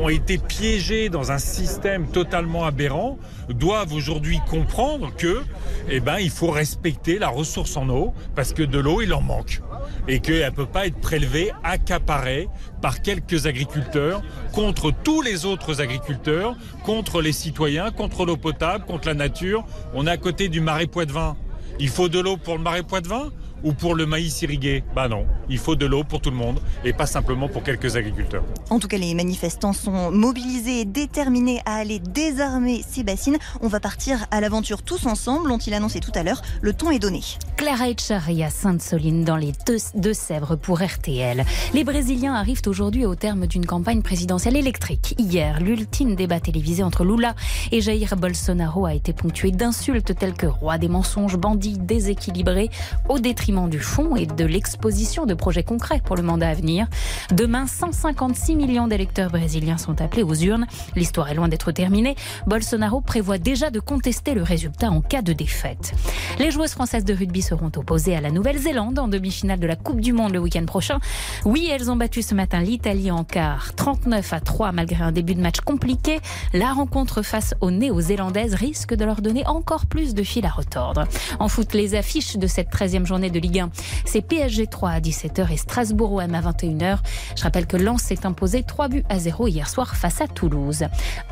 ont 0.00 0.08
été 0.08 0.38
piégés 0.38 1.08
dans 1.08 1.32
un 1.32 1.38
système 1.38 2.06
totalement 2.06 2.64
aberrant 2.64 3.18
doivent 3.48 3.92
aujourd'hui 3.92 4.40
comprendre 4.48 5.12
que, 5.16 5.42
eh 5.88 6.00
ben, 6.00 6.18
il 6.18 6.30
faut 6.30 6.50
respecter 6.50 7.18
la 7.18 7.28
ressource 7.28 7.76
en 7.76 7.88
eau 7.88 8.12
parce 8.34 8.52
que 8.52 8.62
de 8.62 8.78
l'eau, 8.78 9.02
il 9.02 9.12
en 9.12 9.20
manque 9.20 9.60
et 10.08 10.20
qu'elle 10.20 10.44
ne 10.44 10.50
peut 10.50 10.66
pas 10.66 10.86
être 10.86 11.00
prélevée, 11.00 11.52
accaparée 11.64 12.48
par 12.80 13.02
quelques 13.02 13.46
agriculteurs 13.46 14.22
contre 14.52 14.90
tous 14.90 15.22
les 15.22 15.44
autres 15.44 15.80
agriculteurs, 15.80 16.56
contre 16.84 17.20
les 17.20 17.32
citoyens, 17.32 17.90
contre 17.90 18.24
l'eau 18.24 18.36
potable, 18.36 18.84
contre 18.84 19.08
la 19.08 19.14
nature. 19.14 19.64
On 19.94 20.06
est 20.06 20.10
à 20.10 20.16
côté 20.16 20.48
du 20.48 20.60
marais 20.60 20.86
Poitevin. 20.86 21.36
Il 21.78 21.90
faut 21.90 22.08
de 22.08 22.18
l'eau 22.18 22.36
pour 22.36 22.56
le 22.56 22.62
marais 22.62 22.82
Poitevin? 22.82 23.30
Ou 23.64 23.72
pour 23.72 23.94
le 23.94 24.06
maïs 24.06 24.42
irrigué 24.42 24.84
Bah 24.94 25.08
non, 25.08 25.26
il 25.48 25.58
faut 25.58 25.76
de 25.76 25.86
l'eau 25.86 26.04
pour 26.04 26.20
tout 26.20 26.30
le 26.30 26.36
monde 26.36 26.60
et 26.84 26.92
pas 26.92 27.06
simplement 27.06 27.48
pour 27.48 27.62
quelques 27.62 27.96
agriculteurs. 27.96 28.44
En 28.70 28.78
tout 28.78 28.88
cas, 28.88 28.98
les 28.98 29.14
manifestants 29.14 29.72
sont 29.72 30.10
mobilisés 30.10 30.80
et 30.80 30.84
déterminés 30.84 31.60
à 31.64 31.76
aller 31.76 31.98
désarmer 31.98 32.82
ces 32.86 33.02
bassines. 33.02 33.38
On 33.60 33.68
va 33.68 33.80
partir 33.80 34.26
à 34.30 34.40
l'aventure 34.40 34.82
tous 34.82 35.06
ensemble, 35.06 35.50
ont-ils 35.50 35.74
annoncé 35.74 36.00
tout 36.00 36.12
à 36.14 36.22
l'heure. 36.22 36.42
Le 36.60 36.72
ton 36.72 36.90
est 36.90 36.98
donné. 36.98 37.20
Clara 37.56 37.88
Etchari 37.88 38.44
à 38.44 38.50
Sainte-Soline 38.50 39.24
dans 39.24 39.36
les 39.36 39.52
Deux-Sèvres 39.94 40.56
pour 40.56 40.82
RTL. 40.82 41.44
Les 41.72 41.84
Brésiliens 41.84 42.34
arrivent 42.34 42.62
aujourd'hui 42.66 43.06
au 43.06 43.14
terme 43.14 43.46
d'une 43.46 43.66
campagne 43.66 44.02
présidentielle 44.02 44.56
électrique. 44.56 45.14
Hier, 45.18 45.60
l'ultime 45.60 46.14
débat 46.14 46.40
télévisé 46.40 46.82
entre 46.82 47.04
Lula 47.04 47.34
et 47.72 47.80
Jair 47.80 48.16
Bolsonaro 48.16 48.86
a 48.86 48.94
été 48.94 49.12
ponctué 49.12 49.50
d'insultes 49.50 50.14
telles 50.18 50.34
que 50.34 50.46
roi 50.46 50.78
des 50.78 50.88
mensonges, 50.88 51.36
bandit, 51.36 51.78
déséquilibré, 51.78 52.70
au 53.08 53.18
détriment 53.18 53.45
du 53.46 53.78
fond 53.78 54.16
et 54.16 54.26
de 54.26 54.44
l'exposition 54.44 55.24
de 55.24 55.32
projets 55.32 55.62
concrets 55.62 56.02
pour 56.04 56.16
le 56.16 56.22
mandat 56.22 56.48
à 56.48 56.54
venir. 56.54 56.88
Demain, 57.30 57.68
156 57.68 58.56
millions 58.56 58.88
d'électeurs 58.88 59.30
brésiliens 59.30 59.78
sont 59.78 60.00
appelés 60.00 60.24
aux 60.24 60.34
urnes. 60.34 60.66
L'histoire 60.96 61.28
est 61.28 61.34
loin 61.34 61.46
d'être 61.46 61.70
terminée. 61.70 62.16
Bolsonaro 62.48 63.00
prévoit 63.00 63.38
déjà 63.38 63.70
de 63.70 63.78
contester 63.78 64.34
le 64.34 64.42
résultat 64.42 64.90
en 64.90 65.00
cas 65.00 65.22
de 65.22 65.32
défaite. 65.32 65.92
Les 66.40 66.50
joueuses 66.50 66.72
françaises 66.72 67.04
de 67.04 67.14
rugby 67.14 67.40
seront 67.40 67.70
opposées 67.76 68.16
à 68.16 68.20
la 68.20 68.32
Nouvelle-Zélande 68.32 68.98
en 68.98 69.06
demi-finale 69.06 69.60
de 69.60 69.66
la 69.68 69.76
Coupe 69.76 70.00
du 70.00 70.12
Monde 70.12 70.32
le 70.32 70.40
week-end 70.40 70.64
prochain. 70.66 70.98
Oui, 71.44 71.68
elles 71.70 71.88
ont 71.88 71.96
battu 71.96 72.22
ce 72.22 72.34
matin 72.34 72.60
l'Italie 72.60 73.12
en 73.12 73.22
quart, 73.22 73.74
39 73.76 74.32
à 74.32 74.40
3 74.40 74.72
malgré 74.72 75.04
un 75.04 75.12
début 75.12 75.36
de 75.36 75.40
match 75.40 75.60
compliqué. 75.60 76.18
La 76.52 76.72
rencontre 76.72 77.22
face 77.22 77.54
aux 77.60 77.70
Néo-Zélandaises 77.70 78.54
risque 78.54 78.94
de 78.94 79.04
leur 79.04 79.22
donner 79.22 79.46
encore 79.46 79.86
plus 79.86 80.14
de 80.14 80.24
fil 80.24 80.44
à 80.46 80.50
retordre. 80.50 81.04
En 81.38 81.46
foot, 81.46 81.74
les 81.74 81.94
affiches 81.94 82.36
de 82.36 82.48
cette 82.48 82.70
13e 82.70 83.06
journée 83.06 83.30
de 83.30 83.35
Ligue 83.38 83.60
1. 83.60 83.70
C'est 84.04 84.22
PSG 84.22 84.66
3 84.66 84.90
à 84.90 85.00
17h 85.00 85.52
et 85.52 85.56
Strasbourg 85.56 86.12
OM 86.12 86.34
à 86.34 86.40
21h. 86.40 86.98
Je 87.36 87.42
rappelle 87.42 87.66
que 87.66 87.76
Lens 87.76 88.02
s'est 88.02 88.26
imposé 88.26 88.62
3 88.62 88.88
buts 88.88 89.04
à 89.08 89.18
0 89.18 89.48
hier 89.48 89.68
soir 89.68 89.96
face 89.96 90.20
à 90.20 90.26
Toulouse. 90.26 90.84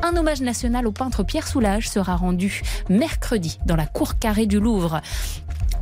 Un 0.03 0.15
hommage 0.15 0.41
national 0.41 0.87
au 0.87 0.91
peintre 0.91 1.23
Pierre 1.23 1.47
Soulages 1.47 1.89
sera 1.89 2.15
rendu 2.15 2.61
mercredi 2.89 3.59
dans 3.65 3.75
la 3.75 3.85
cour 3.85 4.17
carrée 4.19 4.45
du 4.45 4.59
Louvre. 4.59 5.01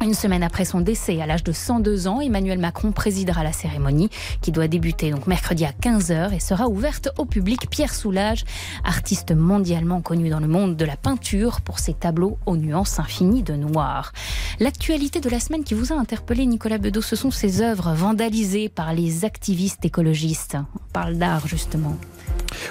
Une 0.01 0.13
semaine 0.13 0.43
après 0.43 0.65
son 0.65 0.81
décès, 0.81 1.21
à 1.21 1.25
l'âge 1.25 1.43
de 1.43 1.51
102 1.51 2.07
ans, 2.07 2.19
Emmanuel 2.19 2.59
Macron 2.59 2.91
présidera 2.91 3.43
la 3.43 3.53
cérémonie 3.53 4.09
qui 4.41 4.51
doit 4.51 4.67
débuter 4.67 5.11
donc 5.11 5.27
mercredi 5.27 5.65
à 5.65 5.71
15h 5.71 6.33
et 6.33 6.39
sera 6.39 6.67
ouverte 6.67 7.09
au 7.17 7.25
public. 7.25 7.69
Pierre 7.69 7.93
Soulages, 7.93 8.43
artiste 8.83 9.31
mondialement 9.31 10.01
connu 10.01 10.29
dans 10.29 10.41
le 10.41 10.47
monde 10.47 10.75
de 10.75 10.85
la 10.85 10.97
peinture 10.97 11.61
pour 11.61 11.79
ses 11.79 11.93
tableaux 11.93 12.37
aux 12.45 12.57
nuances 12.57 12.99
infinies 12.99 13.43
de 13.43 13.53
noir. 13.53 14.11
L'actualité 14.59 15.21
de 15.21 15.29
la 15.29 15.39
semaine 15.39 15.63
qui 15.63 15.73
vous 15.73 15.93
a 15.93 15.95
interpellé, 15.95 16.45
Nicolas 16.45 16.77
Bedeau, 16.77 17.01
ce 17.01 17.15
sont 17.15 17.31
ces 17.31 17.61
œuvres 17.61 17.93
vandalisées 17.93 18.69
par 18.69 18.93
les 18.93 19.23
activistes 19.23 19.85
écologistes. 19.85 20.57
On 20.75 20.91
parle 20.91 21.17
d'art 21.17 21.47
justement. 21.47 21.97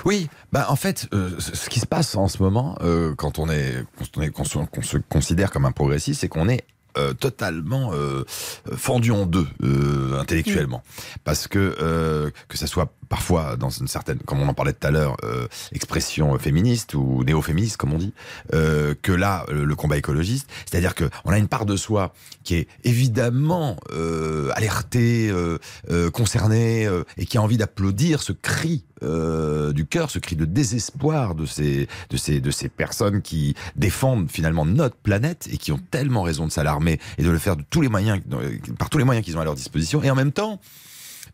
Oui, 0.05 0.29
bah 0.53 0.67
en 0.69 0.77
fait, 0.77 1.09
euh, 1.13 1.31
ce 1.39 1.69
qui 1.69 1.81
se 1.81 1.87
passe 1.87 2.15
en 2.15 2.29
ce 2.29 2.43
moment, 2.43 2.77
euh, 2.83 3.15
quand 3.15 3.39
on 3.39 3.49
est, 3.49 3.85
quand 4.35 4.45
on 4.57 4.83
se 4.83 4.99
considère 4.99 5.51
comme 5.51 5.65
un 5.65 5.73
progressiste, 5.73 6.21
c'est 6.21 6.29
qu'on 6.29 6.49
est 6.49 6.65
euh, 6.99 7.13
totalement 7.15 7.93
euh, 7.93 8.25
fendu 8.77 9.11
en 9.11 9.27
deux 9.27 9.47
euh, 9.63 10.21
intellectuellement, 10.21 10.83
parce 11.25 11.49
que 11.49 11.77
euh, 11.81 12.31
que 12.49 12.59
ça 12.59 12.67
soit 12.67 12.93
parfois 13.13 13.59
dans 13.59 13.69
une 13.69 13.89
certaine, 13.89 14.21
comme 14.21 14.41
on 14.41 14.49
en 14.49 14.55
parlait 14.55 14.73
tout 14.73 14.87
à 14.87 14.91
l'heure, 14.91 15.19
euh, 15.23 15.47
expression 15.73 16.39
féministe 16.39 16.95
ou 16.95 17.23
néo-féministe 17.25 17.77
comme 17.77 17.93
on 17.93 17.99
dit, 17.99 18.15
euh, 18.55 18.95
que 19.03 19.13
là 19.13 19.45
le 19.51 19.75
combat 19.75 19.99
écologiste, 19.99 20.49
c'est-à-dire 20.65 20.95
que 20.95 21.11
on 21.27 21.31
a 21.31 21.37
une 21.37 21.47
part 21.47 21.67
de 21.67 21.77
soi 21.77 22.15
qui 22.43 22.55
est 22.55 22.69
évidemment 22.85 23.77
euh, 23.93 24.51
alertée, 24.55 25.29
euh, 25.29 25.59
euh, 25.91 26.11
concernée 26.11 26.89
et 27.19 27.27
qui 27.27 27.37
a 27.37 27.43
envie 27.43 27.59
d'applaudir 27.59 28.23
ce 28.23 28.33
cri 28.33 28.87
du 29.03 29.85
cœur, 29.85 30.11
ce 30.11 30.21
cri 30.21 30.37
de 30.37 30.45
désespoir 30.45 31.35
de 31.35 31.45
ces 31.45 31.89
de 32.09 32.17
ces 32.17 32.41
de 32.41 32.51
ces 32.53 32.69
personnes 32.69 33.21
qui 33.21 33.57
défendent 33.75 34.31
finalement 34.31 34.65
notre 34.65 34.95
planète 34.95 35.49
et 35.53 35.59
qui 35.59 35.73
ont 35.73 35.81
tellement 35.91 36.23
raison 36.23 36.47
de 36.47 36.53
s'alarmer 36.53 37.01
et 37.19 37.25
de 37.25 37.31
le 37.31 37.39
faire 37.39 37.57
de 37.57 37.65
tous 37.69 37.81
les 37.81 37.89
moyens 37.89 38.21
par 38.79 38.89
tous 38.91 38.99
les 38.99 39.05
moyens 39.05 39.25
qu'ils 39.25 39.37
ont 39.37 39.41
à 39.41 39.45
leur 39.45 39.57
disposition. 39.57 40.03
Et 40.05 40.11
en 40.11 40.15
même 40.15 40.31
temps 40.31 40.61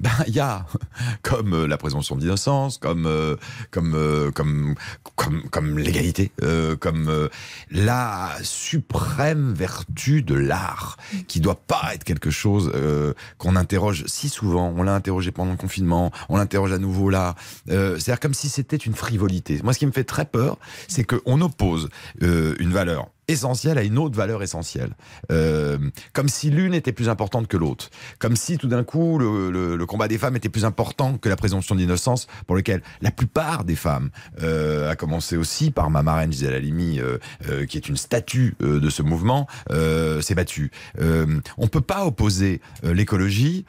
ben, 0.01 0.11
il 0.27 0.35
y 0.35 0.41
a 0.41 0.67
comme 1.23 1.55
euh, 1.55 1.67
la 1.67 1.77
présomption 1.77 2.17
d'innocence, 2.17 2.79
comme, 2.79 3.07
euh, 3.07 3.37
comme, 3.71 3.95
euh, 3.95 4.31
comme, 4.31 4.75
comme, 5.17 5.43
comme 5.51 5.79
l'égalité, 5.79 6.33
euh, 6.43 6.77
comme 6.77 7.09
euh, 7.09 7.29
la 7.71 8.31
suprême 8.43 9.53
vertu 9.55 10.23
de 10.23 10.35
l'art, 10.35 10.97
qui 11.27 11.41
doit 11.41 11.61
pas 11.61 11.91
être 11.95 12.05
quelque 12.05 12.31
chose 12.31 12.71
euh, 12.75 13.13
qu'on 13.39 13.57
interroge 13.57 14.05
si 14.07 14.29
souvent. 14.29 14.73
On 14.77 14.83
l'a 14.83 14.95
interrogé 14.95 15.33
pendant 15.33 15.53
le 15.53 15.57
confinement, 15.57 16.13
on 16.29 16.37
l'interroge 16.37 16.73
à 16.73 16.79
nouveau 16.79 17.11
là. 17.11 17.35
C'est-à-dire 17.67 18.21
comme 18.21 18.35
si 18.35 18.49
c'était 18.49 18.77
une 18.77 18.95
frivolité. 18.95 19.61
Moi, 19.63 19.73
ce 19.73 19.79
qui 19.79 19.87
me 19.87 19.93
fait 19.93 20.05
très 20.05 20.25
peur, 20.25 20.59
c'est 20.87 21.05
qu'on 21.05 21.41
oppose 21.41 21.89
une 22.21 22.73
valeur 22.73 23.09
essentielle 23.29 23.79
à 23.79 23.83
une 23.83 23.99
autre 23.99 24.17
valeur 24.17 24.43
essentielle. 24.43 24.91
Euh, 25.31 25.79
comme 26.13 26.29
si 26.29 26.51
l'une 26.51 26.75
était 26.75 26.93
plus 26.93 27.09
importante 27.09 27.47
que 27.47 27.57
l'autre. 27.57 27.91
Comme 28.19 28.37
si 28.37 28.59
tout 28.59 28.69
d'un 28.69 28.85
coup 28.85 29.19
le, 29.19 29.51
le- 29.51 29.77
le 29.77 29.87
combat 29.87 30.09
des 30.09 30.19
femmes 30.19 30.37
était 30.37 30.49
plus 30.49 30.65
important 30.65 31.19
que 31.19 31.29
la 31.29 31.37
présomption 31.37 31.75
d'innocence 31.75 32.27
pour 32.47 32.57
lequel 32.57 32.83
la 33.03 33.11
plupart 33.11 33.65
des 33.65 33.77
femmes, 33.77 34.11
euh, 34.43 34.91
à 34.91 34.97
commencer 34.97 35.37
aussi 35.37 35.71
par 35.71 35.91
ma 35.91 36.03
marraine 36.03 36.33
Gisèle 36.33 36.55
Halimi, 36.55 37.01
euh, 37.01 37.19
euh, 37.49 37.67
qui 37.67 37.77
est 37.77 37.89
une 37.89 37.97
statue 37.97 38.57
euh, 38.63 38.81
de 38.81 38.91
ce 38.91 39.03
mouvement, 39.03 39.47
euh, 39.71 40.21
s'est 40.21 40.35
battue. 40.35 40.71
On 41.59 41.69
peut 41.69 41.81
pas 41.81 42.05
opposer 42.07 42.61
l'écologie 42.83 43.65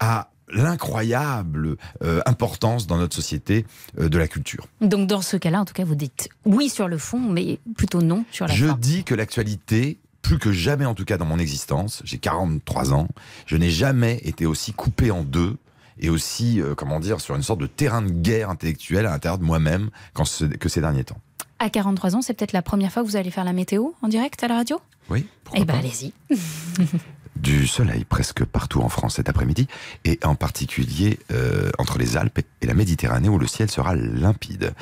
à 0.00 0.28
l'incroyable 0.52 1.76
euh, 2.02 2.20
importance 2.26 2.86
dans 2.86 2.96
notre 2.98 3.14
société 3.14 3.64
euh, 3.98 4.08
de 4.08 4.18
la 4.18 4.28
culture. 4.28 4.66
Donc 4.80 5.06
dans 5.06 5.22
ce 5.22 5.36
cas-là, 5.36 5.60
en 5.60 5.64
tout 5.64 5.74
cas, 5.74 5.84
vous 5.84 5.94
dites 5.94 6.28
oui 6.44 6.68
sur 6.68 6.88
le 6.88 6.98
fond, 6.98 7.18
mais 7.20 7.58
plutôt 7.76 8.02
non 8.02 8.24
sur 8.30 8.46
la 8.46 8.54
Je 8.54 8.66
dis 8.66 9.04
que 9.04 9.14
l'actualité, 9.14 9.98
plus 10.22 10.38
que 10.38 10.52
jamais 10.52 10.84
en 10.86 10.94
tout 10.94 11.04
cas 11.04 11.16
dans 11.18 11.24
mon 11.24 11.38
existence, 11.38 12.02
j'ai 12.04 12.18
43 12.18 12.92
ans, 12.92 13.08
je 13.46 13.56
n'ai 13.56 13.70
jamais 13.70 14.20
été 14.24 14.46
aussi 14.46 14.72
coupé 14.72 15.10
en 15.10 15.22
deux 15.22 15.56
et 15.98 16.08
aussi, 16.10 16.60
euh, 16.60 16.74
comment 16.74 17.00
dire, 17.00 17.20
sur 17.20 17.34
une 17.36 17.42
sorte 17.42 17.60
de 17.60 17.66
terrain 17.66 18.02
de 18.02 18.10
guerre 18.10 18.50
intellectuelle 18.50 19.06
à 19.06 19.10
l'intérieur 19.10 19.38
de 19.38 19.44
moi-même 19.44 19.90
ce- 20.24 20.44
que 20.44 20.68
ces 20.68 20.80
derniers 20.80 21.04
temps. 21.04 21.18
À 21.58 21.70
43 21.70 22.16
ans, 22.16 22.22
c'est 22.22 22.34
peut-être 22.34 22.52
la 22.52 22.62
première 22.62 22.90
fois 22.92 23.02
que 23.02 23.08
vous 23.08 23.16
allez 23.16 23.30
faire 23.30 23.44
la 23.44 23.52
météo 23.52 23.90
en 24.02 24.08
direct 24.08 24.42
à 24.42 24.48
la 24.48 24.56
radio? 24.56 24.80
Oui. 25.10 25.26
Eh 25.54 25.64
ben 25.64 25.74
allez-y. 25.76 26.12
Du 27.36 27.66
soleil 27.66 28.04
presque 28.04 28.44
partout 28.44 28.82
en 28.82 28.88
France 28.88 29.16
cet 29.16 29.28
après-midi, 29.28 29.66
et 30.04 30.18
en 30.22 30.34
particulier 30.34 31.18
euh, 31.32 31.70
entre 31.78 31.98
les 31.98 32.16
Alpes 32.16 32.40
et 32.60 32.66
la 32.66 32.74
Méditerranée 32.74 33.28
où 33.28 33.38
le 33.38 33.46
ciel 33.46 33.70
sera 33.70 33.94
limpide. 33.94 34.74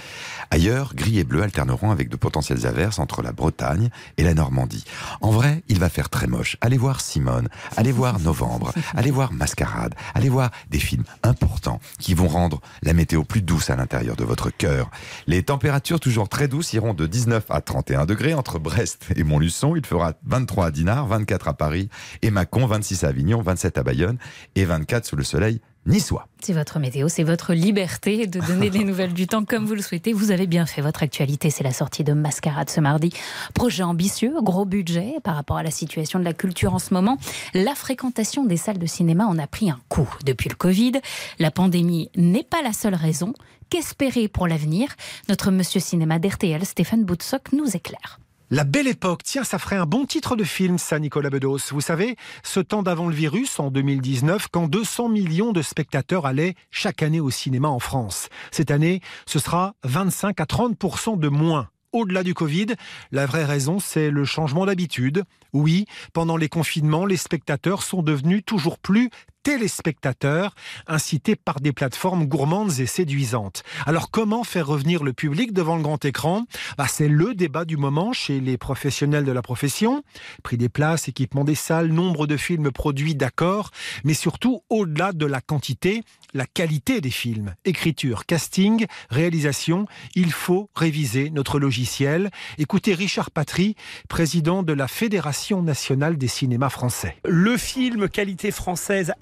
Ailleurs, 0.51 0.95
gris 0.95 1.19
et 1.19 1.25
bleu 1.25 1.43
alterneront 1.43 1.91
avec 1.91 2.09
de 2.09 2.17
potentielles 2.17 2.67
averses 2.67 2.99
entre 2.99 3.23
la 3.23 3.33
Bretagne 3.33 3.89
et 4.17 4.25
la 4.25 4.35
Normandie. 4.35 4.85
En 5.21 5.31
vrai, 5.31 5.63
il 5.69 5.79
va 5.79 5.89
faire 5.89 6.11
très 6.11 6.27
moche. 6.27 6.57
Allez 6.61 6.77
voir 6.77 7.01
Simone, 7.01 7.49
allez 7.77 7.93
voir 7.93 8.19
Novembre, 8.19 8.73
allez 8.95 9.11
voir 9.11 9.33
Mascarade, 9.33 9.95
allez 10.15 10.29
voir 10.29 10.51
des 10.69 10.81
films 10.81 11.05
importants 11.23 11.81
qui 11.99 12.15
vont 12.15 12.29
rendre 12.29 12.61
la 12.83 12.93
météo 12.93 13.25
plus 13.25 13.43
douce 13.43 13.71
à 13.71 13.77
l'intérieur 13.77 14.17
de 14.17 14.25
votre 14.25 14.51
cœur. 14.51 14.91
Les 15.27 15.43
températures 15.43 16.01
toujours 16.01 16.29
très 16.29 16.49
douces 16.49 16.73
iront 16.73 16.95
de 16.95 17.07
19 17.07 17.45
à 17.49 17.61
31 17.61 18.07
degrés 18.07 18.35
entre 18.35 18.59
Brest 18.59 19.07
et 19.15 19.23
Montluçon. 19.23 19.77
Il 19.77 19.87
fera 19.87 20.15
23 20.27 20.67
à 20.67 20.71
Dinard, 20.71 21.07
24 21.07 21.49
à 21.49 21.55
Paris 21.55 21.89
et 22.23 22.31
Mâcon, 22.41 22.65
26 22.65 23.05
à 23.05 23.09
Avignon, 23.09 23.43
27 23.43 23.77
à 23.77 23.83
Bayonne 23.83 24.17
et 24.55 24.65
24 24.65 25.05
sous 25.05 25.15
le 25.15 25.25
soleil 25.25 25.61
niçois. 25.85 26.27
C'est 26.43 26.55
votre 26.55 26.79
météo, 26.79 27.11
c'est 27.11 27.23
votre 27.23 27.53
liberté 27.53 28.27
de 28.27 28.41
donner 28.41 28.71
des 28.71 28.83
nouvelles 28.85 29.13
du 29.13 29.27
temps 29.27 29.45
comme 29.45 29.67
vous 29.67 29.75
le 29.75 29.83
souhaitez. 29.83 30.15
Vous 30.15 30.31
avez 30.31 30.47
bien 30.47 30.65
fait 30.65 30.81
votre 30.81 31.03
actualité, 31.03 31.51
c'est 31.51 31.65
la 31.65 31.75
sortie 31.75 32.03
de 32.03 32.15
Mascarade 32.15 32.71
ce 32.71 32.81
mardi. 32.81 33.13
Projet 33.53 33.83
ambitieux, 33.83 34.33
gros 34.41 34.65
budget 34.65 35.17
par 35.23 35.35
rapport 35.35 35.59
à 35.59 35.63
la 35.63 35.71
situation 35.71 36.19
de 36.19 36.25
la 36.25 36.33
culture 36.33 36.73
en 36.73 36.79
ce 36.79 36.95
moment. 36.95 37.19
La 37.53 37.75
fréquentation 37.75 38.47
des 38.47 38.57
salles 38.57 38.79
de 38.79 38.87
cinéma 38.87 39.27
en 39.27 39.39
a 39.39 39.47
pris 39.47 39.69
un 39.69 39.81
coup 39.91 40.09
depuis 40.25 40.49
le 40.49 40.55
Covid. 40.57 40.93
La 41.39 41.51
pandémie 41.51 42.11
n'est 42.17 42.43
pas 42.43 42.63
la 42.63 42.73
seule 42.73 42.95
raison. 42.95 43.35
Qu'espérer 43.69 44.29
pour 44.29 44.49
l'avenir? 44.49 44.89
Notre 45.29 45.51
monsieur 45.51 45.79
cinéma 45.79 46.19
d'RTL, 46.19 46.65
Stéphane 46.65 47.05
Boutsock, 47.05 47.53
nous 47.53 47.77
éclaire. 47.77 48.19
La 48.53 48.65
belle 48.65 48.89
époque, 48.89 49.23
tiens, 49.23 49.45
ça 49.45 49.61
ferait 49.61 49.77
un 49.77 49.87
bon 49.87 50.07
titre 50.07 50.35
de 50.35 50.43
film, 50.43 50.77
ça, 50.77 50.99
Nicolas 50.99 51.31
Bedos. 51.31 51.71
Vous 51.71 51.81
savez, 51.81 52.17
ce 52.43 52.59
temps 52.59 52.83
d'avant 52.83 53.07
le 53.07 53.15
virus, 53.15 53.61
en 53.61 53.71
2019, 53.71 54.49
quand 54.51 54.67
200 54.67 55.09
millions 55.09 55.53
de 55.53 55.63
spectateurs 55.63 56.27
allaient 56.27 56.57
chaque 56.73 57.05
année 57.05 57.21
au 57.21 57.31
cinéma 57.31 57.69
en 57.69 57.79
France. 57.79 58.29
Cette 58.51 58.73
année, 58.73 59.03
ce 59.25 59.39
sera 59.39 59.77
25 59.85 60.41
à 60.41 60.47
30% 60.47 61.17
de 61.17 61.29
moins. 61.29 61.69
Au-delà 61.93 62.25
du 62.25 62.35
Covid, 62.35 62.75
la 63.13 63.25
vraie 63.25 63.45
raison, 63.45 63.79
c'est 63.79 64.11
le 64.11 64.25
changement 64.25 64.67
d'habitude. 64.67 65.23
Oui, 65.53 65.85
pendant 66.13 66.37
les 66.37 66.49
confinements, 66.49 67.07
les 67.07 67.17
spectateurs 67.17 67.85
sont 67.85 68.03
devenus 68.03 68.43
toujours 68.45 68.81
plus 68.81 69.11
téléspectateurs, 69.43 70.55
incités 70.87 71.37
par 71.37 71.61
des 71.61 71.73
plateformes 71.73 72.27
gourmandes 72.27 72.79
et 72.79 72.87
séduisantes. 72.87 73.63
Alors 73.87 74.11
comment 74.11 74.45
faire 74.45 74.67
revenir 74.67 75.03
le 75.03 75.13
public 75.13 75.53
devant 75.53 75.77
le 75.77 75.83
grand 75.83 76.05
écran? 76.05 76.45
Bah, 76.77 76.87
C'est 76.89 77.09
le 77.09 77.35
débat 77.35 77.65
du 77.65 77.77
moment 77.77 78.13
chez 78.13 78.41
les 78.41 78.59
professionnels 78.59 79.25
de 79.25 79.33
la 79.33 79.43
profession. 79.43 80.03
Prix 80.43 80.57
des 80.57 80.69
places, 80.69 81.09
équipement 81.09 81.45
des 81.45 81.55
salles, 81.55 81.89
nombre 81.89 82.27
de 82.27 82.37
films 82.37 82.71
produits, 82.71 83.15
d'accord, 83.15 83.71
mais 84.05 84.15
surtout 84.15 84.63
au-delà 84.69 85.13
de 85.13 85.27
la 85.27 85.41
quantité, 85.41 86.03
la 86.35 86.47
qualité 86.47 87.01
des 87.01 87.11
films. 87.11 87.55
Écriture, 87.65 88.27
casting, 88.27 88.87
réalisation, 89.11 89.87
il 90.15 90.33
faut 90.33 90.71
réviser 90.75 91.31
notre 91.31 91.59
logiciel. 91.59 92.31
Écoutez 92.59 92.95
Richard 92.95 93.31
Patry, 93.31 93.75
président 94.09 94.63
de 94.63 94.73
la 94.73 94.89
Fédération 94.89 95.63
nationale 95.63 96.19
des 96.19 96.29
cinémas 96.29 96.71
français. 96.71 97.17
Le 97.25 97.57
film 97.57 98.09
qualité 98.09 98.51
française 98.51 99.13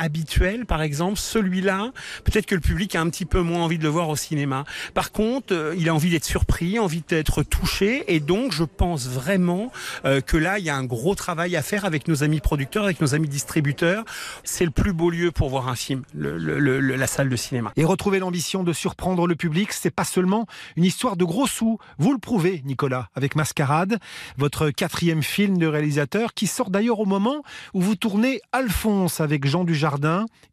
par 0.67 0.83
exemple, 0.83 1.19
celui-là, 1.19 1.93
peut-être 2.25 2.47
que 2.47 2.55
le 2.55 2.61
public 2.61 2.95
a 2.95 3.01
un 3.01 3.09
petit 3.09 3.25
peu 3.25 3.41
moins 3.41 3.63
envie 3.65 3.79
de 3.79 3.83
le 3.83 3.89
voir 3.89 4.09
au 4.09 4.17
cinéma. 4.17 4.65
Par 4.95 5.13
contre, 5.13 5.53
euh, 5.53 5.75
il 5.77 5.89
a 5.89 5.95
envie 5.95 6.11
d'être 6.11 6.25
surpris, 6.25 6.79
envie 6.79 7.03
d'être 7.07 7.43
touché, 7.43 8.05
et 8.09 8.21
donc 8.21 8.53
je 8.53 8.65
pense 8.65 9.09
vraiment 9.09 9.73
euh, 10.05 10.21
que 10.21 10.37
là, 10.37 10.59
il 10.59 10.65
y 10.65 10.71
a 10.71 10.77
un 10.77 10.85
gros 10.85 11.15
travail 11.15 11.57
à 11.57 11.63
faire 11.63 11.85
avec 11.85 12.09
nos 12.09 12.23
amis 12.23 12.41
producteurs, 12.41 12.85
avec 12.85 13.01
nos 13.01 13.15
amis 13.15 13.29
distributeurs. 13.29 14.05
C'est 14.45 14.65
le 14.65 14.71
plus 14.71 14.93
beau 14.93 15.11
lieu 15.11 15.31
pour 15.31 15.49
voir 15.49 15.69
un 15.69 15.77
film, 15.77 16.03
la 16.15 17.07
salle 17.07 17.29
de 17.29 17.37
cinéma. 17.37 17.73
Et 17.77 17.85
retrouver 17.85 18.19
l'ambition 18.19 18.63
de 18.65 18.73
surprendre 18.73 19.27
le 19.27 19.37
public, 19.37 19.73
c'est 19.73 19.91
pas 19.91 20.05
seulement 20.05 20.47
une 20.77 20.85
histoire 20.85 21.17
de 21.17 21.25
gros 21.25 21.47
sous. 21.47 21.79
Vous 21.99 22.13
le 22.13 22.19
prouvez, 22.19 22.63
Nicolas, 22.65 23.09
avec 23.15 23.37
Mascarade, 23.37 23.99
votre 24.37 24.71
quatrième 24.71 25.23
film 25.23 25.59
de 25.59 25.67
réalisateur, 25.67 26.35
qui 26.35 26.47
sort 26.47 26.71
d'ailleurs 26.71 27.01
au 27.01 27.07
moment 27.07 27.43
où 27.75 27.81
vous 27.81 27.97
tournez 27.97 28.41
Alphonse 28.53 29.21
avec 29.21 29.47
Jean 29.47 29.65
Dujardin, 29.65 29.98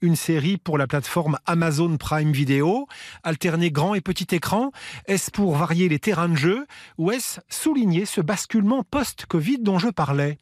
une 0.02 0.16
série 0.16 0.58
pour 0.58 0.78
la 0.78 0.88
plateforme 0.88 1.38
Amazon 1.46 1.98
Prime 1.98 2.32
Video. 2.32 2.88
Alterner 3.24 3.72
grand 3.72 3.94
et 3.96 4.02
petit 4.02 4.34
écran, 4.36 4.72
est-ce 5.08 5.32
pour 5.32 5.56
varier 5.56 5.90
les 5.90 6.00
terrains 6.00 6.30
de 6.30 6.36
jeu 6.36 6.66
ou 6.98 7.12
est-ce 7.12 7.40
souligner 7.50 8.06
ce 8.06 8.22
basculement 8.22 8.84
post-Covid 8.84 9.60
dont 9.60 9.80
je 9.80 9.90
parlais? 9.90 10.38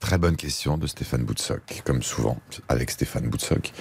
Très 0.00 0.18
bonne 0.18 0.36
question 0.36 0.76
de 0.78 0.86
Stéphane 0.86 1.24
Boutsock, 1.24 1.82
comme 1.84 2.02
souvent 2.02 2.38
avec 2.68 2.90
Stéphane 2.90 3.28
Boutsock. 3.28 3.72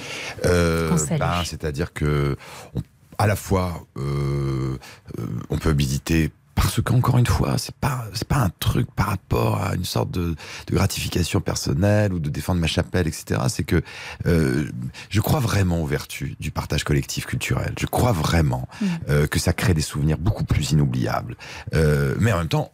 Euh, 0.46 0.90
ben, 1.20 1.44
C'est-à-dire 1.44 1.94
que, 1.94 2.38
on- 2.74 2.82
à 3.18 3.28
la 3.28 3.36
fois, 3.36 3.86
euh, 3.98 4.78
euh, 5.20 5.26
on 5.50 5.58
peut 5.58 5.74
méditer 5.74 6.32
parce 6.56 6.82
qu'encore 6.82 7.18
une 7.18 7.26
fois, 7.28 7.58
c'est 7.58 7.76
pas 7.76 8.06
c'est 8.14 8.28
pas 8.28 8.38
un 8.38 8.50
truc 8.60 8.88
par 8.96 9.08
rapport 9.08 9.62
à 9.62 9.76
une 9.76 9.84
sorte 9.86 10.10
de, 10.12 10.36
de 10.68 10.74
gratification 10.74 11.42
personnelle 11.42 12.14
ou 12.14 12.20
de 12.20 12.30
défendre 12.30 12.62
ma 12.62 12.68
chapelle, 12.68 13.08
etc. 13.08 13.42
C'est 13.50 13.64
que 13.66 13.82
euh, 14.26 14.70
je 15.10 15.22
crois 15.22 15.40
vraiment 15.42 15.82
aux 15.82 15.86
vertus 15.86 16.36
du 16.40 16.52
partage 16.52 16.84
collectif 16.84 17.26
culturel. 17.26 17.74
Je 17.80 17.86
crois 17.86 18.14
vraiment 18.14 18.68
Mm. 18.82 18.86
euh, 19.10 19.28
que 19.28 19.38
ça 19.40 19.54
crée 19.54 19.74
des 19.74 19.82
souvenirs 19.82 20.18
beaucoup 20.18 20.44
plus 20.46 20.72
inoubliables. 20.72 21.36
Euh, 21.74 22.16
mais 22.20 22.32
en 22.32 22.38
même 22.40 22.48
temps, 22.48 22.72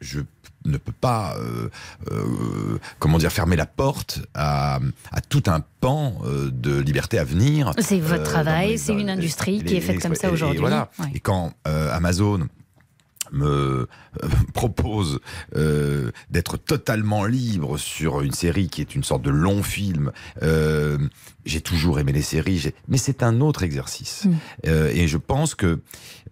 je 0.00 0.20
ne 0.66 0.76
peux 0.78 0.92
pas, 0.92 1.36
euh, 1.38 1.70
euh, 2.10 2.78
comment 2.98 3.18
dire, 3.18 3.32
fermer 3.32 3.56
la 3.56 3.66
porte 3.66 4.20
à, 4.34 4.78
à 5.12 5.20
tout 5.20 5.42
un 5.46 5.60
pan 5.80 6.18
euh, 6.24 6.50
de 6.52 6.78
liberté 6.80 7.18
à 7.18 7.24
venir. 7.24 7.72
C'est 7.78 8.00
votre 8.00 8.22
Euh, 8.22 8.24
travail, 8.24 8.78
c'est 8.78 8.92
une 8.92 9.06
les- 9.06 9.12
industrie 9.12 9.62
qui 9.64 9.76
est 9.76 9.80
faite 9.80 10.00
comme 10.02 10.14
ça 10.14 10.28
et 10.28 10.30
aujourd'hui. 10.32 10.58
voilà. 10.58 10.90
Ouais. 10.98 11.06
Et 11.14 11.20
quand 11.20 11.52
euh, 11.66 11.90
Amazon 11.94 12.46
me 13.32 13.46
euh, 13.46 13.86
propose 14.54 15.20
euh, 15.54 16.10
d'être 16.30 16.56
totalement 16.56 17.24
libre 17.24 17.78
sur 17.78 18.20
une 18.20 18.32
série 18.32 18.68
qui 18.68 18.80
est 18.80 18.94
une 18.94 19.04
sorte 19.04 19.22
de 19.22 19.30
long 19.30 19.62
film. 19.62 20.12
Euh, 20.42 20.98
j'ai 21.44 21.60
toujours 21.60 22.00
aimé 22.00 22.12
les 22.12 22.22
séries, 22.22 22.72
mais 22.88 22.98
c'est 22.98 23.22
un 23.22 23.40
autre 23.40 23.62
exercice. 23.62 24.24
Mm. 24.24 24.32
Euh, 24.66 24.90
et 24.92 25.08
je 25.08 25.18
pense 25.18 25.54
que 25.54 25.80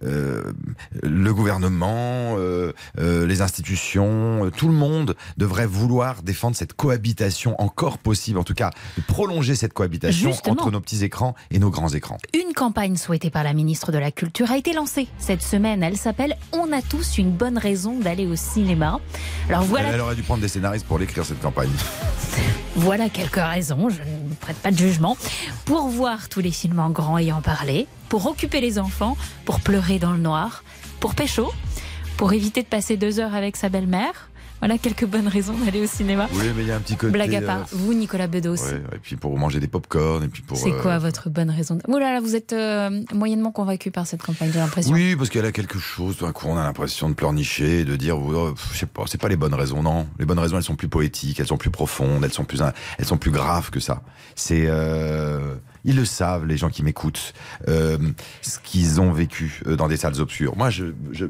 le 0.04 1.34
gouvernement, 1.34 2.36
euh, 2.38 2.72
euh, 2.98 3.26
les 3.26 3.40
institutions, 3.40 4.46
euh, 4.46 4.50
tout 4.50 4.68
le 4.68 4.74
monde 4.74 5.16
devrait 5.36 5.66
vouloir 5.66 6.22
défendre 6.22 6.56
cette 6.56 6.74
cohabitation 6.74 7.60
encore 7.60 7.98
possible, 7.98 8.38
en 8.38 8.44
tout 8.44 8.54
cas 8.54 8.70
prolonger 9.06 9.54
cette 9.54 9.72
cohabitation 9.72 10.30
Justement. 10.30 10.54
entre 10.54 10.70
nos 10.70 10.80
petits 10.80 11.04
écrans 11.04 11.34
et 11.50 11.58
nos 11.58 11.70
grands 11.70 11.88
écrans. 11.88 12.18
Une 12.34 12.52
campagne 12.54 12.96
souhaitée 12.96 13.30
par 13.30 13.44
la 13.44 13.52
ministre 13.52 13.92
de 13.92 13.98
la 13.98 14.10
Culture 14.10 14.50
a 14.50 14.58
été 14.58 14.72
lancée 14.72 15.08
cette 15.18 15.42
semaine. 15.42 15.82
Elle 15.82 15.96
s'appelle 15.96 16.36
On 16.52 16.72
a 16.72 16.82
tous 16.82 17.18
une 17.18 17.30
bonne 17.30 17.58
raison 17.58 17.98
d'aller 17.98 18.26
au 18.26 18.36
cinéma. 18.36 19.00
Alors 19.48 19.62
voilà, 19.64 19.88
Elle, 19.88 19.94
elle 19.94 20.00
aurait 20.00 20.14
dû 20.14 20.22
prendre 20.22 20.42
des 20.42 20.48
scénaristes 20.48 20.86
pour 20.86 20.98
l'écrire 20.98 21.24
cette 21.24 21.40
campagne. 21.40 21.70
voilà 22.76 23.08
quelques 23.08 23.36
raisons. 23.36 23.88
Je 23.88 24.00
ne 24.00 24.23
ne 24.34 24.40
prête 24.40 24.56
pas 24.56 24.70
de 24.70 24.76
jugement, 24.76 25.16
pour 25.64 25.88
voir 25.88 26.28
tous 26.28 26.40
les 26.40 26.50
films 26.50 26.78
en 26.78 26.90
grand 26.90 27.18
et 27.18 27.32
en 27.32 27.40
parler, 27.40 27.86
pour 28.08 28.26
occuper 28.26 28.60
les 28.60 28.78
enfants, 28.78 29.16
pour 29.44 29.60
pleurer 29.60 29.98
dans 29.98 30.12
le 30.12 30.18
noir, 30.18 30.64
pour 31.00 31.14
pécho, 31.14 31.52
pour 32.16 32.32
éviter 32.32 32.62
de 32.62 32.68
passer 32.68 32.96
deux 32.96 33.20
heures 33.20 33.34
avec 33.34 33.56
sa 33.56 33.68
belle-mère. 33.68 34.28
Voilà 34.64 34.78
quelques 34.78 35.04
bonnes 35.04 35.28
raisons 35.28 35.52
d'aller 35.58 35.82
au 35.82 35.86
cinéma. 35.86 36.26
Oui, 36.32 36.46
mais 36.56 36.62
il 36.62 36.68
y 36.68 36.72
a 36.72 36.76
un 36.76 36.80
petit 36.80 36.96
côté. 36.96 37.12
Blague 37.12 37.34
à 37.34 37.42
part, 37.42 37.60
euh, 37.60 37.72
vous, 37.72 37.92
Nicolas 37.92 38.28
Bedos. 38.28 38.54
ouais, 38.54 38.82
et 38.94 38.98
puis 38.98 39.16
pour 39.16 39.36
manger 39.36 39.60
des 39.60 39.66
pop-corn, 39.66 40.24
et 40.24 40.28
puis 40.28 40.40
pour. 40.40 40.56
C'est 40.56 40.72
euh, 40.72 40.80
quoi 40.80 40.98
votre 40.98 41.28
bonne 41.28 41.50
raison 41.50 41.78
Oh 41.86 41.98
là 41.98 42.14
là, 42.14 42.20
vous 42.22 42.34
êtes 42.34 42.54
euh, 42.54 43.02
moyennement 43.12 43.52
convaincu 43.52 43.90
par 43.90 44.06
cette 44.06 44.22
campagne, 44.22 44.52
j'ai 44.54 44.60
l'impression. 44.60 44.90
Oui, 44.94 45.16
parce 45.16 45.28
qu'elle 45.28 45.44
a 45.44 45.52
quelque 45.52 45.78
chose. 45.78 46.16
D'un 46.16 46.32
coup, 46.32 46.46
on 46.48 46.56
a 46.56 46.62
l'impression 46.62 47.10
de 47.10 47.14
pleurnicher, 47.14 47.80
et 47.80 47.84
de 47.84 47.94
dire, 47.94 48.16
oh, 48.18 48.54
je 48.72 48.78
sais 48.78 48.86
pas, 48.86 49.02
c'est 49.06 49.20
pas 49.20 49.28
les 49.28 49.36
bonnes 49.36 49.52
raisons. 49.52 49.82
Non, 49.82 50.06
les 50.18 50.24
bonnes 50.24 50.38
raisons, 50.38 50.56
elles 50.56 50.62
sont 50.62 50.76
plus 50.76 50.88
poétiques, 50.88 51.40
elles 51.40 51.46
sont 51.46 51.58
plus 51.58 51.68
profondes, 51.68 52.24
elles 52.24 52.32
sont 52.32 52.44
plus, 52.44 52.62
elles 52.98 53.04
sont 53.04 53.18
plus 53.18 53.32
graves 53.32 53.68
que 53.68 53.80
ça. 53.80 54.00
C'est, 54.34 54.64
euh, 54.66 55.56
ils 55.84 55.96
le 55.96 56.06
savent, 56.06 56.46
les 56.46 56.56
gens 56.56 56.70
qui 56.70 56.82
m'écoutent, 56.82 57.34
euh, 57.68 57.98
ce 58.40 58.58
qu'ils 58.60 58.98
ont 58.98 59.12
vécu 59.12 59.60
euh, 59.66 59.76
dans 59.76 59.88
des 59.88 59.98
salles 59.98 60.22
obscures. 60.22 60.56
Moi, 60.56 60.70
je, 60.70 60.86
je, 61.12 61.26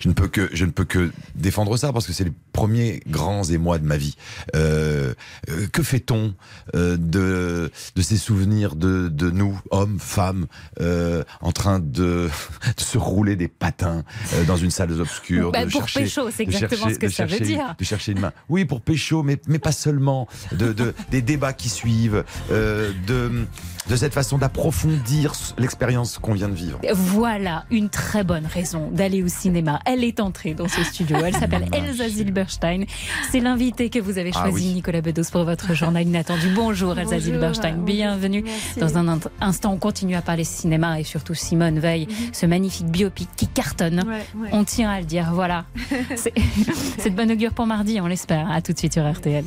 je 0.00 0.08
ne 0.08 0.14
peux 0.14 0.28
que, 0.28 0.48
je 0.52 0.64
ne 0.64 0.70
peux 0.70 0.84
que 0.84 1.10
défendre 1.34 1.76
ça 1.76 1.92
parce 1.92 2.06
que 2.06 2.12
c'est 2.12 2.24
les 2.24 2.32
premiers 2.52 3.00
grands 3.08 3.44
émois 3.44 3.78
de 3.78 3.84
ma 3.84 3.96
vie. 3.96 4.16
Euh, 4.54 5.14
euh, 5.50 5.66
que 5.72 5.82
fait-on 5.82 6.34
euh, 6.74 6.96
de, 6.96 7.70
de 7.94 8.02
ces 8.02 8.16
souvenirs 8.16 8.76
de, 8.76 9.08
de 9.08 9.30
nous, 9.30 9.58
hommes, 9.70 9.98
femmes, 10.00 10.46
en 10.80 11.52
train 11.52 11.78
de, 11.80 12.28
de 12.76 12.80
se 12.80 12.98
rouler 12.98 13.36
des 13.36 13.48
patins 13.48 14.04
dans 14.46 14.56
une 14.56 14.70
salle 14.70 14.92
obscure 15.00 15.52
Bah, 15.52 15.64
de 15.64 15.70
pour 15.70 15.88
chercher, 15.88 16.04
pécho, 16.04 16.30
c'est 16.30 16.42
exactement 16.44 16.82
chercher- 16.82 16.94
ce 16.94 16.98
que 16.98 17.08
ça 17.08 17.26
veut 17.26 17.40
dire. 17.40 17.74
De 17.78 17.84
chercher 17.84 18.12
une 18.12 18.20
main. 18.20 18.32
Oui, 18.48 18.64
pour 18.64 18.80
pécho, 18.80 19.22
mais, 19.22 19.40
mais 19.48 19.58
pas 19.58 19.72
seulement. 19.72 20.28
De, 20.52 20.72
de, 20.72 20.94
des 21.10 21.22
débats 21.22 21.52
qui 21.52 21.68
suivent, 21.68 22.24
de, 22.50 23.46
de 23.88 23.96
cette 23.96 24.14
façon 24.14 24.38
d'approfondir 24.38 25.32
l'expérience 25.58 26.18
qu'on 26.18 26.34
vient 26.34 26.48
de 26.48 26.54
vivre. 26.54 26.80
Voilà 26.94 27.64
une 27.70 27.88
très 27.88 28.24
bonne 28.24 28.46
raison 28.46 28.90
d'aller 28.90 29.22
au 29.22 29.28
cinéma. 29.28 29.75
Elle 29.84 30.04
est 30.04 30.20
entrée 30.20 30.54
dans 30.54 30.68
ce 30.68 30.82
studio. 30.84 31.16
Elle 31.24 31.34
s'appelle 31.34 31.66
Elsa 31.72 32.08
Zilberstein. 32.08 32.84
C'est 33.30 33.40
l'invité 33.40 33.90
que 33.90 33.98
vous 33.98 34.18
avez 34.18 34.30
Ah 34.34 34.42
choisi, 34.48 34.68
oui. 34.68 34.74
Nicolas 34.74 35.00
Bedos, 35.00 35.24
pour 35.30 35.44
votre 35.44 35.74
journal 35.74 36.06
inattendu. 36.06 36.48
Bonjour 36.54 36.92
Elsa 36.98 37.16
Bonjour, 37.16 37.20
Zilberstein. 37.20 37.76
Bienvenue. 37.84 38.42
Merci. 38.44 38.80
Dans 38.80 38.98
un 38.98 39.18
instant, 39.40 39.72
on 39.72 39.78
continue 39.78 40.16
à 40.16 40.22
parler 40.22 40.44
cinéma 40.44 41.00
et 41.00 41.04
surtout 41.04 41.34
Simone 41.34 41.78
Veil, 41.78 42.08
ce 42.32 42.46
magnifique 42.46 42.86
biopic 42.86 43.28
qui 43.36 43.46
cartonne. 43.48 44.02
Mhm. 44.04 44.08
Ouais, 44.08 44.26
ouais. 44.42 44.48
On 44.52 44.64
tient 44.64 44.90
à 44.90 45.00
le 45.00 45.06
dire. 45.06 45.30
Voilà. 45.32 45.64
C'est 46.16 47.10
de 47.10 47.14
bonne 47.16 47.30
augure 47.32 47.52
pour 47.52 47.66
mardi, 47.66 48.00
on 48.00 48.06
l'espère. 48.06 48.50
À 48.50 48.60
tout 48.62 48.72
de 48.72 48.78
suite 48.78 48.94
sur 48.94 49.10
RTL. 49.10 49.44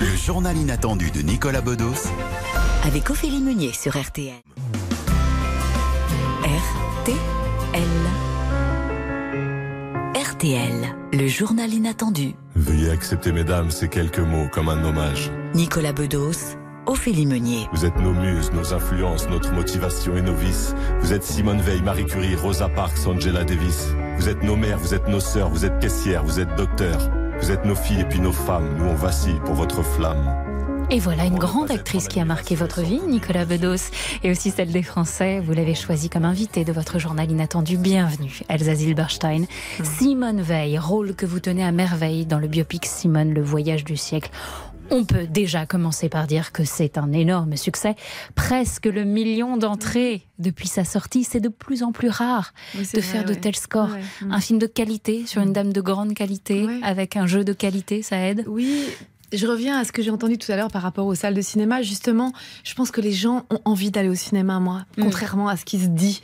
Le 0.00 0.16
journal 0.16 0.56
inattendu 0.56 1.10
de 1.10 1.22
Nicolas 1.22 1.62
Bedos 1.62 2.10
Avec 2.84 3.08
Ophélie 3.10 3.40
Meunier 3.40 3.72
sur. 3.72 3.96
RTL. 3.96 4.34
RTL, 10.46 10.94
le 11.12 11.26
journal 11.26 11.72
inattendu. 11.72 12.36
Veuillez 12.54 12.90
accepter, 12.90 13.32
mesdames, 13.32 13.72
ces 13.72 13.88
quelques 13.88 14.20
mots 14.20 14.46
comme 14.52 14.68
un 14.68 14.84
hommage. 14.84 15.32
Nicolas 15.54 15.92
Bedos, 15.92 16.56
Ophélie 16.86 17.26
Meunier. 17.26 17.66
Vous 17.72 17.84
êtes 17.84 17.96
nos 17.96 18.12
muses, 18.12 18.52
nos 18.52 18.72
influences, 18.72 19.28
notre 19.28 19.52
motivation 19.52 20.16
et 20.16 20.22
nos 20.22 20.36
vices. 20.36 20.72
Vous 21.00 21.12
êtes 21.12 21.24
Simone 21.24 21.60
Veil, 21.60 21.82
Marie 21.82 22.06
Curie, 22.06 22.36
Rosa 22.36 22.68
Parks, 22.68 23.08
Angela 23.08 23.42
Davis. 23.42 23.88
Vous 24.18 24.28
êtes 24.28 24.44
nos 24.44 24.54
mères, 24.54 24.78
vous 24.78 24.94
êtes 24.94 25.08
nos 25.08 25.20
sœurs, 25.20 25.48
vous 25.48 25.64
êtes 25.64 25.80
caissières, 25.80 26.22
vous 26.22 26.38
êtes 26.38 26.54
docteurs. 26.54 27.10
Vous 27.40 27.50
êtes 27.50 27.64
nos 27.64 27.74
filles 27.74 28.02
et 28.02 28.08
puis 28.08 28.20
nos 28.20 28.32
femmes. 28.32 28.76
Nous, 28.78 28.84
on 28.84 28.94
vacille 28.94 29.40
pour 29.44 29.54
votre 29.54 29.82
flamme. 29.82 30.45
Et 30.88 31.00
voilà 31.00 31.24
une 31.24 31.38
grande 31.38 31.72
actrice 31.72 32.06
qui 32.06 32.20
a 32.20 32.24
marqué 32.24 32.54
votre 32.54 32.80
vie, 32.80 33.00
Nicolas 33.08 33.44
Bedos, 33.44 33.90
et 34.22 34.30
aussi 34.30 34.52
celle 34.52 34.70
des 34.70 34.84
Français. 34.84 35.40
Vous 35.40 35.52
l'avez 35.52 35.74
choisie 35.74 36.08
comme 36.08 36.24
invitée 36.24 36.64
de 36.64 36.72
votre 36.72 37.00
journal 37.00 37.28
inattendu. 37.28 37.76
Bienvenue, 37.76 38.40
Elsa 38.48 38.76
Zilberstein. 38.76 39.46
Simone 39.82 40.40
Veil, 40.40 40.78
rôle 40.78 41.16
que 41.16 41.26
vous 41.26 41.40
tenez 41.40 41.64
à 41.64 41.72
merveille 41.72 42.24
dans 42.24 42.38
le 42.38 42.46
biopic 42.46 42.86
Simone, 42.86 43.34
le 43.34 43.42
voyage 43.42 43.82
du 43.82 43.96
siècle. 43.96 44.30
On 44.90 45.04
peut 45.04 45.26
déjà 45.26 45.66
commencer 45.66 46.08
par 46.08 46.28
dire 46.28 46.52
que 46.52 46.62
c'est 46.62 46.98
un 46.98 47.12
énorme 47.12 47.56
succès. 47.56 47.96
Presque 48.36 48.86
le 48.86 49.02
million 49.02 49.56
d'entrées 49.56 50.22
depuis 50.38 50.68
sa 50.68 50.84
sortie. 50.84 51.24
C'est 51.24 51.40
de 51.40 51.48
plus 51.48 51.82
en 51.82 51.90
plus 51.90 52.10
rare 52.10 52.54
Oui, 52.76 52.82
de 52.82 53.00
vrai, 53.00 53.02
faire 53.02 53.24
de 53.24 53.34
tels 53.34 53.56
scores. 53.56 53.90
Ouais. 53.90 54.26
Mm. 54.26 54.32
Un 54.32 54.40
film 54.40 54.58
de 54.60 54.66
qualité 54.66 55.26
sur 55.26 55.42
une 55.42 55.52
dame 55.52 55.72
de 55.72 55.80
grande 55.80 56.14
qualité, 56.14 56.68
avec 56.84 57.16
un 57.16 57.26
jeu 57.26 57.42
de 57.42 57.52
qualité, 57.52 58.02
ça 58.02 58.18
aide? 58.18 58.44
Oui. 58.46 58.86
Je 59.32 59.46
reviens 59.46 59.78
à 59.78 59.84
ce 59.84 59.92
que 59.92 60.02
j'ai 60.02 60.10
entendu 60.10 60.38
tout 60.38 60.50
à 60.52 60.56
l'heure 60.56 60.70
par 60.70 60.82
rapport 60.82 61.06
aux 61.06 61.14
salles 61.14 61.34
de 61.34 61.40
cinéma. 61.40 61.82
Justement, 61.82 62.32
je 62.64 62.74
pense 62.74 62.90
que 62.90 63.00
les 63.00 63.12
gens 63.12 63.44
ont 63.50 63.58
envie 63.64 63.90
d'aller 63.90 64.08
au 64.08 64.14
cinéma, 64.14 64.60
moi, 64.60 64.84
Mm. 64.96 65.02
contrairement 65.02 65.48
à 65.48 65.56
ce 65.56 65.64
qui 65.64 65.78
se 65.80 65.86
dit. 65.86 66.22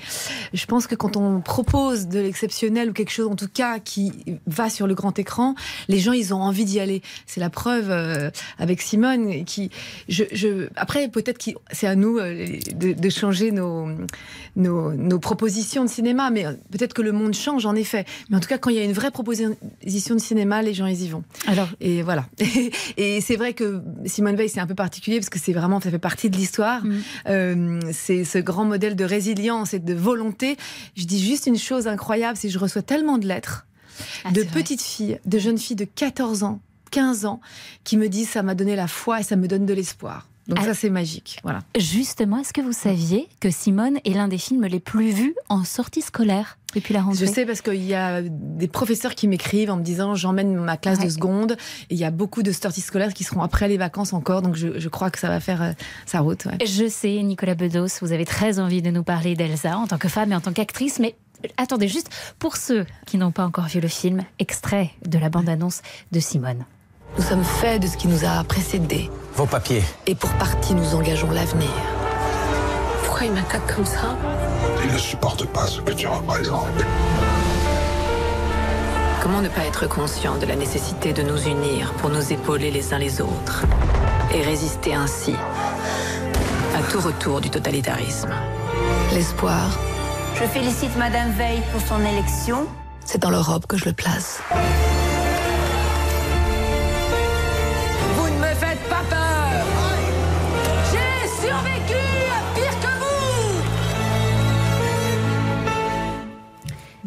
Je 0.53 0.65
pense 0.67 0.87
que 0.87 0.95
quand 0.95 1.17
on 1.17 1.41
propose 1.41 2.07
de 2.07 2.21
l'exceptionnel 2.21 2.91
ou 2.91 2.93
quelque 2.93 3.11
chose, 3.11 3.27
en 3.27 3.35
tout 3.37 3.49
cas, 3.53 3.79
qui 3.81 4.13
va 4.47 4.71
sur 4.71 4.87
le 4.87 4.95
grand 4.95 5.19
écran, 5.19 5.55
les 5.89 5.99
gens, 5.99 6.13
ils 6.13 6.33
ont 6.33 6.41
envie 6.41 6.65
d'y 6.65 6.79
aller. 6.81 7.03
C'est 7.27 7.41
la 7.41 7.51
preuve 7.51 7.91
euh, 7.91 8.31
avec 8.59 8.81
Simone. 8.81 9.45
Qui, 9.45 9.71
je, 10.09 10.25
je- 10.33 10.69
après, 10.77 11.09
peut-être 11.09 11.39
que 11.45 11.51
c'est 11.73 11.87
à 11.89 11.97
nous 11.97 12.19
euh, 12.19 12.47
de, 12.77 12.93
de 12.93 13.09
changer 13.11 13.51
nos, 13.51 13.89
nos, 14.57 14.93
nos 14.93 15.19
propositions 15.19 15.85
de 15.85 15.91
cinéma, 15.91 16.31
mais 16.31 16.47
euh, 16.47 16.53
peut-être 16.71 16.95
que 16.95 17.03
le 17.03 17.13
monde 17.13 17.35
change, 17.35 17.67
en 17.67 17.75
effet. 17.75 18.05
Mais 18.31 18.37
en 18.37 18.41
tout 18.41 18.49
cas, 18.49 18.59
quand 18.59 18.71
il 18.71 18.77
y 18.77 18.81
a 18.81 18.85
une 18.85 18.93
vraie 18.93 19.11
proposition 19.11 19.57
de 20.15 20.21
cinéma, 20.21 20.63
les 20.63 20.73
gens, 20.75 20.87
ils 20.87 21.03
y 21.03 21.09
vont. 21.09 21.25
Alors, 21.49 21.69
et 21.81 22.03
voilà. 22.03 22.27
Et 22.97 23.21
c'est 23.21 23.37
vrai 23.37 23.55
que 23.55 23.83
Simone 24.07 24.37
Veil, 24.37 24.49
c'est 24.49 24.61
un 24.61 24.67
peu 24.67 24.75
particulier 24.75 25.19
parce 25.19 25.31
que 25.31 25.39
c'est 25.39 25.53
vraiment, 25.53 25.81
ça 25.81 25.91
fait 25.91 25.99
partie 25.99 26.31
de 26.31 26.37
l'histoire. 26.37 26.83
Euh, 27.29 27.81
c'est 27.93 28.25
ce 28.25 28.39
grand 28.39 28.65
modèle 28.65 28.97
de 28.97 29.05
résilience 29.05 29.75
et 29.75 29.79
de 29.79 29.95
volonté. 29.95 30.57
Je 30.97 31.05
dis 31.05 31.25
juste 31.25 31.47
une 31.47 31.59
chose 31.59 31.87
incroyable, 31.87 32.37
c'est 32.37 32.49
que 32.49 32.55
je 32.55 32.59
reçois 32.59 32.83
tellement 32.83 33.19
de 33.19 33.27
lettres 33.27 33.67
de 34.33 34.43
petites 34.43 34.83
filles, 34.83 35.21
de 35.27 35.39
jeunes 35.39 35.59
filles 35.59 35.77
de 35.77 35.85
14 35.85 36.43
ans, 36.43 36.61
15 36.91 37.27
ans, 37.27 37.41
qui 37.85 37.97
me 37.97 38.09
disent 38.09 38.31
ça 38.31 38.43
m'a 38.43 38.55
donné 38.55 38.77
la 38.77 38.89
foi 38.89 39.21
et 39.21 39.23
ça 39.23 39.37
me 39.37 39.49
donne 39.49 39.67
de 39.67 39.75
l'espoir. 39.75 40.29
Donc 40.49 40.59
Ah. 40.61 40.65
ça, 40.65 40.75
c'est 40.75 40.91
magique. 40.91 41.39
Voilà. 41.45 41.61
Justement, 41.79 42.39
est-ce 42.39 42.53
que 42.53 42.61
vous 42.61 42.73
saviez 42.73 43.29
que 43.41 43.51
Simone 43.51 43.99
est 44.05 44.13
l'un 44.15 44.27
des 44.29 44.39
films 44.39 44.65
les 44.65 44.81
plus 44.81 45.11
vus 45.13 45.35
en 45.49 45.63
sortie 45.63 46.03
scolaire 46.03 46.59
depuis 46.75 46.93
la 46.95 47.03
rentrée? 47.03 47.25
Je 47.27 47.31
sais 47.33 47.47
parce 47.47 47.61
qu'il 47.61 47.83
y 47.85 47.95
a 47.95 48.23
des 48.23 48.67
professeurs 48.67 49.15
qui 49.15 49.29
m'écrivent 49.29 49.71
en 49.71 49.77
me 49.77 49.83
disant 49.85 50.15
j'emmène 50.17 50.57
ma 50.57 50.77
classe 50.77 50.99
de 50.99 51.09
seconde 51.09 51.53
et 51.91 51.95
il 51.95 51.99
y 51.99 52.05
a 52.05 52.11
beaucoup 52.11 52.43
de 52.43 52.51
sorties 52.51 52.81
scolaires 52.81 53.15
qui 53.15 53.23
seront 53.23 53.43
après 53.43 53.69
les 53.69 53.77
vacances 53.77 54.13
encore 54.13 54.43
donc 54.43 54.57
je, 54.57 54.81
je 54.81 54.89
crois 54.89 55.11
que 55.11 55.19
ça 55.21 55.29
va 55.29 55.39
faire 55.39 55.63
euh, 55.63 55.73
sa 56.07 56.19
route. 56.21 56.45
ouais. 56.47 56.59
Je 56.67 56.89
sais, 56.89 57.23
Nicolas 57.23 57.55
Bedos, 57.55 57.87
vous 58.01 58.13
avez 58.13 58.25
très 58.25 58.59
envie 58.59 58.83
de 58.83 58.91
nous 58.91 59.05
parler 59.05 59.37
d'Elsa 59.37 59.77
en 59.79 59.87
tant 59.87 59.99
que 59.99 60.09
femme 60.09 60.33
et 60.33 60.35
en 60.35 60.41
tant 60.41 60.53
qu'actrice, 60.53 60.99
mais 60.99 61.15
attendez, 61.57 61.87
juste 61.87 62.11
pour 62.41 62.57
ceux 62.57 62.85
qui 63.07 63.17
n'ont 63.17 63.31
pas 63.33 63.45
encore 63.47 63.67
vu 63.69 63.81
le 63.81 63.89
film, 63.89 64.25
extrait 64.41 64.91
de 65.07 65.19
la 65.19 65.29
bande-annonce 65.31 65.83
de 66.11 66.19
Simone. 66.19 66.65
Nous 67.17 67.23
sommes 67.23 67.45
faits 67.45 67.81
de 67.83 67.87
ce 67.87 67.97
qui 67.97 68.09
nous 68.09 68.25
a 68.25 68.43
précédés. 68.45 69.09
Vos 69.35 69.47
papiers. 69.47 69.83
Et 70.07 70.15
pour 70.15 70.31
partie, 70.35 70.75
nous 70.75 70.95
engageons 70.95 71.31
l'avenir. 71.31 71.71
Pourquoi 73.05 73.27
il 73.27 73.33
m'attaque 73.33 73.75
comme 73.75 73.85
ça? 73.87 74.17
Il 74.85 74.93
ne 74.93 74.99
supporte 74.99 75.47
pas 75.47 75.67
ce 75.67 75.81
que 75.81 75.93
tu 75.93 76.07
représentes. 76.07 76.67
Comment 79.23 79.41
ne 79.41 79.49
pas 79.49 79.65
être 79.65 79.89
conscient 79.89 80.37
de 80.37 80.47
la 80.47 80.57
nécessité 80.57 81.13
de 81.13 81.23
nous 81.23 81.39
unir 81.45 81.93
pour 81.95 82.11
nous 82.11 82.33
épauler 82.33 82.71
les 82.71 82.93
uns 82.93 82.99
les 82.99 83.21
autres 83.21 83.63
et 84.35 84.43
résister 84.43 84.95
ainsi 84.95 85.35
à 86.77 86.83
tout 86.91 87.01
retour 87.01 87.41
du 87.41 87.49
totalitarisme? 87.49 88.33
L'espoir, 89.13 89.71
Je 90.41 90.45
félicite 90.45 90.97
Madame 90.97 91.31
Veil 91.33 91.63
pour 91.73 91.81
son 91.83 92.01
élection. 92.05 92.67
c'est 93.05 93.19
dans 93.21 93.31
l'Europe 93.31 93.67
que 93.67 93.77
je 93.77 93.85
le 93.85 93.93
place. 93.93 94.41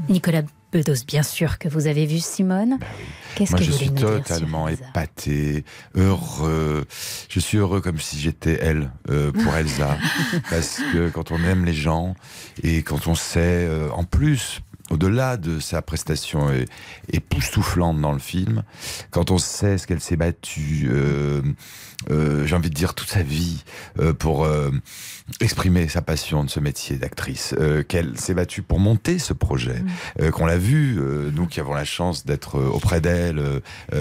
Nicolas 0.10 0.43
Bedos, 0.72 1.06
bien 1.08 1.24
sûr 1.24 1.58
que 1.58 1.68
vous 1.68 1.88
avez 1.88 2.06
vu 2.06 2.20
Simone. 2.20 2.80
Qu'est-ce 3.36 3.51
Moi, 3.51 3.60
que 3.60 3.66
je 3.66 3.72
vous 3.72 3.78
suis 3.78 3.91
totalement 3.91 4.68
épaté, 4.68 5.66
heureux. 5.95 6.86
Je 7.30 7.39
suis 7.39 7.58
heureux 7.58 7.82
comme 7.82 7.99
si 7.99 8.20
j'étais 8.20 8.58
elle 8.62 8.91
euh, 9.10 9.32
pour 9.32 9.56
Elsa. 9.56 9.97
Parce 10.49 10.80
que 10.93 11.10
quand 11.10 11.32
on 11.32 11.43
aime 11.43 11.66
les 11.66 11.74
gens 11.74 12.16
et 12.64 12.84
quand 12.84 13.08
on 13.08 13.16
sait, 13.16 13.66
euh, 13.68 13.89
en 13.91 14.03
plus, 14.03 14.62
au-delà 14.92 15.38
de 15.38 15.60
sa 15.60 15.82
prestation 15.82 16.50
époustouflante 17.12 18.00
dans 18.02 18.14
le 18.14 18.20
film, 18.20 18.64
quand 19.12 19.32
on 19.32 19.38
sait 19.38 19.78
ce 19.78 19.88
qu'elle 19.88 20.02
s'est 20.02 20.16
battue, 20.16 20.88
euh, 20.92 21.42
euh, 22.12 22.46
j'ai 22.46 22.56
envie 22.56 22.70
de 22.70 22.76
dire 22.76 22.94
toute 22.94 23.10
sa 23.10 23.24
vie, 23.24 23.64
euh, 24.00 24.14
pour 24.14 24.46
euh, 24.46 24.70
exprimer 25.42 25.88
sa 25.88 26.02
passion 26.02 26.44
de 26.44 26.50
ce 26.50 26.60
métier 26.60 26.98
d'actrice, 26.98 27.56
euh, 27.60 27.84
qu'elle 27.84 28.18
s'est 28.20 28.34
battue 28.34 28.62
pour 28.62 28.80
monter 28.80 29.18
ce 29.18 29.34
projet, 29.34 29.82
euh, 30.22 30.30
qu'on 30.32 30.46
l'a 30.46 30.58
vu, 30.58 30.98
euh, 31.00 31.32
nous 31.34 31.48
qui 31.48 31.60
avons 31.60 31.74
la 31.74 31.86
chance 31.86 32.26
d'être 32.26 32.60
auprès 32.60 33.02
d'elle 33.02 33.42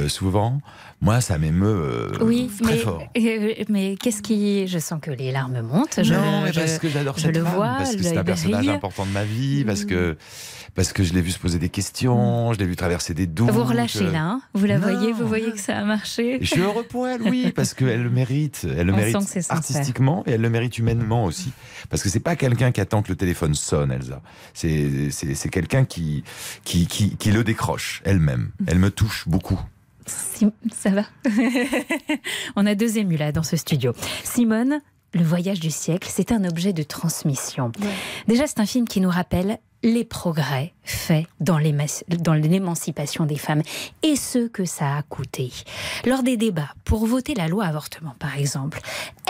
souvent, 0.08 0.60
moi 1.00 1.20
ça 1.20 1.38
m'émeut 1.38 1.66
euh, 1.66 2.12
Oui, 2.20 2.50
très 2.62 2.72
mais, 2.74 2.78
fort. 2.78 3.02
euh, 3.16 3.54
mais 3.68 3.96
qu'est-ce 3.96 4.22
qui. 4.22 4.66
Je 4.66 4.78
sens 4.78 4.98
que 5.00 5.10
les 5.10 5.32
larmes 5.32 5.60
montent. 5.62 6.00
Je, 6.02 6.14
non, 6.14 6.42
mais 6.42 6.52
je- 6.52 6.60
parce 6.60 6.78
que 6.78 6.88
j'adore 6.88 7.16
je 7.18 7.22
cette 7.22 7.36
le 7.36 7.44
femme, 7.44 7.54
vois, 7.54 7.74
parce 7.78 7.96
que 7.96 8.02
c'est 8.02 8.16
un 8.16 8.24
personnage 8.24 8.64
brille. 8.64 8.70
important 8.76 9.06
de 9.06 9.10
ma 9.12 9.24
vie, 9.24 9.64
parce 9.64 9.84
que 9.84 10.16
parce 10.74 10.92
que 10.92 11.02
je 11.04 11.12
l'ai 11.14 11.20
vu 11.20 11.30
se 11.30 11.38
poser 11.38 11.58
des 11.58 11.68
questions, 11.68 12.52
je 12.52 12.58
l'ai 12.58 12.66
vu 12.66 12.74
traverser 12.76 13.14
des 13.14 13.26
doutes. 13.26 13.50
Vous 13.50 13.64
relâchez 13.64 14.10
là, 14.10 14.22
hein 14.24 14.40
vous 14.54 14.66
la 14.66 14.78
Non. 14.78 14.92
voyez, 14.92 15.12
vous 15.12 15.26
voyez 15.26 15.52
que 15.52 15.60
ça 15.60 15.78
a 15.78 15.84
marché. 15.84 16.36
Et 16.42 16.44
je 16.44 16.50
suis 16.50 16.60
heureux 16.60 16.82
pour 16.82 17.06
elle, 17.08 17.22
oui, 17.22 17.52
parce 17.54 17.74
qu'elle 17.74 18.02
le 18.02 18.10
mérite. 18.10 18.66
Elle 18.76 18.88
le 18.88 18.92
On 18.92 18.96
mérite 18.96 19.16
artistiquement 19.50 20.24
et 20.26 20.32
elle 20.32 20.40
le 20.40 20.50
mérite 20.50 20.78
humainement 20.78 21.24
aussi. 21.24 21.52
Parce 21.90 22.02
que 22.02 22.08
c'est 22.08 22.20
pas 22.20 22.36
quelqu'un 22.36 22.72
qui 22.72 22.80
attend 22.80 23.02
que 23.02 23.08
le 23.10 23.16
téléphone 23.16 23.54
sonne, 23.54 23.92
Elsa. 23.92 24.20
C'est 24.52 25.10
c'est 25.10 25.34
c'est 25.34 25.48
quelqu'un 25.48 25.84
qui, 25.84 26.24
qui 26.64 26.86
qui 26.86 27.16
qui 27.16 27.30
le 27.30 27.44
décroche 27.44 28.02
elle-même. 28.04 28.50
Elle 28.66 28.78
me 28.78 28.90
touche 28.90 29.28
beaucoup. 29.28 29.60
Si- 30.06 30.46
ça 30.76 30.90
va. 30.90 31.04
On 32.56 32.66
a 32.66 32.74
deux 32.74 32.98
émus 32.98 33.16
là 33.16 33.32
dans 33.32 33.42
ce 33.42 33.56
studio. 33.56 33.92
Simone, 34.22 34.80
le 35.12 35.22
voyage 35.22 35.60
du 35.60 35.70
siècle, 35.70 36.08
c'est 36.12 36.32
un 36.32 36.44
objet 36.44 36.72
de 36.72 36.82
transmission. 36.82 37.72
Déjà, 38.28 38.46
c'est 38.46 38.60
un 38.60 38.66
film 38.66 38.86
qui 38.86 39.00
nous 39.00 39.08
rappelle 39.10 39.58
les 39.84 40.04
progrès 40.04 40.72
faits 40.82 41.26
dans 41.40 41.56
l'éma- 41.58 41.84
dans 42.18 42.34
l'émancipation 42.34 43.24
des 43.26 43.36
femmes 43.36 43.62
et 44.02 44.16
ce 44.16 44.48
que 44.48 44.64
ça 44.64 44.96
a 44.96 45.02
coûté. 45.02 45.50
Lors 46.04 46.22
des 46.22 46.36
débats 46.36 46.74
pour 46.84 47.06
voter 47.06 47.34
la 47.34 47.48
loi 47.48 47.64
avortement, 47.66 48.14
par 48.18 48.36
exemple, 48.36 48.80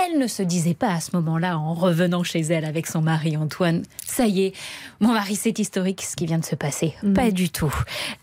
elle 0.05 0.19
ne 0.19 0.27
se 0.27 0.43
disait 0.43 0.75
pas 0.75 0.93
à 0.95 1.01
ce 1.01 1.11
moment-là, 1.15 1.59
en 1.59 1.75
revenant 1.75 2.23
chez 2.25 2.41
elle 2.41 2.65
avec 2.65 2.87
son 2.87 3.03
mari 3.03 3.37
Antoine, 3.37 3.83
ça 4.07 4.27
y 4.27 4.43
est, 4.47 4.53
mon 5.01 5.13
mari, 5.13 5.37
c'est 5.37 5.59
historique 5.59 6.03
ce 6.03 6.17
qui 6.17 6.27
vient 6.27 6.39
de 6.39 6.45
se 6.45 6.55
passer. 6.57 6.95
Pas 7.15 7.31
du 7.31 7.51
tout. 7.51 7.73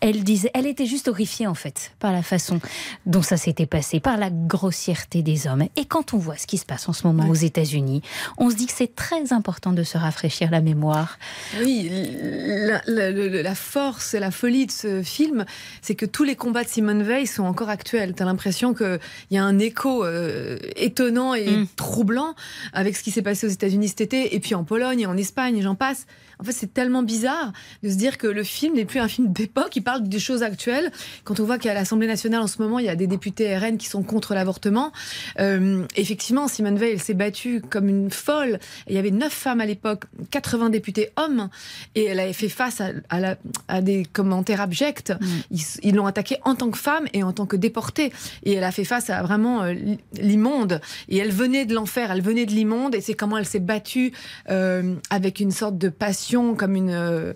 Elle 0.00 0.24
disait, 0.24 0.50
elle 0.54 0.66
était 0.66 0.86
juste 0.86 1.08
horrifiée 1.08 1.46
en 1.46 1.54
fait 1.54 1.92
par 2.00 2.12
la 2.12 2.22
façon 2.22 2.60
dont 3.06 3.22
ça 3.22 3.36
s'était 3.36 3.66
passé, 3.66 4.00
par 4.00 4.16
la 4.16 4.30
grossièreté 4.30 5.22
des 5.22 5.46
hommes. 5.46 5.64
Et 5.76 5.84
quand 5.84 6.12
on 6.14 6.18
voit 6.18 6.36
ce 6.36 6.46
qui 6.46 6.58
se 6.58 6.66
passe 6.66 6.88
en 6.88 6.92
ce 6.92 7.06
moment 7.06 7.28
aux 7.28 7.34
États-Unis, 7.34 8.02
on 8.38 8.50
se 8.50 8.56
dit 8.56 8.66
que 8.66 8.72
c'est 8.74 8.94
très 8.94 9.32
important 9.32 9.72
de 9.72 9.82
se 9.82 9.98
rafraîchir 9.98 10.50
la 10.50 10.60
mémoire. 10.60 11.18
Oui, 11.62 11.90
la, 12.22 12.80
la- 12.86 13.10
la- 13.10 13.42
la 13.42 13.54
force 13.54 14.14
et 14.14 14.20
la 14.20 14.30
folie 14.30 14.66
de 14.66 14.70
ce 14.70 15.02
film, 15.02 15.44
c'est 15.80 15.94
que 15.94 16.06
tous 16.06 16.24
les 16.24 16.36
combats 16.36 16.62
de 16.64 16.68
Simone 16.68 17.02
Veil 17.02 17.26
sont 17.26 17.42
encore 17.44 17.68
actuels. 17.68 18.14
T'as 18.14 18.24
l'impression 18.24 18.74
qu'il 18.74 18.98
y 19.30 19.36
a 19.38 19.44
un 19.44 19.58
écho 19.58 20.04
euh, 20.04 20.58
étonnant 20.76 21.34
et 21.34 21.50
Mm. 21.50 21.66
troublant 21.76 22.34
avec 22.72 22.96
ce 22.96 23.02
qui 23.02 23.10
s'est 23.10 23.22
passé 23.22 23.46
aux 23.46 23.50
États-Unis 23.50 23.88
cet 23.88 24.00
été, 24.02 24.34
et 24.34 24.40
puis 24.40 24.54
en 24.54 24.64
Pologne 24.64 25.00
et 25.00 25.06
en 25.06 25.16
Espagne, 25.16 25.56
et 25.58 25.62
j'en 25.62 25.74
passe. 25.74 26.06
En 26.42 26.44
fait, 26.44 26.50
c'est 26.52 26.74
tellement 26.74 27.04
bizarre 27.04 27.52
de 27.84 27.88
se 27.88 27.94
dire 27.94 28.18
que 28.18 28.26
le 28.26 28.42
film 28.42 28.74
n'est 28.74 28.84
plus 28.84 28.98
un 28.98 29.06
film 29.06 29.32
d'époque, 29.32 29.76
il 29.76 29.82
parle 29.82 30.02
des 30.08 30.18
choses 30.18 30.42
actuelles. 30.42 30.90
Quand 31.22 31.38
on 31.38 31.44
voit 31.44 31.56
qu'à 31.58 31.72
l'Assemblée 31.72 32.08
nationale 32.08 32.40
en 32.40 32.48
ce 32.48 32.60
moment, 32.60 32.80
il 32.80 32.86
y 32.86 32.88
a 32.88 32.96
des 32.96 33.06
députés 33.06 33.56
RN 33.56 33.78
qui 33.78 33.86
sont 33.86 34.02
contre 34.02 34.34
l'avortement, 34.34 34.90
euh, 35.38 35.84
effectivement, 35.94 36.48
Simone 36.48 36.76
Veil, 36.78 36.94
elle 36.94 37.00
s'est 37.00 37.14
battue 37.14 37.62
comme 37.70 37.88
une 37.88 38.10
folle. 38.10 38.58
Il 38.88 38.94
y 38.96 38.98
avait 38.98 39.12
neuf 39.12 39.32
femmes 39.32 39.60
à 39.60 39.66
l'époque, 39.66 40.06
80 40.32 40.70
députés 40.70 41.10
hommes, 41.16 41.48
et 41.94 42.06
elle 42.06 42.18
avait 42.18 42.32
fait 42.32 42.48
face 42.48 42.80
à, 42.80 42.88
à 43.08 43.20
la- 43.20 43.36
à 43.68 43.80
des 43.80 44.04
commentaires 44.12 44.60
abjects. 44.60 45.12
Ils 45.52 45.60
ils 45.84 45.94
l'ont 45.94 46.06
attaquée 46.06 46.38
en 46.44 46.56
tant 46.56 46.70
que 46.70 46.78
femme 46.78 47.04
et 47.12 47.22
en 47.22 47.32
tant 47.32 47.46
que 47.46 47.54
déportée. 47.56 48.12
Et 48.42 48.54
elle 48.54 48.64
a 48.64 48.72
fait 48.72 48.84
face 48.84 49.10
à 49.10 49.22
vraiment 49.22 49.62
euh, 49.62 49.74
l'immonde. 50.20 50.80
Et 51.08 51.18
elle 51.18 51.30
venait 51.30 51.66
de 51.66 51.74
l'enfer, 51.74 52.10
elle 52.10 52.22
venait 52.22 52.46
de 52.46 52.50
l'immonde, 52.52 52.94
et 52.96 53.00
c'est 53.00 53.14
comment 53.14 53.38
elle 53.38 53.46
s'est 53.46 53.60
battue 53.60 54.12
euh, 54.50 54.94
avec 55.10 55.38
une 55.38 55.50
sorte 55.52 55.78
de 55.78 55.88
passion, 55.88 56.31
comme 56.56 56.76
une 56.76 56.90
euh, 56.90 57.32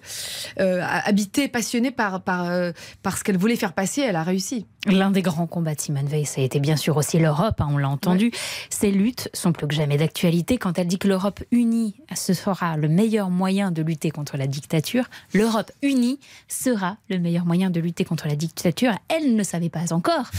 euh, 0.61 0.81
habitée, 0.83 1.49
passionnée 1.49 1.91
par, 1.91 2.23
euh, 2.29 2.73
par 3.03 3.19
ce 3.19 3.25
qu'elle 3.25 3.37
voulait 3.37 3.57
faire 3.57 3.73
passer. 3.73 4.01
Elle 4.01 4.17
a 4.17 4.23
réussi. 4.23 4.67
L'un 4.87 5.11
des 5.11 5.23
grands 5.23 5.47
combats 5.47 5.75
de 5.75 5.81
Simone 5.81 6.07
Veil, 6.07 6.27
ça 6.27 6.41
a 6.41 6.45
été 6.45 6.61
bien 6.61 6.77
sûr 6.77 6.97
aussi 6.97 7.19
l'Europe, 7.19 7.61
hein, 7.61 7.69
on 7.71 7.77
l'a 7.77 7.89
entendu. 7.89 8.31
Ces 8.71 8.91
luttes 8.91 9.29
sont 9.33 9.53
plus 9.53 9.67
que 9.67 9.75
jamais 9.75 9.97
d'actualité. 9.97 10.59
Quand 10.59 10.79
elle 10.79 10.87
dit 10.87 10.99
que 10.99 11.09
l'Europe 11.09 11.43
unie, 11.51 11.95
ce 12.15 12.35
sera 12.35 12.77
le 12.77 12.89
meilleur 12.89 13.31
moyen 13.31 13.73
de 13.73 13.83
lutter 13.83 14.11
contre 14.11 14.37
la 14.37 14.47
dictature, 14.47 15.05
l'Europe 15.35 15.73
unie 15.83 16.21
sera 16.49 16.97
le 17.09 17.19
meilleur 17.19 17.45
moyen 17.45 17.71
de 17.71 17.81
lutter 17.81 18.05
contre 18.05 18.29
la 18.29 18.37
dictature. 18.37 18.93
Elle 19.09 19.35
ne 19.35 19.43
savait 19.43 19.71
pas 19.71 19.93
encore 19.93 20.31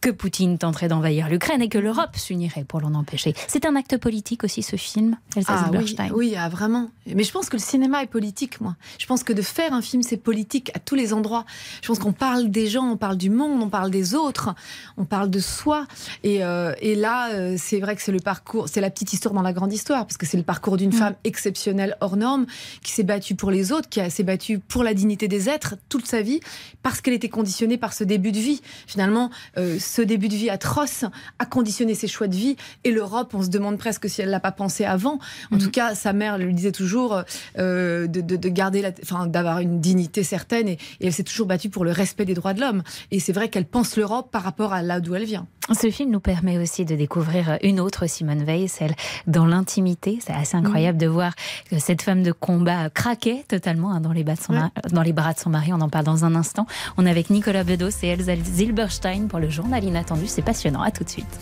que 0.00 0.10
Poutine 0.10 0.58
tenterait 0.58 0.88
d'envahir 0.88 1.28
l'Ukraine 1.28 1.62
et 1.62 1.68
que 1.68 1.78
l'Europe 1.78 2.16
s'unirait 2.16 2.64
pour 2.64 2.80
l'en 2.80 2.94
empêcher. 2.94 3.34
C'est 3.48 3.66
un 3.66 3.74
acte 3.74 3.96
politique 3.96 4.44
aussi, 4.44 4.62
ce 4.62 4.76
film, 4.76 5.16
Elsa 5.36 5.70
Ah 5.98 6.08
oui, 6.14 6.34
ah, 6.38 6.48
vraiment. 6.48 6.90
Mais 7.12 7.24
je 7.24 7.32
pense 7.32 7.48
que 7.48 7.56
le 7.56 7.62
cinéma 7.62 8.02
est 8.02 8.06
politique, 8.06 8.60
moi. 8.60 8.76
Je 8.98 9.06
pense 9.06 9.24
que 9.24 9.32
de 9.32 9.42
faire 9.42 9.72
un 9.72 9.82
film, 9.82 10.02
c'est 10.02 10.16
politique 10.16 10.70
à 10.74 10.78
tous 10.78 10.94
les 10.94 11.12
endroits. 11.12 11.44
Je 11.82 11.88
pense 11.88 11.98
qu'on 11.98 12.12
parle 12.12 12.50
des 12.50 12.68
gens, 12.68 12.84
on 12.84 12.96
parle 12.96 13.16
du 13.16 13.30
monde, 13.30 13.62
on 13.62 13.68
parle 13.68 13.90
des 13.90 13.95
autres, 14.14 14.54
on 14.96 15.04
parle 15.04 15.30
de 15.30 15.38
soi. 15.40 15.86
Et, 16.22 16.44
euh, 16.44 16.72
et 16.80 16.94
là, 16.94 17.30
euh, 17.32 17.56
c'est 17.58 17.80
vrai 17.80 17.96
que 17.96 18.02
c'est 18.02 18.12
le 18.12 18.20
parcours, 18.20 18.68
c'est 18.68 18.80
la 18.80 18.90
petite 18.90 19.12
histoire 19.12 19.34
dans 19.34 19.42
la 19.42 19.52
grande 19.52 19.72
histoire, 19.72 20.06
parce 20.06 20.16
que 20.16 20.26
c'est 20.26 20.36
le 20.36 20.42
parcours 20.42 20.76
d'une 20.76 20.92
femme 20.92 21.14
exceptionnelle, 21.24 21.96
hors 22.00 22.16
norme, 22.16 22.46
qui 22.82 22.92
s'est 22.92 23.02
battue 23.02 23.34
pour 23.34 23.50
les 23.50 23.72
autres, 23.72 23.88
qui 23.88 24.00
a- 24.00 24.10
s'est 24.10 24.22
battue 24.22 24.58
pour 24.58 24.82
la 24.84 24.94
dignité 24.94 25.28
des 25.28 25.48
êtres 25.48 25.74
toute 25.88 26.06
sa 26.06 26.22
vie, 26.22 26.40
parce 26.82 27.00
qu'elle 27.00 27.14
était 27.14 27.28
conditionnée 27.28 27.78
par 27.78 27.92
ce 27.92 28.04
début 28.04 28.32
de 28.32 28.38
vie. 28.38 28.60
Finalement, 28.86 29.30
euh, 29.58 29.78
ce 29.78 30.02
début 30.02 30.28
de 30.28 30.34
vie 30.34 30.50
atroce 30.50 31.04
a 31.38 31.46
conditionné 31.46 31.94
ses 31.94 32.08
choix 32.08 32.28
de 32.28 32.36
vie. 32.36 32.56
Et 32.84 32.90
l'Europe, 32.90 33.34
on 33.34 33.42
se 33.42 33.48
demande 33.48 33.78
presque 33.78 34.08
si 34.08 34.22
elle 34.22 34.30
l'a 34.30 34.40
pas 34.40 34.52
pensé 34.52 34.84
avant. 34.84 35.18
En 35.52 35.58
tout 35.58 35.70
cas, 35.70 35.94
sa 35.94 36.12
mère 36.12 36.38
lui 36.38 36.54
disait 36.54 36.72
toujours 36.72 37.22
de, 37.58 38.06
de- 38.06 38.36
de 38.36 38.48
garder, 38.48 38.82
la, 38.82 38.90
enfin, 39.02 39.26
d'avoir 39.26 39.58
une 39.60 39.80
dignité 39.80 40.22
certaine. 40.22 40.68
Et, 40.68 40.78
et 41.00 41.06
elle 41.06 41.12
s'est 41.12 41.22
toujours 41.24 41.46
battue 41.46 41.70
pour 41.70 41.84
le 41.84 41.90
respect 41.92 42.24
des 42.24 42.34
droits 42.34 42.54
de 42.54 42.60
l'homme. 42.60 42.82
Et 43.10 43.20
c'est 43.20 43.32
vrai 43.32 43.48
qu'elle 43.48 43.66
pense 43.66 43.85
l'Europe 43.96 44.30
par 44.32 44.42
rapport 44.42 44.72
à 44.72 44.82
là 44.82 45.00
d'où 45.00 45.14
elle 45.14 45.24
vient. 45.24 45.46
Ce 45.72 45.90
film 45.90 46.10
nous 46.10 46.20
permet 46.20 46.58
aussi 46.58 46.84
de 46.84 46.94
découvrir 46.94 47.58
une 47.62 47.80
autre 47.80 48.06
Simone 48.06 48.44
Veil, 48.44 48.68
celle 48.68 48.94
dans 49.26 49.46
l'intimité. 49.46 50.18
C'est 50.24 50.32
assez 50.32 50.56
incroyable 50.56 50.96
de 50.98 51.06
voir 51.06 51.34
que 51.70 51.78
cette 51.78 52.02
femme 52.02 52.22
de 52.22 52.32
combat 52.32 52.88
craquait 52.90 53.44
totalement 53.48 53.92
hein, 53.92 54.00
dans, 54.00 54.12
les 54.12 54.22
bras 54.24 54.34
de 54.34 54.40
son 54.40 54.52
mari- 54.52 54.70
dans 54.92 55.02
les 55.02 55.12
bras 55.12 55.32
de 55.32 55.38
son 55.38 55.50
mari. 55.50 55.72
On 55.72 55.80
en 55.80 55.88
parle 55.88 56.04
dans 56.04 56.24
un 56.24 56.34
instant. 56.34 56.66
On 56.96 57.04
est 57.06 57.10
avec 57.10 57.30
Nicolas 57.30 57.64
Bedos 57.64 57.90
et 58.02 58.08
Elsa 58.08 58.34
Zilberstein 58.36 59.26
pour 59.28 59.38
le 59.40 59.50
journal 59.50 59.82
inattendu. 59.84 60.26
C'est 60.28 60.42
passionnant. 60.42 60.82
À 60.82 60.90
tout 60.90 61.04
de 61.04 61.08
suite. 61.10 61.38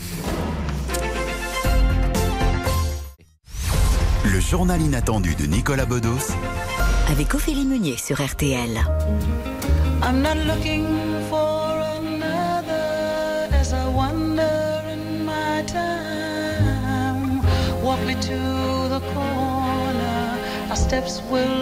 Le 4.24 4.40
journal 4.40 4.80
inattendu 4.80 5.34
de 5.34 5.45
Nicolas 5.45 5.84
Bedos 5.84 6.32
Avec 7.11 7.34
Ophélie 7.34 7.66
Meunier 7.66 7.97
sur 7.99 8.24
RTL. 8.24 8.80
I'm 10.03 10.22
not 10.22 10.34
looking 10.47 10.84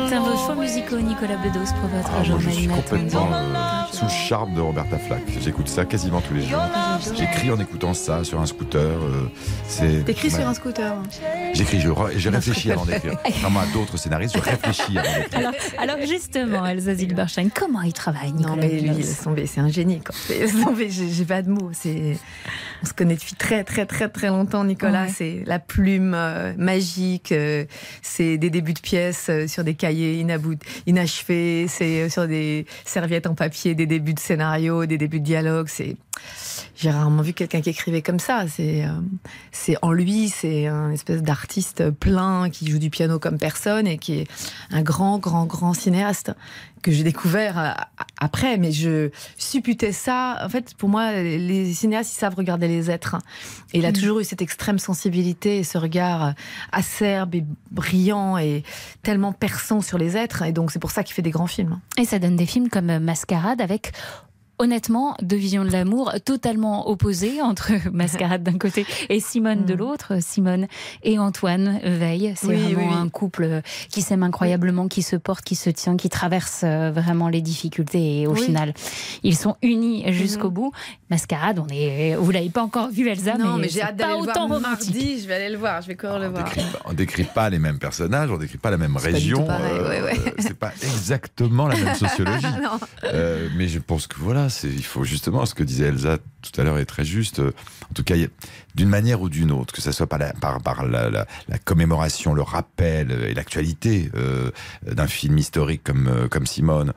C'est 0.08 0.16
un 0.16 0.36
choix 0.36 0.54
musicaux, 0.54 0.98
Nicolas 1.00 1.36
Bedos, 1.36 1.72
pour 1.80 1.88
votre 1.88 2.10
Ah, 2.14 2.22
moi, 2.28 2.38
je 2.40 2.50
suis 2.50 2.66
complètement 2.66 3.28
euh, 3.32 3.92
sous 3.92 4.04
le 4.04 4.10
charme 4.10 4.54
de 4.54 4.60
Roberta 4.60 4.98
Flack. 4.98 5.22
J'écoute 5.40 5.68
ça 5.68 5.84
quasiment 5.84 6.20
tous 6.20 6.34
les 6.34 6.46
jours. 6.46 6.60
J'écris 7.16 7.50
en 7.50 7.58
écoutant 7.60 7.94
ça 7.94 8.24
sur 8.24 8.40
un 8.40 8.46
scooter. 8.46 8.80
euh, 8.80 9.28
c'est. 9.68 10.04
T'écris 10.04 10.28
Ouais. 10.28 10.34
sur 10.38 10.48
un 10.48 10.54
scooter. 10.54 10.94
J'écris, 11.54 11.80
je, 11.80 11.88
re- 11.88 12.16
je 12.16 12.28
réfléchis 12.28 12.72
avant 12.72 12.84
d'écrire. 12.84 13.16
Contrairement 13.24 13.60
à 13.60 13.66
d'autres 13.66 13.96
scénaristes, 13.96 14.36
je 14.36 14.42
réfléchis 14.42 14.98
avant 14.98 15.08
d'écrire. 15.18 15.38
Alors, 15.38 15.52
alors 15.96 16.06
justement, 16.06 16.66
Elsa 16.66 16.94
Zilberstein, 16.94 17.48
comment 17.54 17.82
il 17.82 17.92
travaille, 17.92 18.32
Nicolas 18.32 18.56
Non, 18.56 18.62
mais 18.62 18.80
lui, 18.80 19.04
c'est 19.46 19.60
un 19.60 19.68
génie. 19.68 20.00
J'ai 20.28 21.24
pas 21.24 21.42
de 21.42 21.50
mots. 21.50 21.70
C'est, 21.72 22.16
on 22.82 22.86
se 22.86 22.92
connaît 22.92 23.14
depuis 23.14 23.34
très, 23.34 23.62
très, 23.64 23.86
très, 23.86 24.08
très 24.08 24.28
longtemps, 24.28 24.64
Nicolas. 24.64 25.04
Ouais. 25.04 25.12
C'est 25.14 25.44
la 25.46 25.58
plume 25.58 26.14
euh, 26.14 26.52
magique. 26.56 27.30
euh, 27.32 27.64
c'est 28.02 28.38
des 28.38 28.50
débuts 28.50 28.72
de 28.74 28.80
pièces 28.80 29.26
euh, 29.28 29.46
sur 29.46 29.62
des 29.64 29.74
cahiers 29.74 30.22
inabout- 30.22 30.60
inachevés. 30.86 31.66
C'est 31.68 32.08
sur 32.08 32.26
des 32.26 32.66
serviettes 32.84 33.26
en 33.26 33.34
papier, 33.34 33.74
des 33.74 33.86
débuts 33.86 34.14
de 34.14 34.20
scénario, 34.20 34.84
des 34.86 34.98
débuts 34.98 35.20
de 35.20 35.24
dialogue. 35.24 35.68
C'est, 35.68 35.96
j'ai 36.76 36.90
rarement 36.90 37.22
vu 37.22 37.32
quelqu'un 37.32 37.60
qui 37.60 37.70
écrivait 37.70 38.02
comme 38.02 38.18
ça. 38.18 38.46
C'est, 38.48 38.84
c'est 39.52 39.76
en 39.82 39.92
lui, 39.92 40.28
c'est 40.28 40.66
un 40.66 40.90
espèce 40.90 41.22
d'artiste 41.22 41.90
plein 41.90 42.50
qui 42.50 42.68
joue 42.70 42.78
du 42.78 42.90
piano 42.90 43.18
comme 43.18 43.38
personne 43.38 43.86
et 43.86 43.98
qui 43.98 44.20
est 44.20 44.26
un 44.70 44.82
grand, 44.82 45.18
grand, 45.18 45.46
grand 45.46 45.72
cinéaste 45.74 46.32
que 46.82 46.90
j'ai 46.92 47.04
découvert 47.04 47.58
euh, 47.58 47.70
après. 48.18 48.58
Mais 48.58 48.72
je 48.72 49.10
supputais 49.38 49.92
ça. 49.92 50.38
En 50.44 50.48
fait, 50.48 50.74
pour 50.74 50.88
moi, 50.88 51.12
les 51.12 51.72
cinéastes, 51.72 52.12
ils 52.12 52.18
savent 52.18 52.34
regarder 52.34 52.68
les 52.68 52.90
êtres. 52.90 53.16
Et 53.72 53.78
il 53.78 53.86
a 53.86 53.90
Mm. 53.90 53.94
toujours 53.94 54.18
eu 54.20 54.24
cette 54.24 54.42
extrême 54.42 54.78
sensibilité 54.78 55.58
et 55.58 55.64
ce 55.64 55.78
regard 55.78 56.34
acerbe 56.72 57.34
et 57.34 57.44
brillant 57.70 58.36
et 58.38 58.62
tellement 59.02 59.32
perçant 59.32 59.80
sur 59.80 59.98
les 59.98 60.16
êtres. 60.16 60.42
Et 60.42 60.52
donc, 60.52 60.70
c'est 60.72 60.78
pour 60.78 60.90
ça 60.90 61.02
qu'il 61.04 61.14
fait 61.14 61.22
des 61.22 61.30
grands 61.30 61.46
films. 61.46 61.78
Et 61.96 62.04
ça 62.04 62.18
donne 62.18 62.36
des 62.36 62.46
films 62.46 62.68
comme 62.68 62.90
euh, 62.90 63.00
Mascarade 63.00 63.60
avec. 63.60 63.92
Honnêtement, 64.62 65.16
deux 65.20 65.34
visions 65.36 65.64
de 65.64 65.70
l'amour 65.72 66.12
totalement 66.24 66.88
opposées 66.88 67.42
entre 67.42 67.72
Mascarade 67.92 68.44
d'un 68.44 68.58
côté 68.58 68.86
et 69.08 69.18
Simone 69.18 69.64
de 69.64 69.74
l'autre. 69.74 70.18
Simone 70.20 70.68
et 71.02 71.18
Antoine 71.18 71.80
Veil. 71.82 72.32
C'est 72.36 72.46
Oui, 72.46 72.56
vraiment 72.62 72.78
oui, 72.82 72.86
oui. 72.90 72.96
un 72.96 73.08
couple 73.08 73.62
qui 73.90 74.02
s'aime 74.02 74.22
incroyablement, 74.22 74.86
qui 74.86 75.02
se 75.02 75.16
porte, 75.16 75.44
qui 75.44 75.56
se 75.56 75.68
tient, 75.68 75.96
qui 75.96 76.08
traverse 76.08 76.60
euh, 76.62 76.92
vraiment 76.92 77.28
les 77.28 77.40
difficultés. 77.40 78.20
Et 78.20 78.26
au 78.28 78.34
Oui. 78.34 78.40
final, 78.42 78.72
ils 79.24 79.36
sont 79.36 79.56
unis 79.62 80.04
jusqu'au 80.12 80.50
bout. 80.50 80.70
Mascarade, 81.10 81.58
on 81.58 81.66
est. 81.72 82.14
Vous 82.14 82.30
l'avez 82.30 82.48
pas 82.50 82.62
encore 82.62 82.88
vu, 82.88 83.08
Elsa, 83.08 83.36
non, 83.38 83.56
mais, 83.56 83.62
mais 83.62 83.68
j'ai 83.68 83.82
hâte 83.82 83.96
d'aller 83.96 84.12
pas 84.12 84.16
le 84.18 84.22
autant 84.30 84.46
voir 84.46 84.60
mardi. 84.60 85.20
Je 85.20 85.26
vais 85.26 85.34
aller 85.34 85.50
le 85.50 85.58
voir. 85.58 85.82
Je 85.82 85.88
vais 85.88 85.96
courir 85.96 86.20
le 86.20 86.28
voir. 86.28 86.48
On 86.84 86.92
décrit 86.92 87.24
pas 87.24 87.50
les 87.50 87.58
mêmes 87.58 87.80
personnages, 87.80 88.30
on 88.30 88.36
décrit 88.38 88.58
pas 88.58 88.70
la 88.70 88.78
même 88.78 88.96
région. 88.96 89.44
pareil, 89.44 89.72
ouais, 89.80 90.02
ouais. 90.02 90.18
euh, 90.28 90.30
c'est 90.38 90.56
pas 90.56 90.70
exactement 90.82 91.66
la 91.66 91.74
même 91.76 91.94
sociologie. 91.96 92.46
Euh, 93.04 93.48
mais 93.56 93.66
je 93.66 93.80
pense 93.80 94.06
que 94.06 94.14
voilà, 94.20 94.48
c'est, 94.52 94.68
il 94.68 94.84
faut 94.84 95.02
justement 95.04 95.44
ce 95.46 95.54
que 95.54 95.62
disait 95.64 95.86
Elsa 95.86 96.18
tout 96.42 96.60
à 96.60 96.64
l'heure 96.64 96.78
est 96.78 96.84
très 96.86 97.04
juste. 97.04 97.38
En 97.40 97.94
tout 97.94 98.02
cas, 98.04 98.14
d'une 98.74 98.88
manière 98.88 99.20
ou 99.22 99.28
d'une 99.28 99.52
autre, 99.52 99.72
que 99.72 99.80
ce 99.82 99.92
soit 99.92 100.06
par 100.08 100.18
la, 100.18 100.32
par, 100.32 100.60
par 100.60 100.84
la, 100.86 101.08
la- 101.10 101.26
la 101.48 101.58
commémoration, 101.58 102.34
le 102.34 102.42
rappel 102.42 103.10
euh, 103.12 103.28
et 103.28 103.34
l'actualité 103.34 104.10
euh, 104.16 104.50
d'un 104.84 105.06
film 105.06 105.38
historique 105.38 105.82
comme, 105.84 106.08
euh, 106.08 106.26
comme 106.28 106.46
Simone, 106.46 106.92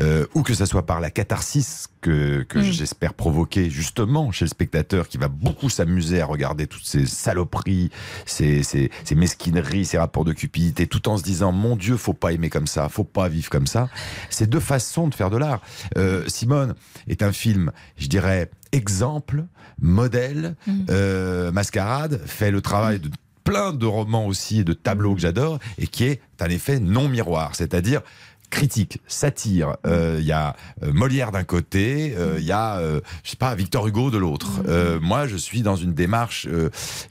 euh, 0.00 0.26
ou 0.34 0.42
que 0.44 0.54
ce 0.54 0.66
soit 0.66 0.86
par 0.86 1.00
la 1.00 1.10
catharsis 1.10 1.88
que, 2.00 2.42
que 2.44 2.60
Mm. 2.60 2.62
j'espère 2.62 3.14
provoquer 3.14 3.70
justement 3.70 4.30
chez 4.30 4.44
le 4.44 4.48
spectateur 4.50 5.08
qui 5.08 5.18
va 5.18 5.26
beaucoup 5.26 5.68
s'amuser 5.68 6.20
à 6.20 6.26
regarder 6.26 6.68
toutes 6.68 6.84
ces 6.86 7.06
saloperies, 7.06 7.90
ces, 8.24 8.62
ces, 8.62 8.92
ces 9.02 9.14
mesquineries, 9.16 9.84
ces 9.84 9.98
rapports 9.98 10.24
de 10.24 10.32
cupidité, 10.32 10.86
tout 10.86 11.08
en 11.08 11.16
se 11.16 11.24
disant 11.24 11.50
mon 11.50 11.74
Dieu, 11.74 11.96
faut 11.96 12.12
pas 12.12 12.30
aimer 12.32 12.50
comme 12.50 12.68
ça, 12.68 12.88
faut 12.88 13.02
pas 13.04 13.28
vivre 13.28 13.50
comme 13.50 13.66
ça. 13.66 13.88
C'est 14.30 14.48
deux 14.48 14.60
façons 14.60 15.08
de 15.08 15.14
faire 15.14 15.30
de 15.30 15.38
l'art. 15.38 15.60
Euh, 15.96 16.22
Simone 16.28 16.75
est 17.08 17.22
un 17.22 17.32
film, 17.32 17.72
je 17.96 18.08
dirais, 18.08 18.50
exemple, 18.72 19.44
modèle. 19.80 20.56
Euh, 20.90 21.52
Mascarade 21.52 22.20
fait 22.26 22.50
le 22.50 22.60
travail 22.60 23.00
de 23.00 23.10
plein 23.44 23.72
de 23.72 23.86
romans 23.86 24.26
aussi 24.26 24.60
et 24.60 24.64
de 24.64 24.72
tableaux 24.72 25.14
que 25.14 25.20
j'adore 25.20 25.58
et 25.78 25.86
qui 25.86 26.04
est 26.04 26.20
un 26.40 26.48
effet 26.48 26.80
non 26.80 27.08
miroir, 27.08 27.54
c'est-à-dire 27.54 28.02
critique, 28.50 29.00
satire. 29.06 29.76
Euh, 29.86 30.18
Il 30.20 30.26
y 30.26 30.32
a 30.32 30.54
euh, 30.82 30.92
Molière 30.92 31.32
d'un 31.32 31.44
côté, 31.44 32.14
euh, 32.16 32.36
il 32.38 32.44
y 32.44 32.52
a, 32.52 32.78
euh, 32.78 33.00
je 33.24 33.30
sais 33.30 33.36
pas, 33.36 33.54
Victor 33.54 33.86
Hugo 33.86 34.10
de 34.10 34.18
l'autre. 34.18 34.62
Euh, 34.68 35.00
moi, 35.00 35.26
je 35.26 35.36
suis 35.36 35.62
dans 35.62 35.76
une 35.76 35.94
démarche 35.94 36.48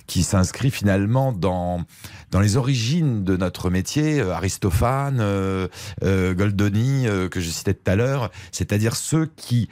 qui 0.08 0.24
s'inscrit 0.24 0.72
finalement 0.72 1.34
dans 1.34 1.84
dans 2.36 2.42
les 2.42 2.58
origines 2.58 3.24
de 3.24 3.38
notre 3.38 3.70
métier, 3.70 4.20
euh, 4.20 4.34
Aristophane, 4.34 5.20
euh, 5.22 5.70
euh, 6.04 6.34
Goldoni, 6.34 7.06
que 7.32 7.40
je 7.40 7.50
citais 7.50 7.74
tout 7.74 7.90
à 7.90 7.96
l'heure, 7.96 8.30
c'est-à-dire 8.52 8.98
ceux 8.98 9.32
qui 9.38 9.70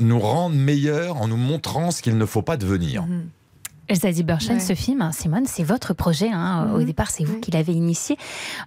nous 0.00 0.20
rendent 0.20 0.54
meilleurs 0.54 1.16
en 1.16 1.26
nous 1.26 1.38
montrant 1.38 1.90
ce 1.90 2.02
qu'il 2.02 2.18
ne 2.18 2.26
faut 2.26 2.42
pas 2.42 2.58
devenir. 2.58 3.06
Zilberstein, 3.94 4.54
Ouais. 4.54 4.60
ce 4.60 4.74
film, 4.74 5.00
hein, 5.02 5.12
Simone, 5.12 5.44
c'est 5.46 5.62
votre 5.62 5.94
projet. 5.94 6.28
hein. 6.32 6.70
Au 6.74 6.78
Mhm. 6.78 6.84
départ, 6.84 7.10
c'est 7.10 7.24
vous 7.24 7.38
qui 7.40 7.50
l'avez 7.50 7.72
initié. 7.72 8.16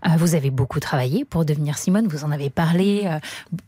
Euh, 0.05 0.09
vous 0.17 0.35
avez 0.35 0.49
beaucoup 0.49 0.79
travaillé 0.79 1.25
pour 1.25 1.45
devenir 1.45 1.77
Simone. 1.77 2.07
Vous 2.07 2.23
en 2.23 2.31
avez 2.31 2.49
parlé. 2.49 3.01
euh, 3.05 3.19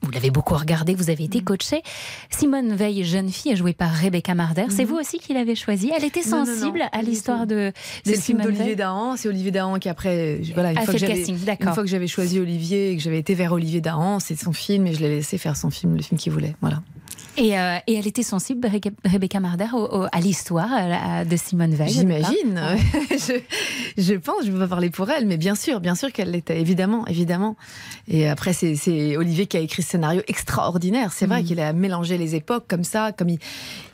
vous 0.02 0.12
l'avez 0.12 0.30
beaucoup 0.32 0.56
regardé. 0.56 0.96
Vous 0.96 1.10
avez 1.10 1.24
été 1.26 1.42
coachée. 1.42 1.82
Simone 2.30 2.74
Veil, 2.76 3.04
jeune 3.04 3.30
fille, 3.30 3.52
est 3.52 3.56
jouée 3.56 3.74
par 3.74 3.92
Rebecca 3.92 4.34
Marder. 4.36 4.66
C'est 4.70 4.86
vous 4.86 4.96
aussi 4.96 5.20
qui 5.20 5.34
l'avez 5.34 5.56
choisie. 5.56 5.92
Elle 5.96 6.04
était 6.06 6.22
Non, 6.30 6.38
non, 6.38 6.46
non, 6.46 6.46
sensible 6.46 6.82
à 6.92 7.02
l'histoire 7.02 7.48
de, 7.48 7.56
de 7.56 7.72
C'est 8.06 8.12
le 8.12 8.18
film 8.22 8.40
Simone 8.40 8.54
d'Olivier. 8.56 8.76
Dahan. 8.76 9.18
C'est 9.18 9.28
Olivier 9.30 9.52
Dahan 9.52 9.80
qui 9.80 9.90
après, 9.90 10.40
voilà, 10.54 10.72
une 10.72 10.78
A 10.78 10.82
fois, 10.82 10.94
fait 10.94 11.00
que 11.00 11.06
casting, 11.12 11.38
une 11.60 11.74
fois 11.74 11.84
que 11.84 11.90
j'avais 11.90 12.08
choisi 12.08 12.40
Olivier 12.40 12.92
et 12.92 12.98
que 12.98 13.04
j'avais 13.04 13.20
été 13.20 13.34
vers 13.36 13.52
Olivier 13.52 13.82
Dahan, 13.82 14.20
c'est 14.20 14.36
son 14.40 14.54
film 14.54 14.88
et 14.88 14.94
je 14.94 15.00
l'ai 15.00 15.10
laissé 15.10 15.38
faire 15.38 15.58
son 15.58 15.70
film, 15.70 15.96
le 15.96 16.02
film 16.02 16.20
qu'il 16.20 16.32
voulait. 16.32 16.56
Voilà. 16.62 16.82
Et, 17.38 17.58
euh, 17.58 17.78
et 17.88 17.96
elle 17.96 18.08
était 18.08 18.24
sensible, 18.24 18.68
Rebecca- 18.68 19.40
Marder, 19.40 19.68
au- 19.74 19.78
au- 20.04 20.08
à 20.12 20.20
l'histoire 20.20 20.70
de 21.26 21.36
Simone 21.38 21.74
Veil. 21.74 21.90
J'imagine. 21.90 22.62
je, 23.12 23.40
je 23.98 24.14
pense, 24.16 24.44
je 24.44 24.48
ne 24.50 24.54
peux 24.54 24.60
pas 24.60 24.68
parler 24.68 24.90
pour 24.90 25.10
elle, 25.10 25.26
mais 25.26 25.38
bien 25.38 25.56
sûr, 25.56 25.80
bien 25.80 25.96
sûr 25.96 26.12
qu'elle 26.12 26.32
l'était, 26.32 26.60
évidemment, 26.60 27.08
évidemment. 27.08 27.56
Et 28.08 28.28
après, 28.28 28.54
c'est, 28.54 29.16
Olivier 29.18 29.46
qui 29.48 29.58
a 29.58 29.62
écrit 29.62 29.82
ce 29.82 29.92
scénario 29.92 30.22
extraordinaire. 30.28 31.14
C'est 31.14 31.26
vrai 31.26 31.42
Mhm. 31.42 31.48
qu'il 31.48 31.60
a 31.62 31.72
mélangé 31.74 32.18
les 32.18 32.36
époques 32.36 32.66
comme 32.68 32.84
ça, 32.84 33.12
comme 33.12 33.30
il. 33.30 33.40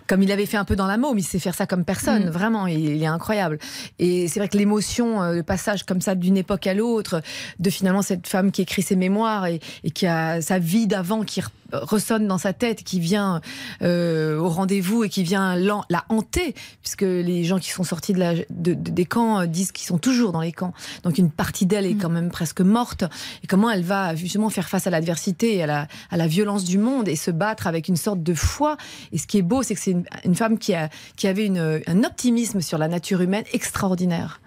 Comme 0.08 0.24
il 0.24 0.32
avait 0.32 0.46
fait 0.46 0.56
un 0.56 0.64
peu 0.64 0.78
dans 0.78 0.88
la 0.88 0.96
môme, 0.96 1.18
il 1.18 1.24
sait 1.24 1.38
faire 1.38 1.54
ça 1.54 1.66
comme 1.68 1.84
personne, 1.84 2.28
Mhm. 2.28 2.30
vraiment, 2.30 2.66
il, 2.66 2.80
il 2.80 3.04
est 3.04 3.08
incroyable. 3.08 3.60
Et 4.00 4.30
c'est 4.30 4.40
vrai 4.40 4.48
que 4.48 4.58
l'émotion, 4.58 5.22
euh, 5.22 5.34
le 5.34 5.44
passage 5.44 5.84
comme 5.84 6.00
ça 6.00 6.16
d'une 6.16 6.38
époque 6.38 6.66
à 6.66 6.74
l'autre, 6.74 7.22
de 7.60 7.70
finalement 7.70 8.02
cette 8.02 8.26
femme 8.26 8.54
qui 8.54 8.62
écrit 8.62 8.84
ses 8.84 8.96
mémoires 8.96 9.48
et, 9.48 9.60
et 9.84 9.92
qui 9.92 10.08
a 10.08 10.42
sa 10.42 10.60
vie 10.60 10.88
d'avant 10.88 11.24
qui 11.24 11.42
ressonne 11.74 12.28
dans 12.28 12.38
sa 12.38 12.54
tête, 12.54 12.84
qui 12.84 13.00
vient 13.00 13.42
euh, 13.82 14.38
au 14.38 14.50
rendez-vous 14.50 15.04
et 15.04 15.10
qui 15.10 15.24
vient 15.24 15.56
la 15.56 16.06
hanter, 16.10 16.56
puisque 16.82 17.02
les 17.02 17.44
gens 17.44 17.60
qui 17.60 17.70
sont 17.72 17.84
sortis 17.84 18.14
de 18.14 18.20
la, 18.20 18.36
de- 18.36 18.44
de- 18.50 18.74
des 18.74 19.06
camps 19.06 19.42
euh, 19.42 19.46
disent 19.46 19.72
qu'ils 19.72 19.88
sont 19.88 19.98
toujours 19.98 20.32
dans 20.32 20.42
les 20.42 20.52
camps. 20.52 20.74
Donc 21.04 21.18
une 21.18 21.30
partie 21.32 21.66
d'elle 21.66 21.86
est 21.86 21.96
quand 21.96 22.10
même 22.10 22.30
presque 22.30 22.62
morte. 22.62 23.04
Et 23.44 23.48
comment 23.48 23.70
elle 23.70 23.84
va 23.84 24.16
justement 24.16 24.50
faire 24.50 24.70
face 24.70 24.88
à 24.88 24.90
l'adversité 24.90 25.56
et 25.56 25.64
à 25.64 25.68
la, 25.68 25.88
à 26.10 26.18
la 26.18 26.28
violence 26.28 26.64
du 26.64 26.78
monde 26.78 27.08
et 27.08 27.16
se 27.16 27.32
battre 27.32 27.68
avec 27.68 27.88
une 27.88 27.98
sorte 27.98 28.24
de 28.24 28.34
foi. 28.34 28.78
Et 29.12 29.18
ce 29.18 29.28
qui 29.28 29.38
est 29.38 29.42
beau, 29.42 29.64
c'est 29.64 29.76
que 29.76 29.82
c'est 29.82 29.92
une, 29.92 30.06
une 30.26 30.36
femme 30.36 30.58
qui, 30.58 30.74
a, 30.74 30.90
qui 31.16 31.28
avait 31.28 31.46
une, 31.46 31.82
un 31.86 32.04
optimisme 32.04 32.62
sur 32.62 32.78
la 32.78 32.88
nature 32.88 33.22
humaine 33.22 33.46
extraordinaire. 33.54 34.40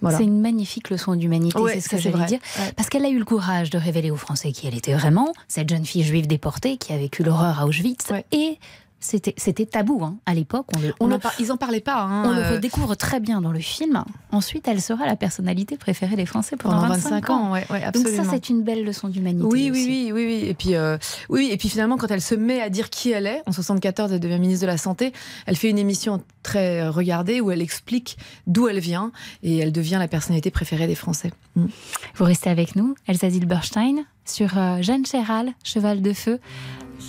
Voilà. 0.00 0.18
C'est 0.18 0.24
une 0.24 0.40
magnifique 0.40 0.90
leçon 0.90 1.14
d'humanité, 1.14 1.58
Ouais, 1.58 1.74
c'est 1.74 1.80
ce 1.80 1.88
que 1.88 1.98
j'allais 1.98 2.24
dire. 2.26 2.38
Ouais. 2.58 2.72
Parce 2.76 2.88
qu'elle 2.88 3.04
a 3.04 3.08
eu 3.08 3.18
le 3.18 3.24
courage 3.24 3.70
de 3.70 3.78
révéler 3.78 4.10
aux 4.10 4.16
Français 4.16 4.52
qui 4.52 4.66
elle 4.66 4.76
était 4.76 4.94
vraiment, 4.94 5.32
cette 5.48 5.68
jeune 5.68 5.84
fille 5.84 6.02
juive 6.02 6.26
déportée 6.26 6.76
qui 6.76 6.92
a 6.92 6.98
vécu 6.98 7.22
l'horreur 7.22 7.60
à 7.60 7.66
Auschwitz. 7.66 8.12
Et 8.32 8.58
c'était 9.00 9.66
tabou 9.66 10.04
hein, 10.04 10.16
à 10.26 10.34
l'époque. 10.34 10.66
On 10.76 10.80
le, 10.80 10.94
On 11.00 11.06
le- 11.08 11.14
en 11.14 11.18
par- 11.18 11.32
ils 11.40 11.50
en 11.50 11.56
parlaient 11.56 11.80
pas. 11.80 12.02
hein, 12.02 12.22
on 12.26 12.32
le 12.32 12.42
euh, 12.42 12.50
redécouvre 12.52 12.96
très 12.96 13.18
bien 13.20 13.40
dans 13.40 13.52
le 13.52 13.58
film. 13.60 14.04
Ensuite, 14.30 14.68
elle 14.68 14.80
sera 14.80 15.06
la 15.06 15.16
personnalité 15.16 15.76
préférée 15.76 16.16
des 16.16 16.26
Français 16.26 16.56
pendant, 16.56 16.76
Pendant 16.82 16.88
25, 16.94 17.10
25 17.10 17.30
ans, 17.30 17.52
ouais, 17.52 17.64
ouais, 17.70 17.90
Donc 17.92 18.06
ça, 18.08 18.22
c'est 18.30 18.48
une 18.50 18.62
belle 18.62 18.84
leçon 18.84 19.08
d'humanité. 19.08 19.44
Oui, 19.50 19.70
oui, 19.72 19.84
oui, 19.88 20.12
oui, 20.12 20.26
oui. 20.26 20.48
Et 20.48 20.54
puis, 20.54 20.74
euh, 20.74 20.98
oui, 21.28 21.48
et 21.50 21.56
puis 21.56 21.68
finalement, 21.68 21.96
quand 21.96 22.10
elle 22.10 22.20
se 22.22 22.34
met 22.34 22.60
à 22.60 22.68
dire 22.68 22.90
qui 22.90 23.10
elle 23.10 23.26
est, 23.26 23.42
en 23.46 23.52
74, 23.52 24.12
elle 24.12 24.20
devient 24.20 24.38
ministre 24.38 24.62
de 24.62 24.66
la 24.66 24.78
Santé. 24.78 25.12
Elle 25.46 25.56
fait 25.56 25.70
une 25.70 25.78
émission 25.78 26.22
très 26.42 26.86
regardée 26.88 27.40
où 27.40 27.50
elle 27.50 27.62
explique 27.62 28.16
d'où 28.46 28.68
elle 28.68 28.80
vient 28.80 29.12
et 29.42 29.58
elle 29.58 29.72
devient 29.72 29.96
la 29.98 30.08
personnalité 30.08 30.50
préférée 30.50 30.86
des 30.86 30.94
Français. 30.94 31.32
Mm. 31.56 31.66
Vous 32.16 32.24
restez 32.24 32.50
avec 32.50 32.76
nous, 32.76 32.94
Elsa 33.06 33.30
Zilberstein, 33.30 34.04
sur 34.24 34.56
euh, 34.58 34.82
Jeanne 34.82 35.06
Chéral, 35.06 35.52
Cheval 35.64 36.02
de 36.02 36.12
Feu. 36.12 36.38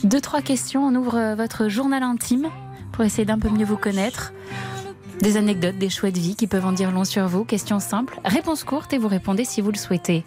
Deux, 0.04 0.22
trois 0.22 0.42
questions. 0.42 0.86
On 0.86 0.96
ouvre 0.96 1.16
euh, 1.16 1.36
votre 1.36 1.68
journal 1.68 2.04
intime 2.04 2.48
pour 2.92 3.04
essayer 3.04 3.26
d'un 3.26 3.40
peu 3.40 3.50
mieux 3.50 3.66
vous 3.66 3.78
connaître. 3.78 4.34
Des 5.22 5.38
anecdotes, 5.38 5.78
des 5.78 5.90
choix 5.90 6.10
de 6.10 6.20
vie 6.20 6.36
qui 6.36 6.48
peuvent 6.48 6.66
en 6.66 6.72
dire 6.72 6.92
long 6.92 7.04
sur 7.04 7.28
vous. 7.28 7.44
Questions 7.46 7.80
simples. 7.80 8.20
Réponse 8.26 8.64
courte 8.64 8.92
et 8.94 8.98
vous 8.98 9.08
répondez 9.08 9.46
si 9.46 9.62
vous 9.62 9.72
le 9.72 9.78
souhaitez. 9.78 10.26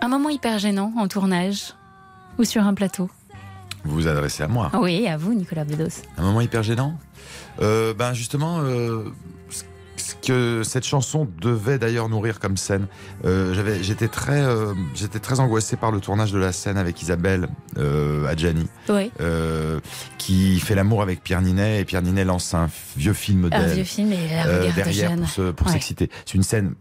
Un 0.00 0.08
moment 0.08 0.28
hyper 0.28 0.58
gênant 0.58 0.92
en 0.98 1.06
tournage 1.06 1.74
ou 2.38 2.44
sur 2.44 2.62
un 2.64 2.74
plateau. 2.74 3.08
Vous 3.84 3.94
vous 3.94 4.08
adressez 4.08 4.42
à 4.42 4.48
moi. 4.48 4.70
Oui, 4.74 5.06
à 5.06 5.16
vous, 5.16 5.32
Nicolas 5.34 5.64
Bedos. 5.64 6.02
Un 6.18 6.22
moment 6.22 6.40
hyper 6.40 6.62
gênant? 6.62 6.94
Euh, 7.62 7.94
Ben 7.94 8.12
justement, 8.12 8.58
euh, 8.60 9.04
ce- 9.50 9.62
ce 10.10 10.26
que 10.26 10.62
cette 10.64 10.84
chanson 10.84 11.28
devait 11.40 11.78
d'ailleurs 11.78 12.08
nourrir 12.08 12.38
comme 12.40 12.56
scène. 12.56 12.86
Euh, 13.24 13.54
j'avais, 13.54 13.82
j'étais 13.82 14.08
très, 14.08 14.40
euh, 14.42 14.74
j'étais 14.94 15.18
très 15.18 15.40
angoissé 15.40 15.76
par 15.76 15.92
le 15.92 16.00
tournage 16.00 16.32
de 16.32 16.38
la 16.38 16.52
scène 16.52 16.76
avec 16.78 17.00
Isabelle 17.02 17.48
euh, 17.78 18.26
Adjani, 18.26 18.66
Oui. 18.88 19.10
euh, 19.20 19.80
qui 20.18 20.58
fait 20.60 20.74
l'amour 20.74 21.02
avec 21.02 21.22
Pierre 21.22 21.42
Ninet 21.42 21.80
et 21.80 21.84
Pierre 21.84 22.02
Ninet 22.02 22.24
lance 22.24 22.54
un 22.54 22.68
vieux 22.96 23.12
film 23.12 23.48
Un 23.52 23.66
vieux 23.66 23.84
film 23.84 24.12
et 24.12 24.28
la 24.28 24.72
derrière 24.72 25.10
jeune. 25.10 25.20
pour 25.20 25.28
se- 25.28 25.50
pour 25.52 25.66
Ouais. 25.66 25.72
s'exciter. 25.74 26.10
C'est 26.26 26.34
une 26.34 26.42
scène 26.42 26.74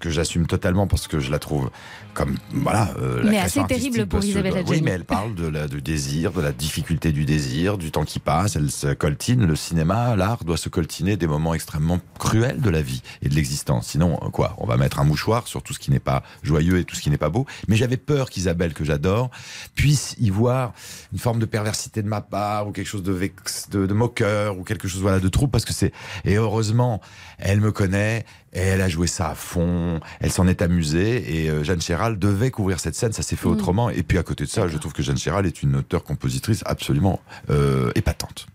que 0.00 0.10
j'assume 0.10 0.46
totalement 0.46 0.86
parce 0.86 1.06
que 1.08 1.20
je 1.20 1.30
la 1.30 1.38
trouve 1.38 1.70
comme 2.16 2.36
voilà. 2.52 2.94
euh, 2.98 3.22
la 3.22 3.30
Mais 3.30 3.38
assez 3.38 3.62
terrible 3.64 4.06
pour 4.06 4.24
Isabelle. 4.24 4.64
Oui, 4.66 4.80
mais 4.82 4.92
elle 4.92 5.04
parle 5.04 5.34
de 5.34 5.46
la, 5.46 5.68
du 5.68 5.82
désir, 5.82 6.32
de 6.32 6.40
la 6.40 6.52
difficulté 6.52 7.12
du 7.12 7.24
désir, 7.24 7.76
du 7.78 7.90
temps 7.90 8.04
qui 8.04 8.18
passe. 8.18 8.56
Elle 8.56 8.70
se 8.70 8.94
coltine. 8.94 9.46
Le 9.46 9.54
cinéma, 9.54 10.16
l'art 10.16 10.42
doit 10.44 10.56
se 10.56 10.68
coltiner 10.68 11.16
des 11.16 11.26
moments 11.26 11.54
extrêmement 11.54 12.00
cruels 12.18 12.60
de 12.60 12.70
la 12.70 12.82
vie 12.82 13.02
et 13.22 13.28
de 13.28 13.34
l'existence. 13.34 13.88
Sinon, 13.88 14.18
euh, 14.22 14.30
quoi 14.30 14.54
On 14.58 14.66
va 14.66 14.76
mettre 14.76 14.98
un 14.98 15.04
mouchoir 15.04 15.46
sur 15.46 15.62
tout 15.62 15.74
ce 15.74 15.78
qui 15.78 15.90
n'est 15.90 16.00
pas 16.00 16.22
joyeux 16.42 16.78
et 16.78 16.84
tout 16.84 16.96
ce 16.96 17.02
qui 17.02 17.10
n'est 17.10 17.18
pas 17.18 17.28
beau. 17.28 17.46
Mais 17.68 17.76
j'avais 17.76 17.98
peur 17.98 18.30
qu'Isabelle, 18.30 18.72
que 18.72 18.84
j'adore, 18.84 19.30
puisse 19.74 20.16
y 20.18 20.30
voir 20.30 20.72
une 21.12 21.18
forme 21.18 21.38
de 21.38 21.46
perversité 21.46 22.02
de 22.02 22.08
ma 22.08 22.22
part 22.22 22.68
ou 22.68 22.72
quelque 22.72 22.86
chose 22.88 23.02
de, 23.02 23.12
vex, 23.12 23.68
de, 23.70 23.86
de 23.86 23.94
moqueur 23.94 24.58
ou 24.58 24.64
quelque 24.64 24.88
chose 24.88 25.02
voilà 25.02 25.20
de 25.20 25.28
trop 25.28 25.46
parce 25.48 25.64
que 25.64 25.72
c'est 25.72 25.92
et 26.24 26.34
heureusement 26.36 27.00
elle 27.38 27.60
me 27.60 27.72
connaît 27.72 28.24
et 28.52 28.60
elle 28.60 28.80
a 28.80 28.88
joué 28.88 29.06
ça 29.06 29.30
à 29.30 29.34
fond 29.34 30.00
elle 30.20 30.30
s'en 30.32 30.46
est 30.48 30.62
amusée 30.62 31.42
et 31.44 31.50
euh, 31.50 31.62
Jeanne 31.64 31.80
Chéral 31.80 32.05
devait 32.14 32.52
couvrir 32.52 32.78
cette 32.78 32.94
scène 32.94 33.12
ça 33.12 33.22
s'est 33.22 33.34
fait 33.36 33.48
Mm. 33.48 33.52
autrement 33.52 33.90
et 33.90 34.02
puis 34.04 34.18
à 34.18 34.22
côté 34.22 34.44
de 34.44 34.48
ça 34.50 34.68
je 34.68 34.78
trouve 34.78 34.92
que 34.92 35.02
Jeanne 35.02 35.18
Chéral 35.18 35.44
est 35.46 35.62
une 35.62 35.74
auteure-compositrice 35.76 36.62
absolument 36.64 37.20
euh, 37.50 37.90
épatante 37.96 38.46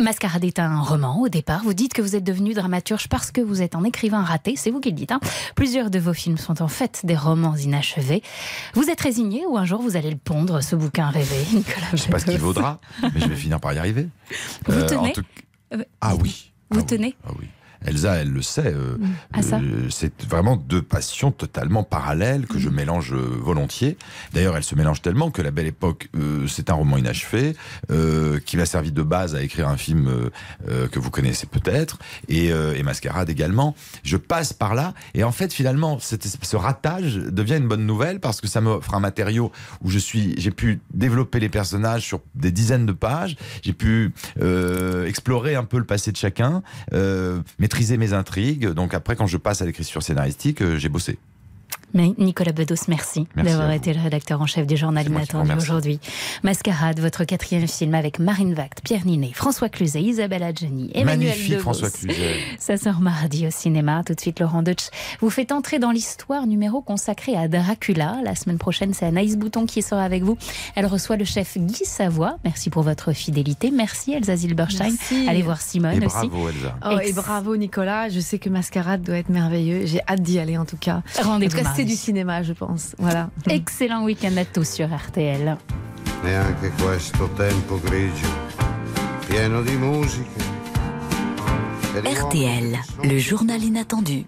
Mascarade 0.00 0.42
est 0.44 0.58
un 0.58 0.80
roman 0.80 1.20
au 1.20 1.28
départ. 1.28 1.62
Vous 1.62 1.72
dites 1.72 1.92
que 1.94 2.02
vous 2.02 2.16
êtes 2.16 2.24
devenu 2.24 2.52
dramaturge 2.52 3.06
parce 3.08 3.30
que 3.30 3.40
vous 3.40 3.62
êtes 3.62 3.76
un 3.76 3.84
écrivain 3.84 4.22
raté, 4.24 4.56
c'est 4.56 4.72
vous 4.72 4.80
qui 4.80 4.88
le 4.90 4.96
dites. 4.96 5.12
hein. 5.12 5.20
Plusieurs 5.54 5.88
de 5.88 6.00
vos 6.00 6.12
films 6.12 6.36
sont 6.36 6.62
en 6.62 6.66
fait 6.66 7.02
des 7.04 7.14
romans 7.16 7.54
inachevés. 7.54 8.20
Vous 8.74 8.90
êtes 8.90 9.00
résigné 9.00 9.46
ou 9.46 9.56
un 9.56 9.64
jour 9.64 9.80
vous 9.80 9.96
allez 9.96 10.10
le 10.10 10.16
pondre, 10.16 10.60
ce 10.64 10.74
bouquin 10.74 11.10
rêvé, 11.10 11.36
Nicolas 11.54 11.86
je 11.92 11.96
sais 11.98 12.10
pas 12.10 12.18
ce 12.18 12.24
qu'il 12.24 12.38
vaudra 12.38 12.80
mais 13.02 13.20
je 13.20 13.26
vais 13.28 13.36
finir 13.44 13.60
par 13.60 13.72
y 13.72 13.78
arriver 13.78 14.08
Vous 14.66 14.72
Euh, 14.74 14.82
en 14.82 14.86
tenez 14.86 15.12
tout- 15.12 15.22
Euh, 15.74 15.84
ah 16.00 16.16
oui 16.16 16.50
Vous 16.70 16.82
tenez 16.82 17.14
Elsa, 17.84 18.14
elle 18.14 18.30
le 18.30 18.42
sait. 18.42 18.72
euh, 18.74 18.96
Ah, 19.32 19.40
euh, 19.52 19.88
c'est 19.90 20.24
vraiment 20.24 20.56
deux 20.56 20.82
passions 20.82 21.30
totalement 21.30 21.82
parallèles 21.82 22.46
que 22.46 22.58
je 22.58 22.68
mélange 22.68 23.12
euh, 23.12 23.38
volontiers. 23.40 23.96
D'ailleurs, 24.32 24.56
elles 24.56 24.64
se 24.64 24.74
mélangent 24.74 25.02
tellement 25.02 25.30
que 25.30 25.42
La 25.42 25.50
Belle 25.50 25.66
Époque, 25.66 26.08
c'est 26.48 26.70
un 26.70 26.74
roman 26.74 26.96
inachevé 26.96 27.54
qui 28.44 28.56
m'a 28.56 28.66
servi 28.66 28.92
de 28.92 29.02
base 29.02 29.34
à 29.34 29.42
écrire 29.42 29.68
un 29.68 29.76
film 29.76 30.30
que 30.66 30.98
vous 30.98 31.10
connaissez 31.10 31.46
peut-être 31.46 31.98
et, 32.28 32.48
et 32.48 32.82
Mascarade 32.82 33.28
également. 33.28 33.74
Je 34.02 34.16
passe 34.16 34.52
par 34.52 34.74
là 34.74 34.94
et 35.14 35.24
en 35.24 35.32
fait, 35.32 35.52
finalement, 35.52 35.98
cette 35.98 36.24
ce 36.24 36.56
ratage 36.56 37.16
devient 37.16 37.56
une 37.56 37.68
bonne 37.68 37.86
nouvelle 37.86 38.20
parce 38.20 38.40
que 38.40 38.46
ça 38.46 38.60
me 38.60 38.78
un 38.92 39.00
matériau 39.00 39.50
où 39.82 39.90
je 39.90 39.98
suis, 39.98 40.34
j'ai 40.38 40.50
pu 40.50 40.80
développer 40.92 41.40
les 41.40 41.48
personnages 41.48 42.02
sur 42.02 42.20
des 42.34 42.52
dizaines 42.52 42.86
de 42.86 42.92
pages. 42.92 43.36
J'ai 43.62 43.72
pu 43.72 44.12
explorer 45.06 45.54
un 45.54 45.64
peu 45.64 45.78
le 45.78 45.84
passé 45.84 46.12
de 46.12 46.16
chacun, 46.16 46.62
maîtriser 47.74 47.96
mes 47.96 48.12
intrigues. 48.12 48.68
Donc 48.68 48.94
après, 48.94 49.16
quand 49.16 49.26
je 49.26 49.36
passe 49.36 49.60
à 49.60 49.66
l'écriture 49.66 50.02
scénaristique, 50.02 50.62
euh, 50.62 50.78
j'ai 50.78 50.88
bossé. 50.88 51.18
Mais 51.94 52.12
Nicolas 52.18 52.52
Bedos, 52.52 52.74
merci, 52.88 53.26
Merci 53.36 53.50
d'avoir 53.52 53.70
été 53.70 53.94
le 53.94 54.00
rédacteur 54.00 54.40
en 54.42 54.46
chef 54.46 54.66
du 54.66 54.76
journal 54.76 55.06
Inattendu 55.06 55.52
aujourd'hui. 55.56 56.00
Mascarade, 56.42 56.98
votre 56.98 57.24
quatrième 57.24 57.68
film 57.68 57.94
avec 57.94 58.18
Marine 58.18 58.52
Vact, 58.52 58.80
Pierre 58.82 59.06
Ninet, 59.06 59.30
François 59.32 59.68
Cluzet, 59.68 60.02
Isabelle 60.02 60.42
Adjani, 60.42 60.90
Emmanuel 60.92 61.28
Magnifique 61.28 61.50
Devos. 61.52 61.62
François 61.62 61.90
Cluzet. 61.90 62.34
Ça 62.58 62.76
sort 62.76 63.00
mardi 63.00 63.46
au 63.46 63.50
cinéma. 63.50 64.02
Tout 64.04 64.14
de 64.14 64.20
suite, 64.20 64.40
Laurent 64.40 64.62
Deutsch 64.62 64.88
vous 65.20 65.30
fait 65.30 65.52
entrer 65.52 65.78
dans 65.78 65.92
l'histoire 65.92 66.46
numéro 66.48 66.82
consacrée 66.82 67.36
à 67.36 67.46
Dracula. 67.46 68.16
La 68.24 68.34
semaine 68.34 68.58
prochaine, 68.58 68.92
c'est 68.92 69.06
Anaïs 69.06 69.36
Bouton 69.36 69.64
qui 69.66 69.80
sera 69.80 70.02
avec 70.02 70.24
vous. 70.24 70.36
Elle 70.74 70.86
reçoit 70.86 71.16
le 71.16 71.24
chef 71.24 71.56
Guy 71.56 71.84
Savoie. 71.84 72.38
Merci 72.44 72.70
pour 72.70 72.82
votre 72.82 73.12
fidélité. 73.12 73.70
Merci 73.70 74.14
Elsa 74.14 74.34
Zilberstein. 74.34 74.90
Merci. 74.90 75.28
Allez 75.28 75.42
voir 75.42 75.60
Simone 75.60 76.02
Et 76.02 76.06
aussi. 76.06 76.28
bravo 76.28 76.48
Elsa. 76.48 76.74
Oh, 76.84 76.98
et 76.98 77.12
bravo 77.12 77.56
Nicolas, 77.56 78.08
je 78.08 78.18
sais 78.18 78.38
que 78.40 78.48
Mascarade 78.48 79.02
doit 79.02 79.16
être 79.18 79.28
merveilleux. 79.28 79.86
J'ai 79.86 80.00
hâte 80.08 80.22
d'y 80.22 80.40
aller 80.40 80.58
en 80.58 80.64
tout 80.64 80.76
cas. 80.76 81.02
Rendez-vous 81.22 81.54
En 81.56 81.58
tout 81.60 81.64
cas, 81.64 81.83
c'est 81.84 81.90
du 81.90 81.96
cinéma, 81.96 82.42
je 82.42 82.52
pense. 82.52 82.94
Voilà. 82.98 83.30
Excellent 83.48 84.04
week-end 84.04 84.36
à 84.36 84.44
tous 84.44 84.68
sur 84.68 84.88
RTL. 84.88 85.56
neanche 86.24 86.72
questo 86.80 87.28
tempo 87.36 87.78
grigio, 87.80 88.28
pieno 89.26 89.62
di 89.62 89.76
musiche. 89.76 90.52
e 91.92 92.12
RTL, 92.12 92.78
le 93.02 93.18
journal 93.18 93.62
inattendu. 93.62 94.26